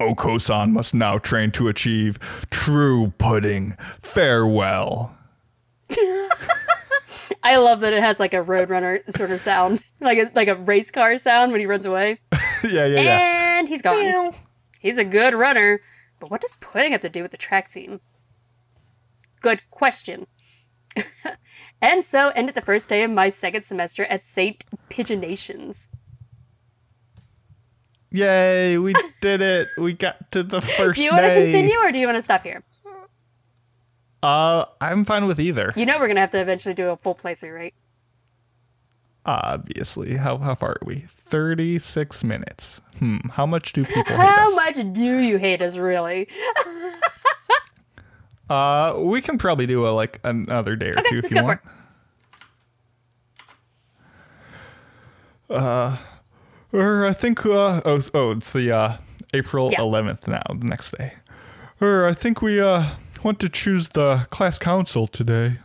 Okosan 0.00 0.70
must 0.70 0.94
now 0.94 1.18
train 1.18 1.50
to 1.50 1.68
achieve 1.68 2.18
true 2.50 3.12
pudding. 3.18 3.76
Farewell. 4.00 5.14
I 7.42 7.56
love 7.56 7.80
that 7.80 7.92
it 7.92 8.02
has 8.02 8.20
like 8.20 8.34
a 8.34 8.44
roadrunner 8.44 9.00
sort 9.12 9.30
of 9.30 9.40
sound, 9.40 9.82
like 10.00 10.18
a 10.18 10.30
like 10.34 10.48
a 10.48 10.56
race 10.56 10.90
car 10.90 11.18
sound 11.18 11.52
when 11.52 11.60
he 11.60 11.66
runs 11.66 11.86
away. 11.86 12.20
yeah, 12.64 12.86
yeah, 12.86 13.00
yeah. 13.00 13.58
And 13.58 13.68
he's 13.68 13.82
gone. 13.82 14.34
He's 14.80 14.98
a 14.98 15.04
good 15.04 15.34
runner, 15.34 15.80
but 16.18 16.30
what 16.30 16.40
does 16.40 16.56
pudding 16.56 16.92
have 16.92 17.00
to 17.02 17.08
do 17.08 17.22
with 17.22 17.30
the 17.30 17.36
track 17.36 17.68
team? 17.68 18.00
Good 19.40 19.62
question. 19.70 20.26
and 21.82 22.04
so 22.04 22.28
ended 22.34 22.54
the 22.54 22.60
first 22.60 22.88
day 22.88 23.02
of 23.02 23.10
my 23.10 23.28
second 23.28 23.62
semester 23.62 24.04
at 24.04 24.24
St. 24.24 24.64
PigeoNation's. 24.90 25.88
Yay, 28.10 28.76
we 28.76 28.92
did 29.22 29.40
it. 29.40 29.68
We 29.78 29.94
got 29.94 30.30
to 30.32 30.42
the 30.42 30.60
first 30.60 30.98
Do 30.98 31.04
you 31.04 31.12
want 31.12 31.24
to 31.24 31.34
continue 31.34 31.78
or 31.78 31.90
do 31.90 31.98
you 31.98 32.06
want 32.06 32.16
to 32.16 32.22
stop 32.22 32.42
here? 32.42 32.62
Uh, 34.22 34.64
I'm 34.80 35.04
fine 35.04 35.26
with 35.26 35.40
either. 35.40 35.72
You 35.76 35.84
know 35.86 35.94
we're 35.98 36.06
going 36.06 36.14
to 36.16 36.20
have 36.20 36.30
to 36.30 36.40
eventually 36.40 36.74
do 36.74 36.90
a 36.90 36.96
full 36.96 37.14
playthrough, 37.14 37.54
right? 37.54 37.74
Obviously. 39.26 40.16
How 40.16 40.36
how 40.38 40.54
far 40.54 40.70
are 40.70 40.78
we? 40.84 41.04
36 41.08 42.24
minutes. 42.24 42.80
Hmm, 42.98 43.18
how 43.32 43.46
much 43.46 43.72
do 43.72 43.84
people 43.86 44.02
hate 44.04 44.16
How 44.16 44.54
much 44.54 44.74
do 44.92 45.18
you 45.18 45.38
hate 45.38 45.62
us, 45.62 45.76
really? 45.76 46.28
Uh, 48.50 48.96
we 48.98 49.22
can 49.22 49.38
probably 49.38 49.64
do 49.66 49.86
a 49.86 49.90
like 49.90 50.20
another 50.24 50.76
day 50.76 50.88
or 50.90 50.98
Okay, 50.98 51.08
two 51.08 51.18
if 51.24 51.32
you 51.32 51.42
want. 51.42 51.60
it. 55.48 55.98
Or 56.72 57.06
I 57.06 57.12
think 57.14 57.46
uh 57.46 57.80
oh 57.84 58.00
oh 58.12 58.30
it's 58.32 58.52
the 58.52 58.70
uh 58.72 58.96
April 59.32 59.70
Yeah. 59.72 59.78
11th 59.80 60.28
now, 60.28 60.42
the 60.48 60.66
next 60.66 60.90
day. 60.98 61.14
Or 61.80 62.06
I 62.06 62.12
think 62.12 62.42
we 62.42 62.60
uh 62.60 62.84
want 63.24 63.38
to 63.40 63.48
choose 63.48 63.88
the 63.88 64.26
class 64.30 64.58
council 64.58 65.06
today. 65.06 65.58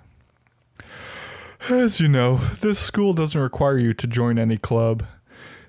As 1.70 2.00
you 2.00 2.08
know, 2.08 2.38
this 2.38 2.80
school 2.80 3.14
doesn't 3.14 3.40
require 3.42 3.78
you 3.78 3.94
to 3.96 4.08
join 4.08 4.38
any 4.38 4.58
club. 4.58 5.04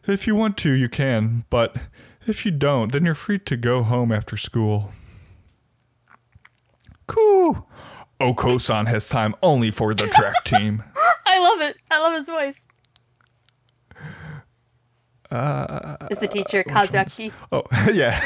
If 0.06 0.26
you 0.26 0.34
want 0.34 0.56
to, 0.58 0.72
you 0.72 0.88
can, 0.88 1.44
but 1.50 1.76
if 2.26 2.44
you 2.44 2.50
don't, 2.52 2.92
then 2.92 3.04
you're 3.04 3.14
free 3.14 3.38
to 3.40 3.56
go 3.56 3.82
home 3.82 4.12
after 4.12 4.36
school. 4.36 4.92
Cool. 7.06 7.66
Okosan 8.20 8.86
has 8.88 9.08
time 9.08 9.34
only 9.42 9.70
for 9.70 9.94
the 9.94 10.08
track 10.08 10.34
team. 10.44 10.82
I 11.26 11.38
love 11.38 11.60
it. 11.60 11.76
I 11.90 12.00
love 12.00 12.14
his 12.14 12.26
voice. 12.26 12.66
Is 15.30 16.18
the 16.20 16.26
uh, 16.26 16.30
teacher 16.30 16.64
Kazuki? 16.64 17.32
Oh, 17.52 17.64
yeah. 17.92 18.18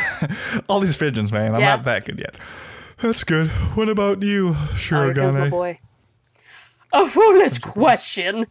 All 0.68 0.78
these 0.78 0.96
pigeons, 0.96 1.32
man. 1.32 1.54
I'm 1.54 1.60
Yeah. 1.60 1.76
not 1.76 1.84
that 1.84 2.04
good 2.04 2.18
yet. 2.20 2.36
That's 3.02 3.24
good. 3.24 3.48
What 3.74 3.88
about 3.88 4.22
you, 4.22 4.50
Oh, 4.56 4.64
here 4.76 5.12
goes 5.12 5.34
my 5.34 5.40
Shirogane? 5.40 5.50
boy. 5.50 5.80
A 6.92 7.08
foolish 7.08 7.58
question. 7.58 8.46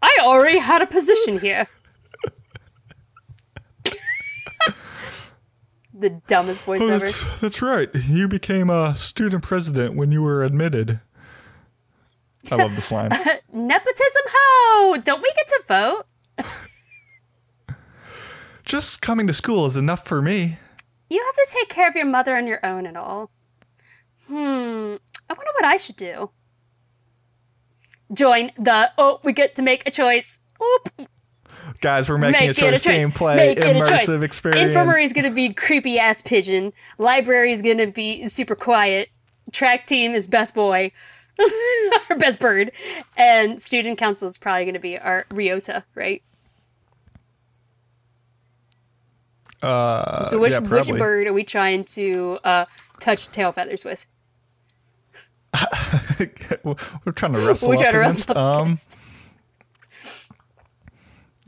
I 0.00 0.18
already 0.22 0.58
had 0.58 0.80
a 0.80 0.86
position 0.86 1.38
here. 1.38 1.66
the 5.92 6.08
dumbest 6.26 6.62
voice 6.62 6.80
oh, 6.80 6.88
ever. 6.88 7.04
that's, 7.04 7.40
that's 7.40 7.60
right. 7.60 7.94
You 7.94 8.26
became 8.26 8.70
a 8.70 8.94
student 8.94 9.42
president 9.42 9.96
when 9.96 10.10
you 10.10 10.22
were 10.22 10.42
admitted. 10.42 11.00
I 12.50 12.54
love 12.56 12.74
the 12.74 12.80
slime. 12.80 13.10
Nepotism 13.52 14.22
ho! 14.26 14.96
Don't 15.04 15.20
we 15.20 15.30
get 15.36 15.46
to 15.48 15.62
vote? 15.68 16.06
Just 18.64 19.02
coming 19.02 19.26
to 19.26 19.34
school 19.34 19.66
is 19.66 19.76
enough 19.76 20.06
for 20.06 20.22
me. 20.22 20.56
You 21.10 21.22
have 21.22 21.34
to 21.34 21.46
take 21.52 21.68
care 21.68 21.86
of 21.86 21.96
your 21.96 22.06
mother 22.06 22.34
on 22.34 22.46
your 22.46 22.64
own 22.64 22.86
and 22.86 22.96
all. 22.96 23.30
Hmm. 24.30 24.94
I 25.28 25.32
wonder 25.32 25.50
what 25.54 25.64
I 25.64 25.76
should 25.76 25.96
do. 25.96 26.30
Join 28.12 28.52
the 28.56 28.90
oh, 28.96 29.20
we 29.24 29.32
get 29.32 29.56
to 29.56 29.62
make 29.62 29.86
a 29.86 29.90
choice. 29.90 30.38
Oop. 30.62 31.08
Guys, 31.80 32.08
we're 32.08 32.16
making 32.18 32.48
Make 32.48 32.58
a 32.58 32.66
it 32.68 32.80
choice. 32.80 32.84
Gameplay, 32.84 33.36
Make 33.36 33.60
choice. 33.60 33.76
immersive 34.06 34.22
experience. 34.22 34.68
Infirmary 34.68 35.02
is 35.02 35.12
gonna 35.12 35.30
be 35.32 35.52
creepy 35.52 35.98
ass 35.98 36.22
pigeon. 36.22 36.72
Library 36.98 37.52
is 37.52 37.60
gonna 37.60 37.88
be 37.90 38.26
super 38.28 38.54
quiet. 38.54 39.08
Track 39.50 39.86
team 39.88 40.14
is 40.14 40.28
best 40.28 40.54
boy, 40.54 40.92
our 42.10 42.16
best 42.16 42.38
bird, 42.38 42.70
and 43.16 43.60
student 43.60 43.98
council 43.98 44.28
is 44.28 44.38
probably 44.38 44.64
gonna 44.64 44.78
be 44.78 44.96
our 44.96 45.24
Ryota, 45.30 45.82
right? 45.96 46.22
Uh, 49.62 50.28
So 50.28 50.38
which 50.38 50.52
yeah, 50.52 50.60
which 50.60 50.88
bird 50.88 51.26
are 51.26 51.32
we 51.32 51.44
trying 51.44 51.84
to 51.84 52.38
uh, 52.44 52.64
touch 53.00 53.28
tail 53.28 53.52
feathers 53.52 53.84
with? 53.84 54.06
we're 56.64 57.12
trying 57.12 57.32
to 57.32 57.44
wrestle 57.46 57.68
We're 57.70 57.76
trying 57.76 57.92
to 57.92 57.98
wrestle 57.98 58.38
Um, 58.38 58.78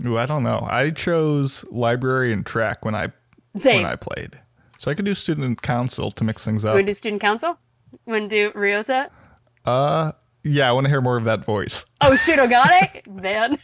ooh, 0.05 0.19
I 0.19 0.27
don't 0.27 0.43
know. 0.43 0.67
I 0.69 0.91
chose 0.91 1.65
library 1.71 2.33
and 2.33 2.45
track 2.45 2.85
when 2.85 2.95
I 2.95 3.09
Same. 3.57 3.83
when 3.83 3.87
I 3.93 3.97
played, 3.97 4.41
so 4.79 4.91
I 4.91 4.95
could 4.95 5.05
do 5.05 5.15
student 5.15 5.63
council 5.63 6.11
to 6.13 6.25
mix 6.25 6.45
things 6.45 6.65
You 6.65 6.71
up. 6.71 6.75
want 6.75 6.87
to 6.87 6.91
do 6.91 6.95
student 6.95 7.21
council? 7.21 7.59
You 8.07 8.13
want 8.13 8.31
to 8.31 8.51
do 8.51 8.59
Ryota? 8.59 9.11
Uh, 9.65 10.13
yeah, 10.43 10.69
I 10.69 10.73
want 10.73 10.87
to 10.87 10.89
hear 10.91 11.01
more 11.01 11.17
of 11.17 11.25
that 11.25 11.45
voice. 11.45 11.87
Oh, 12.01 12.11
Shirogane? 12.13 13.07
Man. 13.23 13.59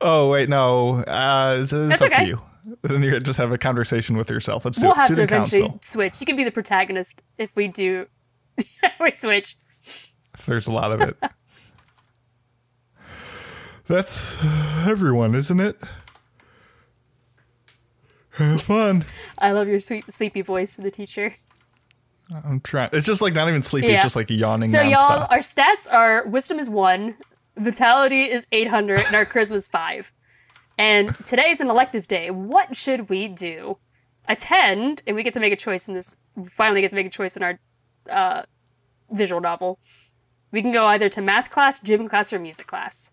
Oh 0.00 0.30
wait, 0.30 0.48
no. 0.48 0.98
Uh, 1.04 1.58
it's, 1.62 1.72
it's 1.72 1.88
That's 1.88 2.02
up 2.02 2.12
okay. 2.12 2.22
to 2.24 2.28
you. 2.28 2.42
Then 2.82 3.02
you 3.02 3.18
just 3.20 3.38
have 3.38 3.52
a 3.52 3.58
conversation 3.58 4.16
with 4.16 4.28
yourself. 4.30 4.64
Let's 4.64 4.78
do 4.78 4.86
We'll 4.86 4.92
it. 4.92 4.98
have 4.98 5.14
to 5.14 5.22
eventually 5.22 5.62
council. 5.62 5.78
switch. 5.82 6.20
You 6.20 6.26
can 6.26 6.36
be 6.36 6.44
the 6.44 6.50
protagonist 6.50 7.22
if 7.38 7.54
we 7.56 7.68
do. 7.68 8.06
we 9.00 9.12
switch. 9.14 9.56
There's 10.46 10.66
a 10.66 10.72
lot 10.72 10.92
of 10.92 11.00
it. 11.00 11.16
That's 13.86 14.36
everyone, 14.86 15.34
isn't 15.34 15.60
it? 15.60 15.80
Have 18.30 18.62
fun. 18.62 19.04
I 19.38 19.52
love 19.52 19.68
your 19.68 19.80
sweet 19.80 20.10
sleepy 20.10 20.42
voice 20.42 20.74
for 20.74 20.82
the 20.82 20.90
teacher. 20.90 21.34
I'm 22.44 22.60
trying. 22.60 22.90
It's 22.92 23.06
just 23.06 23.22
like 23.22 23.34
not 23.34 23.48
even 23.48 23.62
sleepy. 23.62 23.88
Yeah. 23.88 24.00
Just 24.02 24.16
like 24.16 24.28
yawning 24.28 24.70
So 24.70 24.82
y'all, 24.82 25.26
our 25.30 25.38
stats 25.38 25.90
are 25.90 26.26
wisdom 26.26 26.58
is 26.58 26.68
one, 26.68 27.16
vitality 27.56 28.24
is 28.24 28.46
eight 28.52 28.68
hundred, 28.68 29.00
and 29.00 29.14
our 29.14 29.24
charisma 29.24 29.54
is 29.54 29.66
five. 29.66 30.12
And 30.78 31.14
today 31.24 31.50
is 31.50 31.60
an 31.60 31.70
elective 31.70 32.08
day. 32.08 32.30
What 32.30 32.76
should 32.76 33.08
we 33.08 33.28
do? 33.28 33.78
Attend, 34.28 35.02
and 35.06 35.16
we 35.16 35.22
get 35.22 35.32
to 35.34 35.40
make 35.40 35.52
a 35.52 35.56
choice 35.56 35.88
in 35.88 35.94
this. 35.94 36.16
Finally 36.50 36.80
get 36.80 36.90
to 36.90 36.96
make 36.96 37.06
a 37.06 37.10
choice 37.10 37.36
in 37.36 37.42
our 37.42 37.58
uh, 38.10 38.42
visual 39.10 39.40
novel. 39.40 39.78
We 40.52 40.62
can 40.62 40.72
go 40.72 40.86
either 40.86 41.08
to 41.10 41.20
math 41.22 41.50
class, 41.50 41.80
gym 41.80 42.08
class, 42.08 42.32
or 42.32 42.38
music 42.38 42.66
class. 42.66 43.10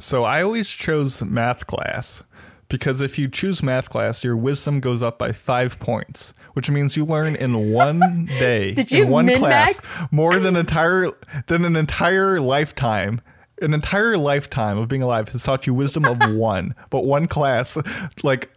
So 0.00 0.24
I 0.24 0.42
always 0.42 0.70
chose 0.70 1.22
math 1.22 1.66
class 1.66 2.24
because 2.68 3.00
if 3.00 3.18
you 3.18 3.28
choose 3.28 3.62
math 3.62 3.88
class, 3.90 4.22
your 4.22 4.36
wisdom 4.36 4.80
goes 4.80 5.02
up 5.02 5.18
by 5.18 5.32
five 5.32 5.80
points, 5.80 6.34
which 6.52 6.70
means 6.70 6.96
you 6.96 7.04
learn 7.04 7.34
in 7.34 7.72
one 7.72 8.26
day, 8.38 8.74
Did 8.74 8.92
you 8.92 9.04
in 9.04 9.08
one 9.10 9.26
min-max? 9.26 9.80
class, 9.80 10.08
more 10.12 10.36
than 10.36 10.54
entire 10.54 11.08
than 11.46 11.64
an 11.64 11.76
entire 11.76 12.40
lifetime. 12.40 13.20
An 13.60 13.74
entire 13.74 14.16
lifetime 14.16 14.78
of 14.78 14.88
being 14.88 15.02
alive 15.02 15.28
has 15.30 15.42
taught 15.42 15.66
you 15.66 15.74
wisdom 15.74 16.04
of 16.04 16.18
one, 16.36 16.74
but 16.90 17.04
one 17.04 17.26
class 17.26 17.76
like 18.22 18.54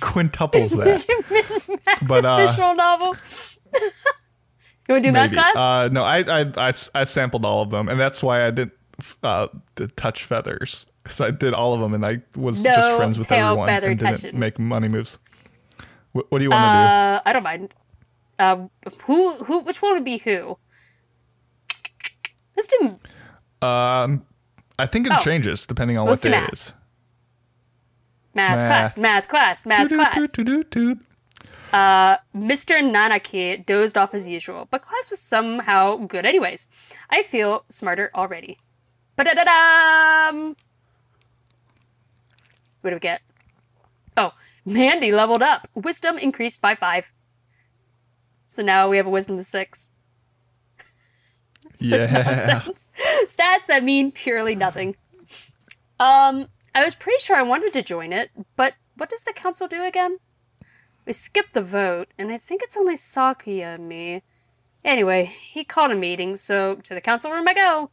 quintuples 0.00 0.76
that. 0.76 0.84
Did 0.84 1.08
you 1.08 1.24
min-max 1.30 2.02
But, 2.06 2.24
uh, 2.24 2.46
visual 2.46 2.74
novel? 2.74 3.16
you 3.74 3.80
want 4.90 5.02
to 5.04 5.08
do 5.08 5.12
math 5.12 5.32
class? 5.32 5.56
Uh, 5.56 5.88
no, 5.92 6.04
I, 6.04 6.18
I 6.18 6.52
I 6.68 6.72
I 6.94 7.04
sampled 7.04 7.44
all 7.44 7.62
of 7.62 7.70
them, 7.70 7.88
and 7.88 7.98
that's 8.00 8.22
why 8.22 8.46
I 8.46 8.50
didn't 8.50 8.74
uh, 9.22 9.48
touch 9.96 10.24
feathers 10.24 10.86
because 11.02 11.20
I 11.20 11.30
did 11.30 11.54
all 11.54 11.72
of 11.74 11.80
them, 11.80 11.94
and 11.94 12.04
I 12.04 12.20
was 12.36 12.62
No 12.62 12.74
just 12.74 12.96
friends 12.96 13.18
with 13.18 13.32
everyone 13.32 13.68
and 13.68 13.82
didn't 13.98 13.98
touching. 14.16 14.38
make 14.38 14.58
money 14.58 14.88
moves. 14.88 15.18
What, 16.12 16.26
what 16.30 16.38
do 16.38 16.44
you 16.44 16.50
want 16.50 16.62
Uh, 16.62 17.18
to 17.18 17.22
do? 17.24 17.30
I 17.30 17.32
don't 17.32 17.42
mind. 17.42 17.74
Um, 18.38 18.70
who, 19.04 19.32
who, 19.44 19.60
which 19.62 19.80
one 19.80 19.94
would 19.94 20.04
be 20.04 20.18
who? 20.18 20.58
Let's 22.56 22.68
do? 22.68 22.98
Um, 23.62 24.26
I 24.78 24.86
think 24.86 25.06
it 25.06 25.12
Oh. 25.14 25.20
changes 25.20 25.66
depending 25.66 25.96
on 25.98 26.06
Let's 26.06 26.22
what 26.24 26.30
day 26.32 26.38
math. 26.40 26.48
it 26.48 26.52
is. 26.54 26.74
math, 28.34 28.56
Math. 28.58 28.68
class, 28.68 28.98
math 28.98 29.28
class, 29.28 29.66
math 29.66 29.88
class. 29.88 30.14
Doo-doo-doo-doo-doo. 30.32 31.00
Uh, 31.72 32.16
Mr. 32.36 32.82
Nanaki 32.82 33.64
dozed 33.64 33.96
off 33.96 34.12
as 34.14 34.26
usual, 34.28 34.66
but 34.70 34.82
class 34.82 35.10
was 35.10 35.20
somehow 35.20 35.96
good 35.96 36.26
anyways. 36.26 36.68
I 37.08 37.22
feel 37.22 37.64
smarter 37.68 38.10
already. 38.14 38.58
Ba-da-da-dum! 39.16 40.56
What 42.80 42.90
do 42.90 42.96
we 42.96 43.00
get? 43.00 43.22
Oh, 44.16 44.32
Mandi 44.66 45.12
leveled 45.12 45.42
up. 45.42 45.68
Wisdom 45.74 46.18
increased 46.18 46.60
by 46.60 46.74
five. 46.74 47.10
So 48.48 48.62
now 48.62 48.88
we 48.90 48.96
have 48.98 49.06
a 49.06 49.10
wisdom 49.10 49.38
of 49.38 49.46
six. 49.46 49.91
Such 51.76 51.90
Yeah. 52.10 52.22
nonsense. 52.56 52.90
Stats 53.26 53.66
that 53.66 53.82
mean 53.84 54.12
purely 54.12 54.54
nothing. 54.54 54.96
Um, 55.98 56.48
I 56.74 56.84
was 56.84 56.94
pretty 56.94 57.20
sure 57.22 57.36
I 57.36 57.42
wanted 57.42 57.72
to 57.74 57.82
join 57.82 58.12
it, 58.12 58.30
but 58.56 58.74
what 58.96 59.08
does 59.10 59.22
the 59.22 59.32
council 59.32 59.68
do 59.68 59.82
again? 59.82 60.18
We 61.06 61.12
skipped 61.12 61.54
the 61.54 61.62
vote, 61.62 62.08
and 62.18 62.30
I 62.32 62.38
think 62.38 62.62
it's 62.62 62.76
only 62.76 62.94
Sakuya 62.96 63.74
and 63.74 63.88
me. 63.88 64.22
Anyway, 64.84 65.24
he 65.24 65.64
called 65.64 65.90
a 65.90 65.96
meeting, 65.96 66.34
so 66.36 66.76
to 66.76 66.94
the 66.94 67.00
council 67.00 67.30
room 67.30 67.46
I 67.48 67.54
go. 67.54 67.90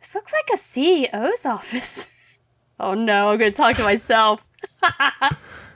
This 0.00 0.14
looks 0.14 0.32
like 0.32 0.48
a 0.52 0.56
CEO's 0.56 1.44
office. 1.46 2.06
oh 2.78 2.94
no, 2.94 3.30
I'm 3.30 3.38
gonna 3.38 3.50
talk 3.50 3.76
to 3.76 3.82
myself. 3.82 4.42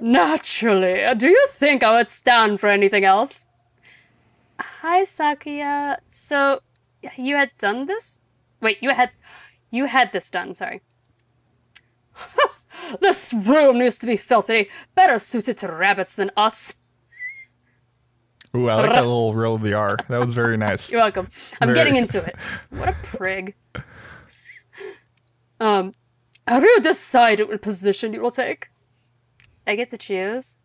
Naturally. 0.00 1.04
Do 1.16 1.28
you 1.28 1.46
think 1.50 1.82
I 1.82 1.96
would 1.96 2.10
stand 2.10 2.60
for 2.60 2.68
anything 2.68 3.04
else? 3.04 3.46
Hi, 4.60 5.02
Sakuya. 5.02 5.98
So, 6.08 6.60
you 7.16 7.36
had 7.36 7.50
done 7.58 7.86
this? 7.86 8.18
Wait, 8.60 8.78
you 8.82 8.90
had 8.90 9.10
you 9.70 9.84
had 9.86 10.12
this 10.12 10.30
done, 10.30 10.54
sorry. 10.54 10.82
this 13.00 13.32
room 13.32 13.78
needs 13.78 13.98
to 13.98 14.06
be 14.06 14.16
filthy. 14.16 14.68
Better 14.94 15.18
suited 15.18 15.58
to 15.58 15.72
rabbits 15.72 16.16
than 16.16 16.30
us. 16.36 16.74
Ooh, 18.56 18.68
I 18.68 18.76
like 18.76 18.90
that 18.90 19.00
little 19.02 19.34
roll 19.34 19.56
of 19.56 19.62
the 19.62 19.74
R. 19.74 19.98
That 20.08 20.18
was 20.18 20.32
very 20.34 20.56
nice. 20.56 20.90
You're 20.92 21.02
welcome. 21.02 21.28
I'm 21.60 21.68
Very- 21.68 21.76
getting 21.78 21.96
into 21.96 22.24
it. 22.24 22.34
What 22.70 22.88
a 22.88 22.92
prig. 23.02 23.54
Um, 25.60 25.92
have 26.46 26.62
you 26.62 26.80
decided 26.80 27.48
what 27.48 27.60
position 27.62 28.14
you 28.14 28.20
will 28.22 28.30
take? 28.30 28.68
I 29.68 29.76
get 29.76 29.90
to 29.90 29.98
choose. 29.98 30.56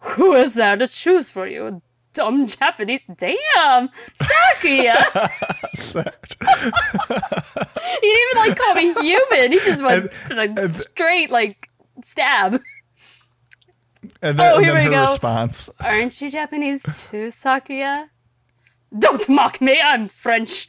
Who 0.00 0.34
is 0.34 0.54
there 0.54 0.76
to 0.76 0.86
choose 0.86 1.30
for 1.30 1.46
you? 1.46 1.82
dumb 2.14 2.46
Japanese. 2.46 3.06
Damn, 3.06 3.88
Sakuya. 4.20 4.96
Sad. 5.74 6.14
he 8.02 8.08
didn't 8.08 8.20
even 8.30 8.36
like 8.36 8.58
call 8.58 8.74
me 8.74 8.92
human. 8.92 9.52
He 9.52 9.58
just 9.58 9.82
went 9.82 10.02
And- 10.02 10.10
to 10.28 10.34
the 10.34 10.62
and- 10.62 10.70
straight 10.70 11.30
like 11.30 11.70
stab. 12.04 12.60
And 14.20 14.38
then, 14.38 14.52
Oh, 14.52 14.56
and 14.56 14.64
here 14.64 14.74
then 14.74 14.90
we 14.90 14.94
her 14.96 15.06
go. 15.06 15.10
response. 15.12 15.70
Aren't 15.82 16.20
you 16.20 16.28
Japanese 16.28 16.82
too, 16.82 17.28
Sakuya? 17.28 18.08
Don't 18.98 19.26
mock 19.30 19.60
me. 19.62 19.80
I'm 19.80 20.08
French. 20.08 20.68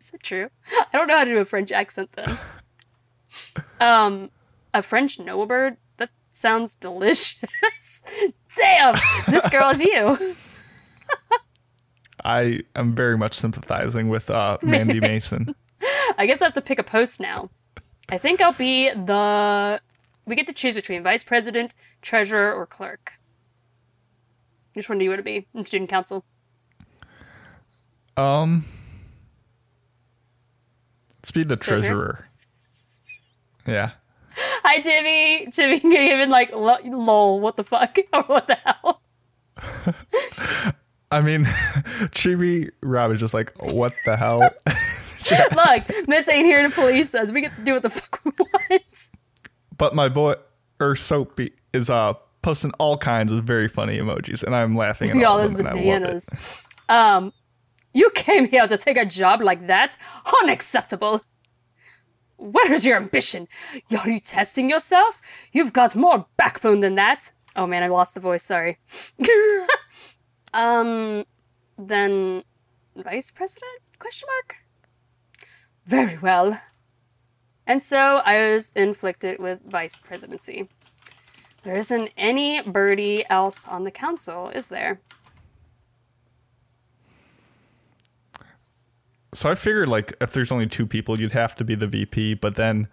Is 0.00 0.10
that 0.10 0.22
true? 0.24 0.48
I 0.92 0.96
don't 0.96 1.06
know 1.06 1.16
how 1.18 1.24
to 1.24 1.30
do 1.30 1.38
a 1.38 1.44
French 1.44 1.70
accent 1.70 2.10
then. 2.16 2.36
Um, 3.80 4.30
a 4.74 4.82
French 4.82 5.20
noble 5.20 5.46
bird. 5.46 5.76
Sounds 6.38 6.76
delicious. 6.76 7.42
Damn, 8.56 8.94
this 9.26 9.48
girl 9.50 9.70
is 9.70 9.80
you. 9.80 10.36
I 12.24 12.60
am 12.76 12.94
very 12.94 13.18
much 13.18 13.34
sympathizing 13.34 14.08
with 14.08 14.30
uh, 14.30 14.56
Mandi 14.62 15.00
Mason. 15.00 15.56
I 16.16 16.26
guess 16.26 16.40
I 16.40 16.44
have 16.44 16.54
to 16.54 16.60
pick 16.60 16.78
a 16.78 16.84
post 16.84 17.18
now. 17.18 17.50
I 18.08 18.18
think 18.18 18.40
I'll 18.40 18.52
be 18.52 18.88
the. 18.90 19.80
We 20.26 20.36
get 20.36 20.46
to 20.46 20.52
choose 20.52 20.76
between 20.76 21.02
vice 21.02 21.24
president, 21.24 21.74
treasurer, 22.02 22.54
or 22.54 22.66
clerk. 22.66 23.14
Which 24.74 24.88
one 24.88 24.98
do 24.98 25.04
you 25.04 25.10
want 25.10 25.18
to 25.18 25.24
be 25.24 25.48
in 25.54 25.64
student 25.64 25.90
council? 25.90 26.24
Um, 28.16 28.64
let's 31.16 31.32
be 31.32 31.42
the 31.42 31.56
Treasurer? 31.56 31.88
treasurer. 31.88 32.28
Yeah. 33.66 33.90
Hi, 34.38 34.80
Jimmy. 34.80 35.48
Jimmy 35.50 36.12
even 36.12 36.30
like 36.30 36.52
lol. 36.52 37.40
What 37.40 37.56
the 37.56 37.64
fuck? 37.64 37.98
Or 38.12 38.22
what 38.24 38.46
the 38.46 38.56
hell? 38.64 39.02
I 41.10 41.20
mean, 41.20 41.44
Chibi 42.14 42.70
Rob 42.82 43.12
is 43.12 43.20
just 43.20 43.34
like, 43.34 43.52
what 43.72 43.94
the 44.04 44.16
hell? 44.16 44.40
Look, 44.40 46.08
Miss 46.08 46.28
ain't 46.28 46.46
here 46.46 46.62
to 46.62 46.70
police 46.70 47.14
us. 47.14 47.32
We 47.32 47.40
get 47.40 47.54
to 47.56 47.62
do 47.62 47.72
what 47.74 47.82
the 47.82 47.90
fuck 47.90 48.20
we 48.24 48.32
want. 48.38 49.08
but 49.76 49.94
my 49.94 50.08
boy, 50.08 50.34
or 50.80 50.96
Soapy, 50.96 51.52
is 51.72 51.90
uh 51.90 52.14
posting 52.42 52.70
all 52.78 52.96
kinds 52.96 53.32
of 53.32 53.44
very 53.44 53.68
funny 53.68 53.98
emojis, 53.98 54.42
and 54.42 54.54
I'm 54.54 54.76
laughing 54.76 55.10
at 55.10 55.16
all 55.16 55.22
Y'all 55.22 55.38
of 55.38 55.46
is 55.46 55.52
them, 55.52 55.66
and 55.66 55.68
I 55.68 55.72
love 55.72 55.82
bananas. 55.82 56.28
Um, 56.88 57.32
you 57.92 58.10
came 58.10 58.48
here 58.48 58.66
to 58.66 58.76
take 58.76 58.96
a 58.96 59.04
job 59.04 59.42
like 59.42 59.66
that? 59.66 59.96
Unacceptable. 60.42 61.20
What 62.38 62.70
is 62.70 62.86
your 62.86 62.96
ambition? 62.96 63.48
Are 63.90 64.08
you 64.08 64.20
testing 64.20 64.70
yourself? 64.70 65.20
You've 65.52 65.72
got 65.72 65.96
more 65.96 66.26
backbone 66.36 66.80
than 66.80 66.94
that. 66.94 67.32
Oh 67.56 67.66
man, 67.66 67.82
I 67.82 67.88
lost 67.88 68.14
the 68.14 68.20
voice. 68.20 68.44
Sorry. 68.44 68.78
um, 70.54 71.24
then 71.76 72.44
vice 72.96 73.32
president? 73.32 73.80
Question 73.98 74.28
mark. 74.36 74.56
Very 75.84 76.16
well. 76.18 76.60
And 77.66 77.82
so 77.82 78.22
I 78.24 78.52
was 78.52 78.70
inflicted 78.76 79.40
with 79.40 79.60
vice 79.62 79.98
presidency. 79.98 80.68
There 81.64 81.76
isn't 81.76 82.10
any 82.16 82.62
birdie 82.62 83.24
else 83.28 83.66
on 83.66 83.82
the 83.82 83.90
council, 83.90 84.48
is 84.48 84.68
there? 84.68 85.00
So 89.34 89.50
I 89.50 89.54
figured 89.54 89.88
like 89.88 90.14
if 90.20 90.32
there's 90.32 90.52
only 90.52 90.66
two 90.66 90.86
people, 90.86 91.20
you'd 91.20 91.32
have 91.32 91.54
to 91.56 91.64
be 91.64 91.74
the 91.74 91.86
VP, 91.86 92.34
but 92.34 92.56
then 92.56 92.88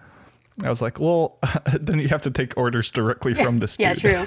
I 0.63 0.69
was 0.69 0.81
like, 0.81 0.99
well, 0.99 1.39
then 1.79 1.99
you 1.99 2.07
have 2.09 2.21
to 2.23 2.31
take 2.31 2.57
orders 2.57 2.91
directly 2.91 3.33
from 3.33 3.59
this. 3.59 3.77
Yeah, 3.79 3.93
true. 3.93 4.25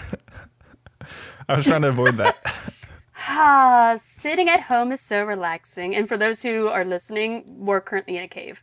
I 1.49 1.57
was 1.57 1.67
trying 1.67 1.83
to 1.83 1.89
avoid 1.89 2.17
that. 2.17 2.37
Ah, 3.27 3.97
sitting 3.99 4.49
at 4.49 4.61
home 4.61 4.93
is 4.93 5.01
so 5.01 5.25
relaxing. 5.25 5.95
And 5.97 6.09
for 6.09 6.17
those 6.17 6.41
who 6.41 6.69
are 6.69 6.85
listening, 6.85 7.45
we're 7.49 7.81
currently 7.81 8.17
in 8.17 8.23
a 8.23 8.29
cave. 8.29 8.63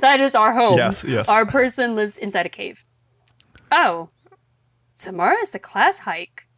that 0.00 0.20
is 0.20 0.34
our 0.34 0.52
home. 0.52 0.76
Yes, 0.76 1.04
yes. 1.04 1.28
Our 1.28 1.46
person 1.46 1.94
lives 1.94 2.16
inside 2.18 2.46
a 2.46 2.50
cave. 2.50 2.84
Oh, 3.70 4.10
tomorrow 4.98 5.36
is 5.40 5.50
the 5.50 5.60
class 5.60 6.00
hike. 6.00 6.48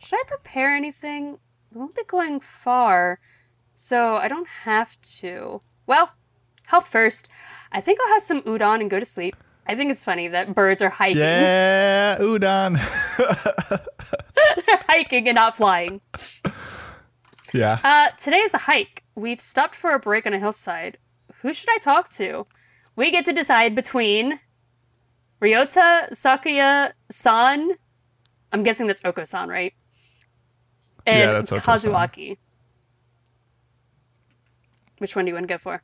Should 0.00 0.18
I 0.18 0.24
prepare 0.26 0.74
anything? 0.74 1.38
We 1.72 1.78
won't 1.78 1.94
be 1.94 2.02
going 2.04 2.40
far, 2.40 3.20
so 3.80 4.16
I 4.16 4.28
don't 4.28 4.46
have 4.64 5.00
to. 5.20 5.62
Well, 5.86 6.12
health 6.64 6.88
first. 6.88 7.28
I 7.72 7.80
think 7.80 7.98
I'll 8.02 8.12
have 8.12 8.20
some 8.22 8.42
udon 8.42 8.82
and 8.82 8.90
go 8.90 9.00
to 9.00 9.06
sleep. 9.06 9.34
I 9.66 9.74
think 9.74 9.90
it's 9.90 10.04
funny 10.04 10.28
that 10.28 10.54
birds 10.54 10.82
are 10.82 10.90
hiking, 10.90 11.18
yeah, 11.20 12.18
udon. 12.20 12.76
hiking 14.86 15.28
and 15.28 15.34
not 15.34 15.56
flying. 15.56 16.02
yeah. 17.54 17.78
Uh, 17.82 18.08
today 18.18 18.36
is 18.38 18.52
the 18.52 18.58
hike. 18.58 19.02
We've 19.14 19.40
stopped 19.40 19.74
for 19.74 19.92
a 19.92 19.98
break 19.98 20.26
on 20.26 20.34
a 20.34 20.38
hillside. 20.38 20.98
Who 21.40 21.54
should 21.54 21.70
I 21.70 21.78
talk 21.78 22.10
to? 22.10 22.46
We 22.96 23.10
get 23.10 23.24
to 23.24 23.32
decide 23.32 23.74
between 23.74 24.40
Ryota, 25.40 26.10
Sakuya, 26.12 26.92
San. 27.10 27.70
I'm 28.52 28.62
guessing 28.62 28.88
that's 28.88 29.02
Oko-san, 29.06 29.48
right? 29.48 29.72
And 31.06 31.50
Yeah. 31.50 31.58
Kazuaki. 31.60 32.36
Which 35.00 35.16
one 35.16 35.24
do 35.24 35.30
you 35.30 35.34
want 35.34 35.48
to 35.48 35.54
go 35.54 35.56
for? 35.56 35.82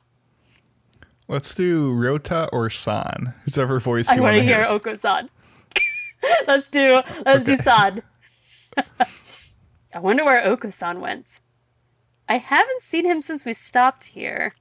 Let's 1.27 1.55
do 1.55 1.91
Ryota 1.91 2.49
or 2.53 2.69
San, 2.69 3.33
whosever 3.43 3.79
voice 3.79 4.07
I 4.07 4.15
you 4.15 4.21
want 4.21 4.35
I 4.35 4.37
want 4.37 4.47
to 4.47 4.55
hear 4.55 4.63
Oko-san. 4.63 5.29
let's 6.47 6.67
do 6.67 7.01
let's 7.25 7.43
do 7.43 7.55
San. 7.55 8.03
I 8.77 9.99
wonder 9.99 10.23
where 10.23 10.45
Oko-san 10.45 11.01
went. 11.01 11.41
I 12.29 12.37
haven't 12.37 12.83
seen 12.83 13.05
him 13.05 13.23
since 13.23 13.43
we 13.43 13.53
stopped 13.53 14.03
here. 14.03 14.53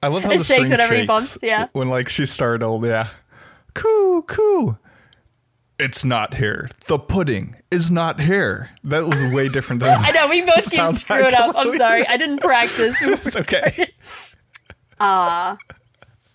I 0.00 0.06
love 0.06 0.22
how 0.22 0.30
It 0.30 0.38
the 0.38 0.44
shakes 0.44 0.70
whenever 0.70 0.94
he 0.94 1.00
shakes 1.00 1.08
bumps, 1.08 1.38
yeah. 1.42 1.66
When 1.72 1.88
like 1.88 2.08
she 2.08 2.26
startled, 2.26 2.86
yeah. 2.86 3.08
Coo, 3.74 4.22
coo. 4.22 4.78
It's 5.78 6.04
not 6.04 6.34
here. 6.34 6.68
The 6.88 6.98
pudding 6.98 7.54
is 7.70 7.90
not 7.90 8.20
here. 8.20 8.70
That 8.82 9.06
was 9.06 9.22
way 9.32 9.48
different 9.48 9.80
than 9.80 9.96
I 10.02 10.10
know 10.10 10.28
we 10.28 10.42
both 10.44 10.54
keep 10.64 10.64
Sounds 10.64 11.00
screwing 11.00 11.34
up. 11.34 11.54
I'm 11.56 11.72
sorry. 11.76 12.06
I 12.06 12.16
didn't 12.16 12.38
practice. 12.40 13.00
It's 13.00 13.36
okay. 13.36 13.92
Ah, 14.98 15.56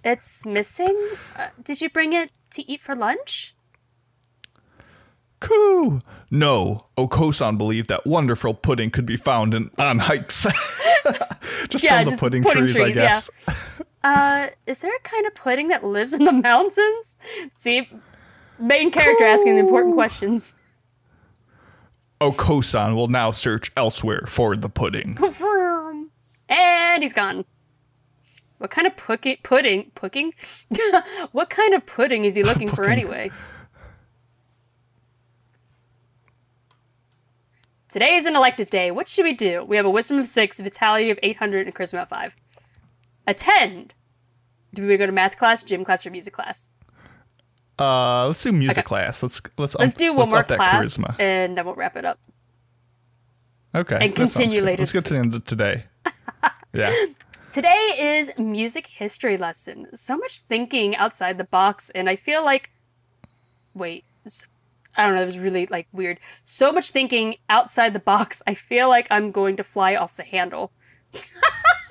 it's 0.04 0.46
missing. 0.46 0.98
Uh, 1.36 1.48
did 1.62 1.82
you 1.82 1.90
bring 1.90 2.14
it 2.14 2.32
to 2.52 2.70
eat 2.72 2.80
for 2.80 2.96
lunch? 2.96 3.54
Coo. 5.42 6.02
No, 6.32 6.86
Okosan 6.98 7.58
believed 7.58 7.90
that 7.90 8.06
wonderful 8.08 8.54
pudding 8.54 8.90
could 8.90 9.06
be 9.06 9.18
found 9.18 9.54
in, 9.54 9.70
on 9.78 10.00
hikes. 10.00 10.44
just 11.68 11.84
Yeah, 11.84 11.98
from 11.98 12.06
the 12.06 12.12
just 12.12 12.20
pudding, 12.22 12.44
pudding 12.44 12.64
trees, 12.68 12.80
I 12.80 12.84
trees, 12.86 12.96
yeah. 12.96 13.08
guess. 13.10 13.30
Uh, 14.06 14.48
is 14.66 14.80
there 14.80 14.96
a 14.96 15.00
kind 15.02 15.26
of 15.28 15.36
pudding 15.36 15.68
that 15.68 15.84
lives 15.84 16.14
in 16.14 16.24
the 16.24 16.32
mountains? 16.32 17.18
See, 17.56 17.90
main 18.64 18.92
character 18.92 19.26
asking 19.26 19.56
the 19.56 19.60
important 19.60 19.94
questions. 19.94 20.56
Oh, 22.20 22.32
Okosan 22.32 22.96
will 22.96 23.10
now 23.10 23.32
search 23.32 23.72
elsewhere 23.76 24.26
for 24.28 24.56
the 24.56 24.70
pudding. 24.70 25.18
And 26.50 27.02
he's 27.02 27.14
gone. 27.14 27.46
What 28.60 28.70
kind 28.70 28.86
of 28.86 28.96
pudding? 28.96 29.38
Pudding? 29.44 29.92
Pudding? 29.96 30.34
what 31.32 31.50
kind 31.50 31.74
of 31.74 31.86
pudding 31.86 32.26
is 32.26 32.36
he 32.36 32.44
looking 32.44 32.70
for 32.70 32.84
anyway? 32.90 33.32
Today 37.88 38.16
is 38.16 38.26
an 38.26 38.36
elective 38.36 38.70
day. 38.70 38.92
What 38.92 39.08
should 39.08 39.24
we 39.24 39.34
do? 39.34 39.64
We 39.64 39.78
have 39.78 39.86
a 39.86 39.90
wisdom 39.90 40.20
of 40.20 40.28
six, 40.28 40.60
a 40.60 40.64
vitality 40.64 41.10
of 41.10 41.18
800, 41.24 41.66
and 41.66 41.70
a 41.70 41.72
charisma 41.72 42.04
of 42.04 42.10
five. 42.10 42.36
Attend. 43.26 43.94
Do 44.74 44.86
we 44.86 44.98
go 44.98 45.06
to 45.06 45.12
math 45.12 45.38
class, 45.38 45.64
gym 45.64 45.84
class, 45.86 46.06
or 46.06 46.12
music 46.12 46.34
class? 46.34 46.72
Uh, 47.80 48.28
let's 48.28 48.44
do 48.44 48.52
music 48.52 48.80
Okay. 48.80 48.84
class. 48.84 49.24
Let's 49.24 49.42
let's 49.58 49.76
Let's 49.76 49.94
up- 49.94 49.98
do 50.00 50.14
one 50.14 50.30
let's 50.30 50.50
more 50.50 50.58
class, 50.58 50.98
charisma. 50.98 51.16
and 51.20 51.58
then 51.58 51.66
we'll 51.66 51.76
wrap 51.76 51.96
it 51.98 52.06
up. 52.06 52.20
Okay, 53.76 53.98
and 54.00 54.16
continue 54.16 54.62
later 54.62 54.82
Let's 54.82 54.92
get 54.92 55.06
to 55.06 55.14
the 55.14 55.20
end 55.20 55.34
of 55.34 55.46
today. 55.46 55.86
yeah, 56.74 56.94
Today 57.52 58.18
is 58.18 58.32
music 58.38 58.88
history 58.88 59.38
lesson. 59.38 59.88
So 59.96 60.16
much 60.18 60.42
thinking 60.42 60.96
outside 60.96 61.38
the 61.40 61.44
box, 61.44 61.90
and 61.92 62.08
I 62.10 62.16
feel 62.16 62.44
like, 62.46 62.70
wait, 63.74 64.06
I 64.96 65.06
don't 65.06 65.16
know. 65.16 65.24
It 65.24 65.26
was 65.26 65.40
really 65.40 65.66
like 65.68 65.88
weird. 65.92 66.20
So 66.44 66.72
much 66.72 66.92
thinking 66.92 67.36
outside 67.50 67.94
the 67.94 68.00
box. 68.00 68.44
I 68.46 68.54
feel 68.54 68.90
like 68.90 69.08
I'm 69.10 69.32
going 69.32 69.56
to 69.58 69.64
fly 69.64 69.96
off 69.96 70.16
the 70.16 70.24
handle. 70.24 70.72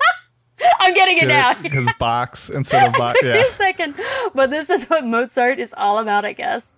I'm 0.79 0.93
getting 0.93 1.17
it 1.17 1.27
now. 1.27 1.53
because 1.61 1.87
box 1.99 2.49
instead 2.49 2.87
of 2.89 2.93
box. 2.97 3.19
Yeah, 3.23 3.45
a 3.45 3.51
second, 3.51 3.95
but 4.33 4.49
this 4.49 4.69
is 4.69 4.89
what 4.89 5.05
Mozart 5.05 5.59
is 5.59 5.73
all 5.77 5.99
about, 5.99 6.25
I 6.25 6.33
guess. 6.33 6.77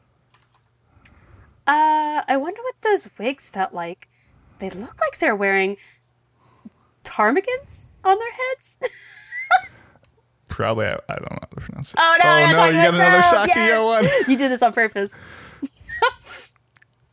Uh, 1.68 2.22
I 2.28 2.38
wonder 2.38 2.62
what 2.62 2.76
those 2.82 3.10
wigs 3.18 3.50
felt 3.50 3.74
like. 3.74 4.08
They 4.60 4.70
look 4.70 5.00
like 5.02 5.18
they're 5.20 5.36
wearing 5.36 5.78
ptarmigans 7.04 7.88
on 8.04 8.18
their 8.20 8.32
heads. 8.32 8.78
probably. 10.48 10.86
I, 10.86 10.94
I 11.10 11.16
don't 11.16 11.32
know 11.32 11.38
how 11.42 11.48
to 11.48 11.62
pronounce 11.62 11.94
it. 11.94 12.00
Oh 12.00 12.18
no! 12.24 12.30
Oh 12.30 12.36
no! 12.36 12.46
You 12.48 12.54
got 12.54 12.74
another. 12.74 13.22
Sakuya 13.24 13.56
Yes! 13.56 13.84
one. 13.84 14.32
You 14.32 14.38
did 14.38 14.52
this 14.52 14.62
on 14.62 14.74
purpose. 14.74 15.20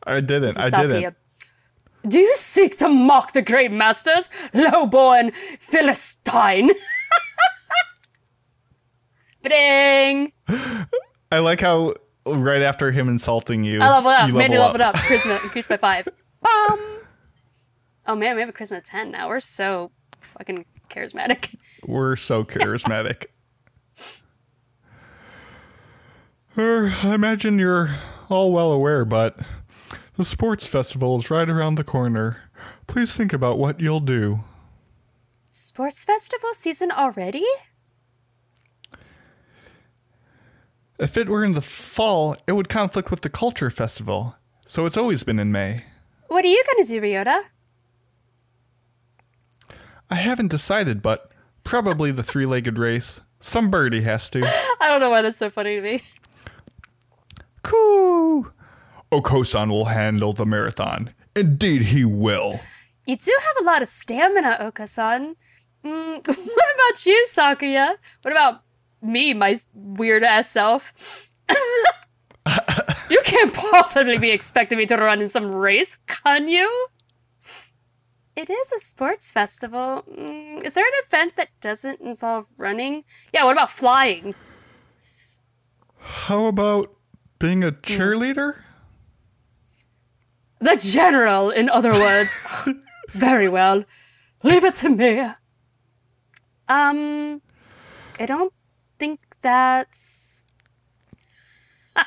I 0.05 0.19
didn't. 0.19 0.57
I 0.57 0.69
didn't. 0.69 1.15
Do 2.07 2.19
you 2.19 2.35
seek 2.35 2.77
to 2.79 2.89
mock 2.89 3.31
the 3.33 3.41
great 3.41 3.71
masters, 3.71 4.29
low-born 4.53 5.31
Philistine? 5.59 6.71
Bring. 9.41 10.31
I 11.31 11.39
like 11.39 11.61
how 11.61 11.93
right 12.25 12.61
after 12.61 12.91
him 12.91 13.09
insulting 13.09 13.63
you, 13.63 13.81
I 13.81 13.89
level 13.89 14.09
up. 14.09 14.27
you 14.27 14.33
Made 14.33 14.51
me 14.51 14.57
level 14.57 14.79
level 14.79 14.87
up. 14.87 14.95
Charisma 14.95 15.33
increased 15.43 15.69
by 15.69 15.77
five. 15.77 16.07
Bum. 16.41 16.99
Oh 18.05 18.15
man, 18.15 18.35
we 18.35 18.41
have 18.41 18.49
a 18.49 18.53
charisma 18.53 18.77
of 18.77 18.83
ten 18.83 19.11
now. 19.11 19.27
We're 19.29 19.39
so 19.39 19.91
fucking 20.21 20.65
charismatic. 20.89 21.55
We're 21.85 22.15
so 22.15 22.43
charismatic. 22.45 23.25
Er, 26.57 26.93
I 27.01 27.13
imagine 27.15 27.57
you're 27.59 27.89
all 28.29 28.51
well 28.53 28.71
aware, 28.71 29.03
but 29.05 29.37
the 30.15 30.25
sports 30.25 30.67
festival 30.67 31.17
is 31.17 31.31
right 31.31 31.49
around 31.49 31.75
the 31.75 31.83
corner. 31.83 32.43
Please 32.87 33.13
think 33.13 33.33
about 33.33 33.57
what 33.57 33.79
you'll 33.79 33.99
do. 33.99 34.43
Sports 35.51 36.03
festival 36.03 36.49
season 36.53 36.91
already? 36.91 37.45
If 40.99 41.17
it 41.17 41.27
were 41.27 41.43
in 41.43 41.53
the 41.53 41.61
fall, 41.61 42.35
it 42.47 42.53
would 42.53 42.69
conflict 42.69 43.11
with 43.11 43.21
the 43.21 43.29
culture 43.29 43.69
festival, 43.69 44.35
so 44.65 44.85
it's 44.85 44.97
always 44.97 45.23
been 45.23 45.39
in 45.39 45.51
May. 45.51 45.85
What 46.27 46.45
are 46.45 46.47
you 46.49 46.63
gonna 46.71 46.85
do, 46.85 47.01
Ryota? 47.01 47.43
I 50.09 50.15
haven't 50.15 50.49
decided, 50.49 51.01
but 51.01 51.31
probably 51.63 52.11
the 52.11 52.23
three 52.23 52.45
legged 52.45 52.77
race. 52.77 53.21
Some 53.39 53.69
birdie 53.69 54.03
has 54.03 54.29
to. 54.29 54.45
I 54.81 54.87
don't 54.87 55.01
know 55.01 55.09
why 55.09 55.21
that's 55.21 55.39
so 55.39 55.49
funny 55.49 55.75
to 55.75 55.81
me. 55.81 56.03
Coo! 57.63 58.51
Okosan 59.13 59.69
will 59.69 59.85
handle 59.85 60.33
the 60.33 60.45
marathon. 60.45 61.13
Indeed, 61.35 61.83
he 61.83 62.03
will. 62.03 62.59
You 63.05 63.15
do 63.15 63.37
have 63.45 63.55
a 63.61 63.63
lot 63.63 63.83
of 63.83 63.87
stamina, 63.87 64.57
Okasan. 64.59 65.35
Mm, 65.85 66.27
what 66.27 66.37
about 66.75 67.05
you, 67.05 67.27
Sakuya? 67.29 67.95
What 68.23 68.31
about 68.31 68.63
me, 69.03 69.35
my 69.35 69.59
weird 69.73 70.23
ass 70.23 70.49
self? 70.49 71.29
you 73.09 73.21
can't 73.23 73.53
possibly 73.53 74.17
be 74.17 74.31
expecting 74.31 74.79
me 74.79 74.87
to 74.87 74.97
run 74.97 75.21
in 75.21 75.29
some 75.29 75.51
race, 75.51 75.97
can 76.07 76.47
you? 76.47 76.87
It 78.35 78.49
is 78.49 78.71
a 78.71 78.79
sports 78.79 79.29
festival. 79.29 80.05
Mm, 80.11 80.63
is 80.63 80.73
there 80.73 80.85
an 80.87 80.93
event 81.05 81.35
that 81.35 81.49
doesn't 81.61 82.01
involve 82.01 82.47
running? 82.57 83.03
Yeah, 83.31 83.43
what 83.43 83.51
about 83.51 83.69
flying? 83.69 84.33
How 85.99 86.45
about 86.45 86.95
being 87.37 87.63
a 87.63 87.71
cheerleader? 87.71 88.55
The 90.63 90.77
general, 90.77 91.49
in 91.49 91.69
other 91.69 91.91
words. 91.91 92.33
Very 93.09 93.49
well. 93.49 93.83
Leave 94.43 94.63
it 94.63 94.75
to 94.75 94.89
me. 94.89 95.19
Um, 96.69 97.41
I 98.17 98.25
don't 98.25 98.53
think 98.97 99.19
that's. 99.41 100.43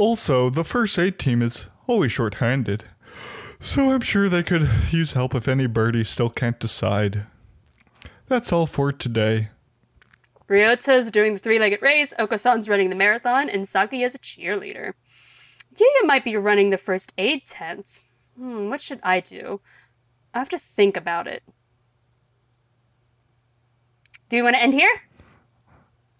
Also, 0.00 0.48
the 0.48 0.62
first 0.62 0.96
aid 0.96 1.18
team 1.18 1.42
is 1.42 1.66
always 1.88 2.12
short-handed. 2.12 2.84
So 3.58 3.90
I'm 3.90 4.00
sure 4.00 4.28
they 4.28 4.44
could 4.44 4.70
use 4.92 5.14
help 5.14 5.34
if 5.34 5.48
any 5.48 5.66
birdie 5.66 6.04
still 6.04 6.30
can't 6.30 6.60
decide. 6.60 7.26
That's 8.28 8.52
all 8.52 8.66
for 8.68 8.92
today. 8.92 9.48
Ryota's 10.48 11.10
doing 11.10 11.34
the 11.34 11.40
three 11.40 11.58
legged 11.58 11.82
race, 11.82 12.14
Okasan's 12.16 12.68
running 12.68 12.90
the 12.90 12.94
marathon, 12.94 13.48
and 13.48 13.66
Saki 13.66 14.04
is 14.04 14.14
a 14.14 14.18
cheerleader. 14.20 14.92
Yuya 15.78 16.06
might 16.06 16.24
be 16.24 16.36
running 16.36 16.70
the 16.70 16.78
first 16.78 17.12
aid 17.18 17.46
tent. 17.46 18.02
Hmm, 18.36 18.68
what 18.68 18.80
should 18.80 19.00
I 19.02 19.20
do? 19.20 19.60
I 20.34 20.38
have 20.38 20.48
to 20.50 20.58
think 20.58 20.96
about 20.96 21.26
it. 21.26 21.42
Do 24.28 24.36
you 24.36 24.44
want 24.44 24.56
to 24.56 24.62
end 24.62 24.74
here? 24.74 25.02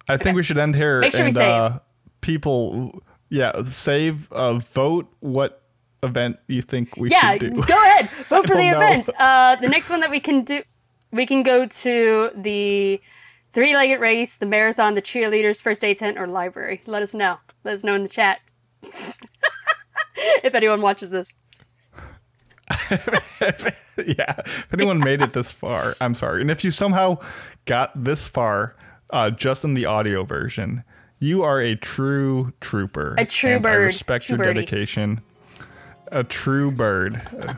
I 0.08 0.16
think 0.16 0.36
we 0.36 0.42
should 0.42 0.58
end 0.58 0.74
here. 0.74 1.00
Make 1.00 1.12
sure 1.12 1.22
we 1.22 1.28
and, 1.28 1.36
save. 1.36 1.50
Uh, 1.50 1.78
people, 2.20 3.02
yeah, 3.28 3.62
save, 3.64 4.30
uh, 4.32 4.54
vote 4.54 5.12
what 5.20 5.62
event 6.02 6.38
you 6.46 6.62
think 6.62 6.96
we 6.96 7.10
yeah, 7.10 7.32
should 7.32 7.40
do. 7.40 7.50
go 7.50 7.82
ahead. 7.82 8.08
Vote 8.08 8.46
for 8.46 8.54
the 8.54 8.70
know. 8.70 8.76
event. 8.76 9.10
Uh, 9.18 9.56
the 9.56 9.68
next 9.68 9.90
one 9.90 10.00
that 10.00 10.10
we 10.10 10.20
can 10.20 10.44
do, 10.44 10.62
we 11.10 11.26
can 11.26 11.42
go 11.42 11.66
to 11.66 12.30
the 12.34 13.00
three-legged 13.52 14.00
race, 14.00 14.36
the 14.36 14.46
marathon, 14.46 14.94
the 14.94 15.02
cheerleaders, 15.02 15.60
first 15.60 15.84
aid 15.84 15.98
tent, 15.98 16.18
or 16.18 16.26
library. 16.26 16.82
Let 16.86 17.02
us 17.02 17.14
know. 17.14 17.38
Let 17.64 17.74
us 17.74 17.84
know 17.84 17.94
in 17.94 18.02
the 18.02 18.08
chat 18.08 18.40
if 20.44 20.54
anyone 20.54 20.80
watches 20.82 21.10
this. 21.10 21.36
yeah. 24.06 24.34
If 24.38 24.72
anyone 24.74 24.98
made 24.98 25.22
it 25.22 25.32
this 25.32 25.52
far, 25.52 25.94
I'm 26.00 26.14
sorry. 26.14 26.42
And 26.42 26.50
if 26.50 26.64
you 26.64 26.70
somehow 26.70 27.18
got 27.64 27.92
this 28.04 28.28
far 28.28 28.76
uh, 29.10 29.30
just 29.30 29.64
in 29.64 29.74
the 29.74 29.86
audio 29.86 30.24
version, 30.24 30.84
you 31.18 31.42
are 31.42 31.60
a 31.60 31.74
true 31.76 32.52
trooper. 32.60 33.14
A 33.18 33.24
true 33.24 33.56
and 33.56 33.66
I 33.66 33.74
respect 33.74 34.26
True 34.26 34.36
your 34.36 34.44
birdie. 34.46 34.60
dedication. 34.60 35.20
A 36.12 36.24
true 36.24 36.70
bird. 36.70 37.20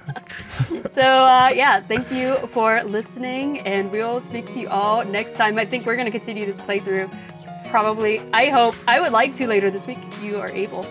So 0.88 1.02
uh, 1.02 1.50
yeah, 1.54 1.80
thank 1.80 2.10
you 2.10 2.36
for 2.48 2.82
listening, 2.82 3.60
and 3.60 3.90
we'll 3.92 4.20
speak 4.20 4.46
to 4.48 4.60
you 4.60 4.68
all 4.68 5.04
next 5.04 5.34
time. 5.34 5.56
I 5.58 5.64
think 5.64 5.86
we're 5.86 5.96
gonna 5.96 6.10
continue 6.10 6.44
this 6.46 6.58
playthrough. 6.58 7.12
Probably, 7.70 8.20
I 8.32 8.48
hope, 8.48 8.74
I 8.88 9.00
would 9.00 9.12
like 9.12 9.34
to 9.34 9.46
later 9.46 9.70
this 9.70 9.86
week 9.86 9.98
you 10.20 10.40
are 10.40 10.50
able. 10.50 10.84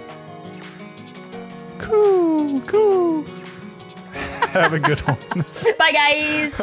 Cool, 1.80 2.62
cool. 2.62 3.24
Have 4.54 4.74
a 4.74 4.80
good 4.80 5.00
one. 5.02 5.46
Bye, 5.78 5.92
guys. 5.92 6.62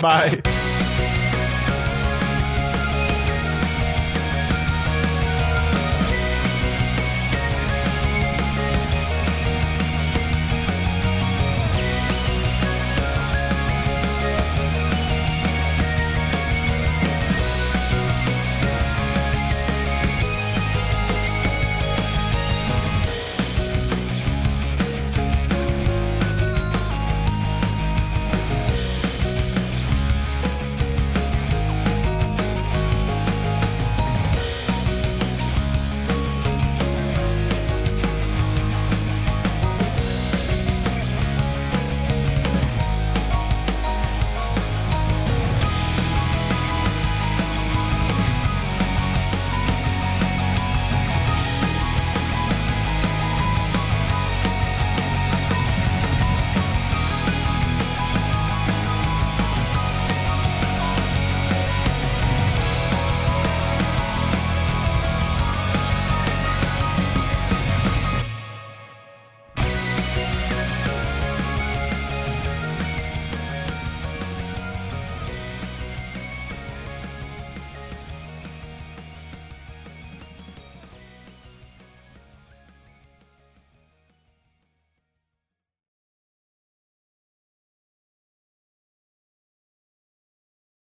Bye. 0.00 0.42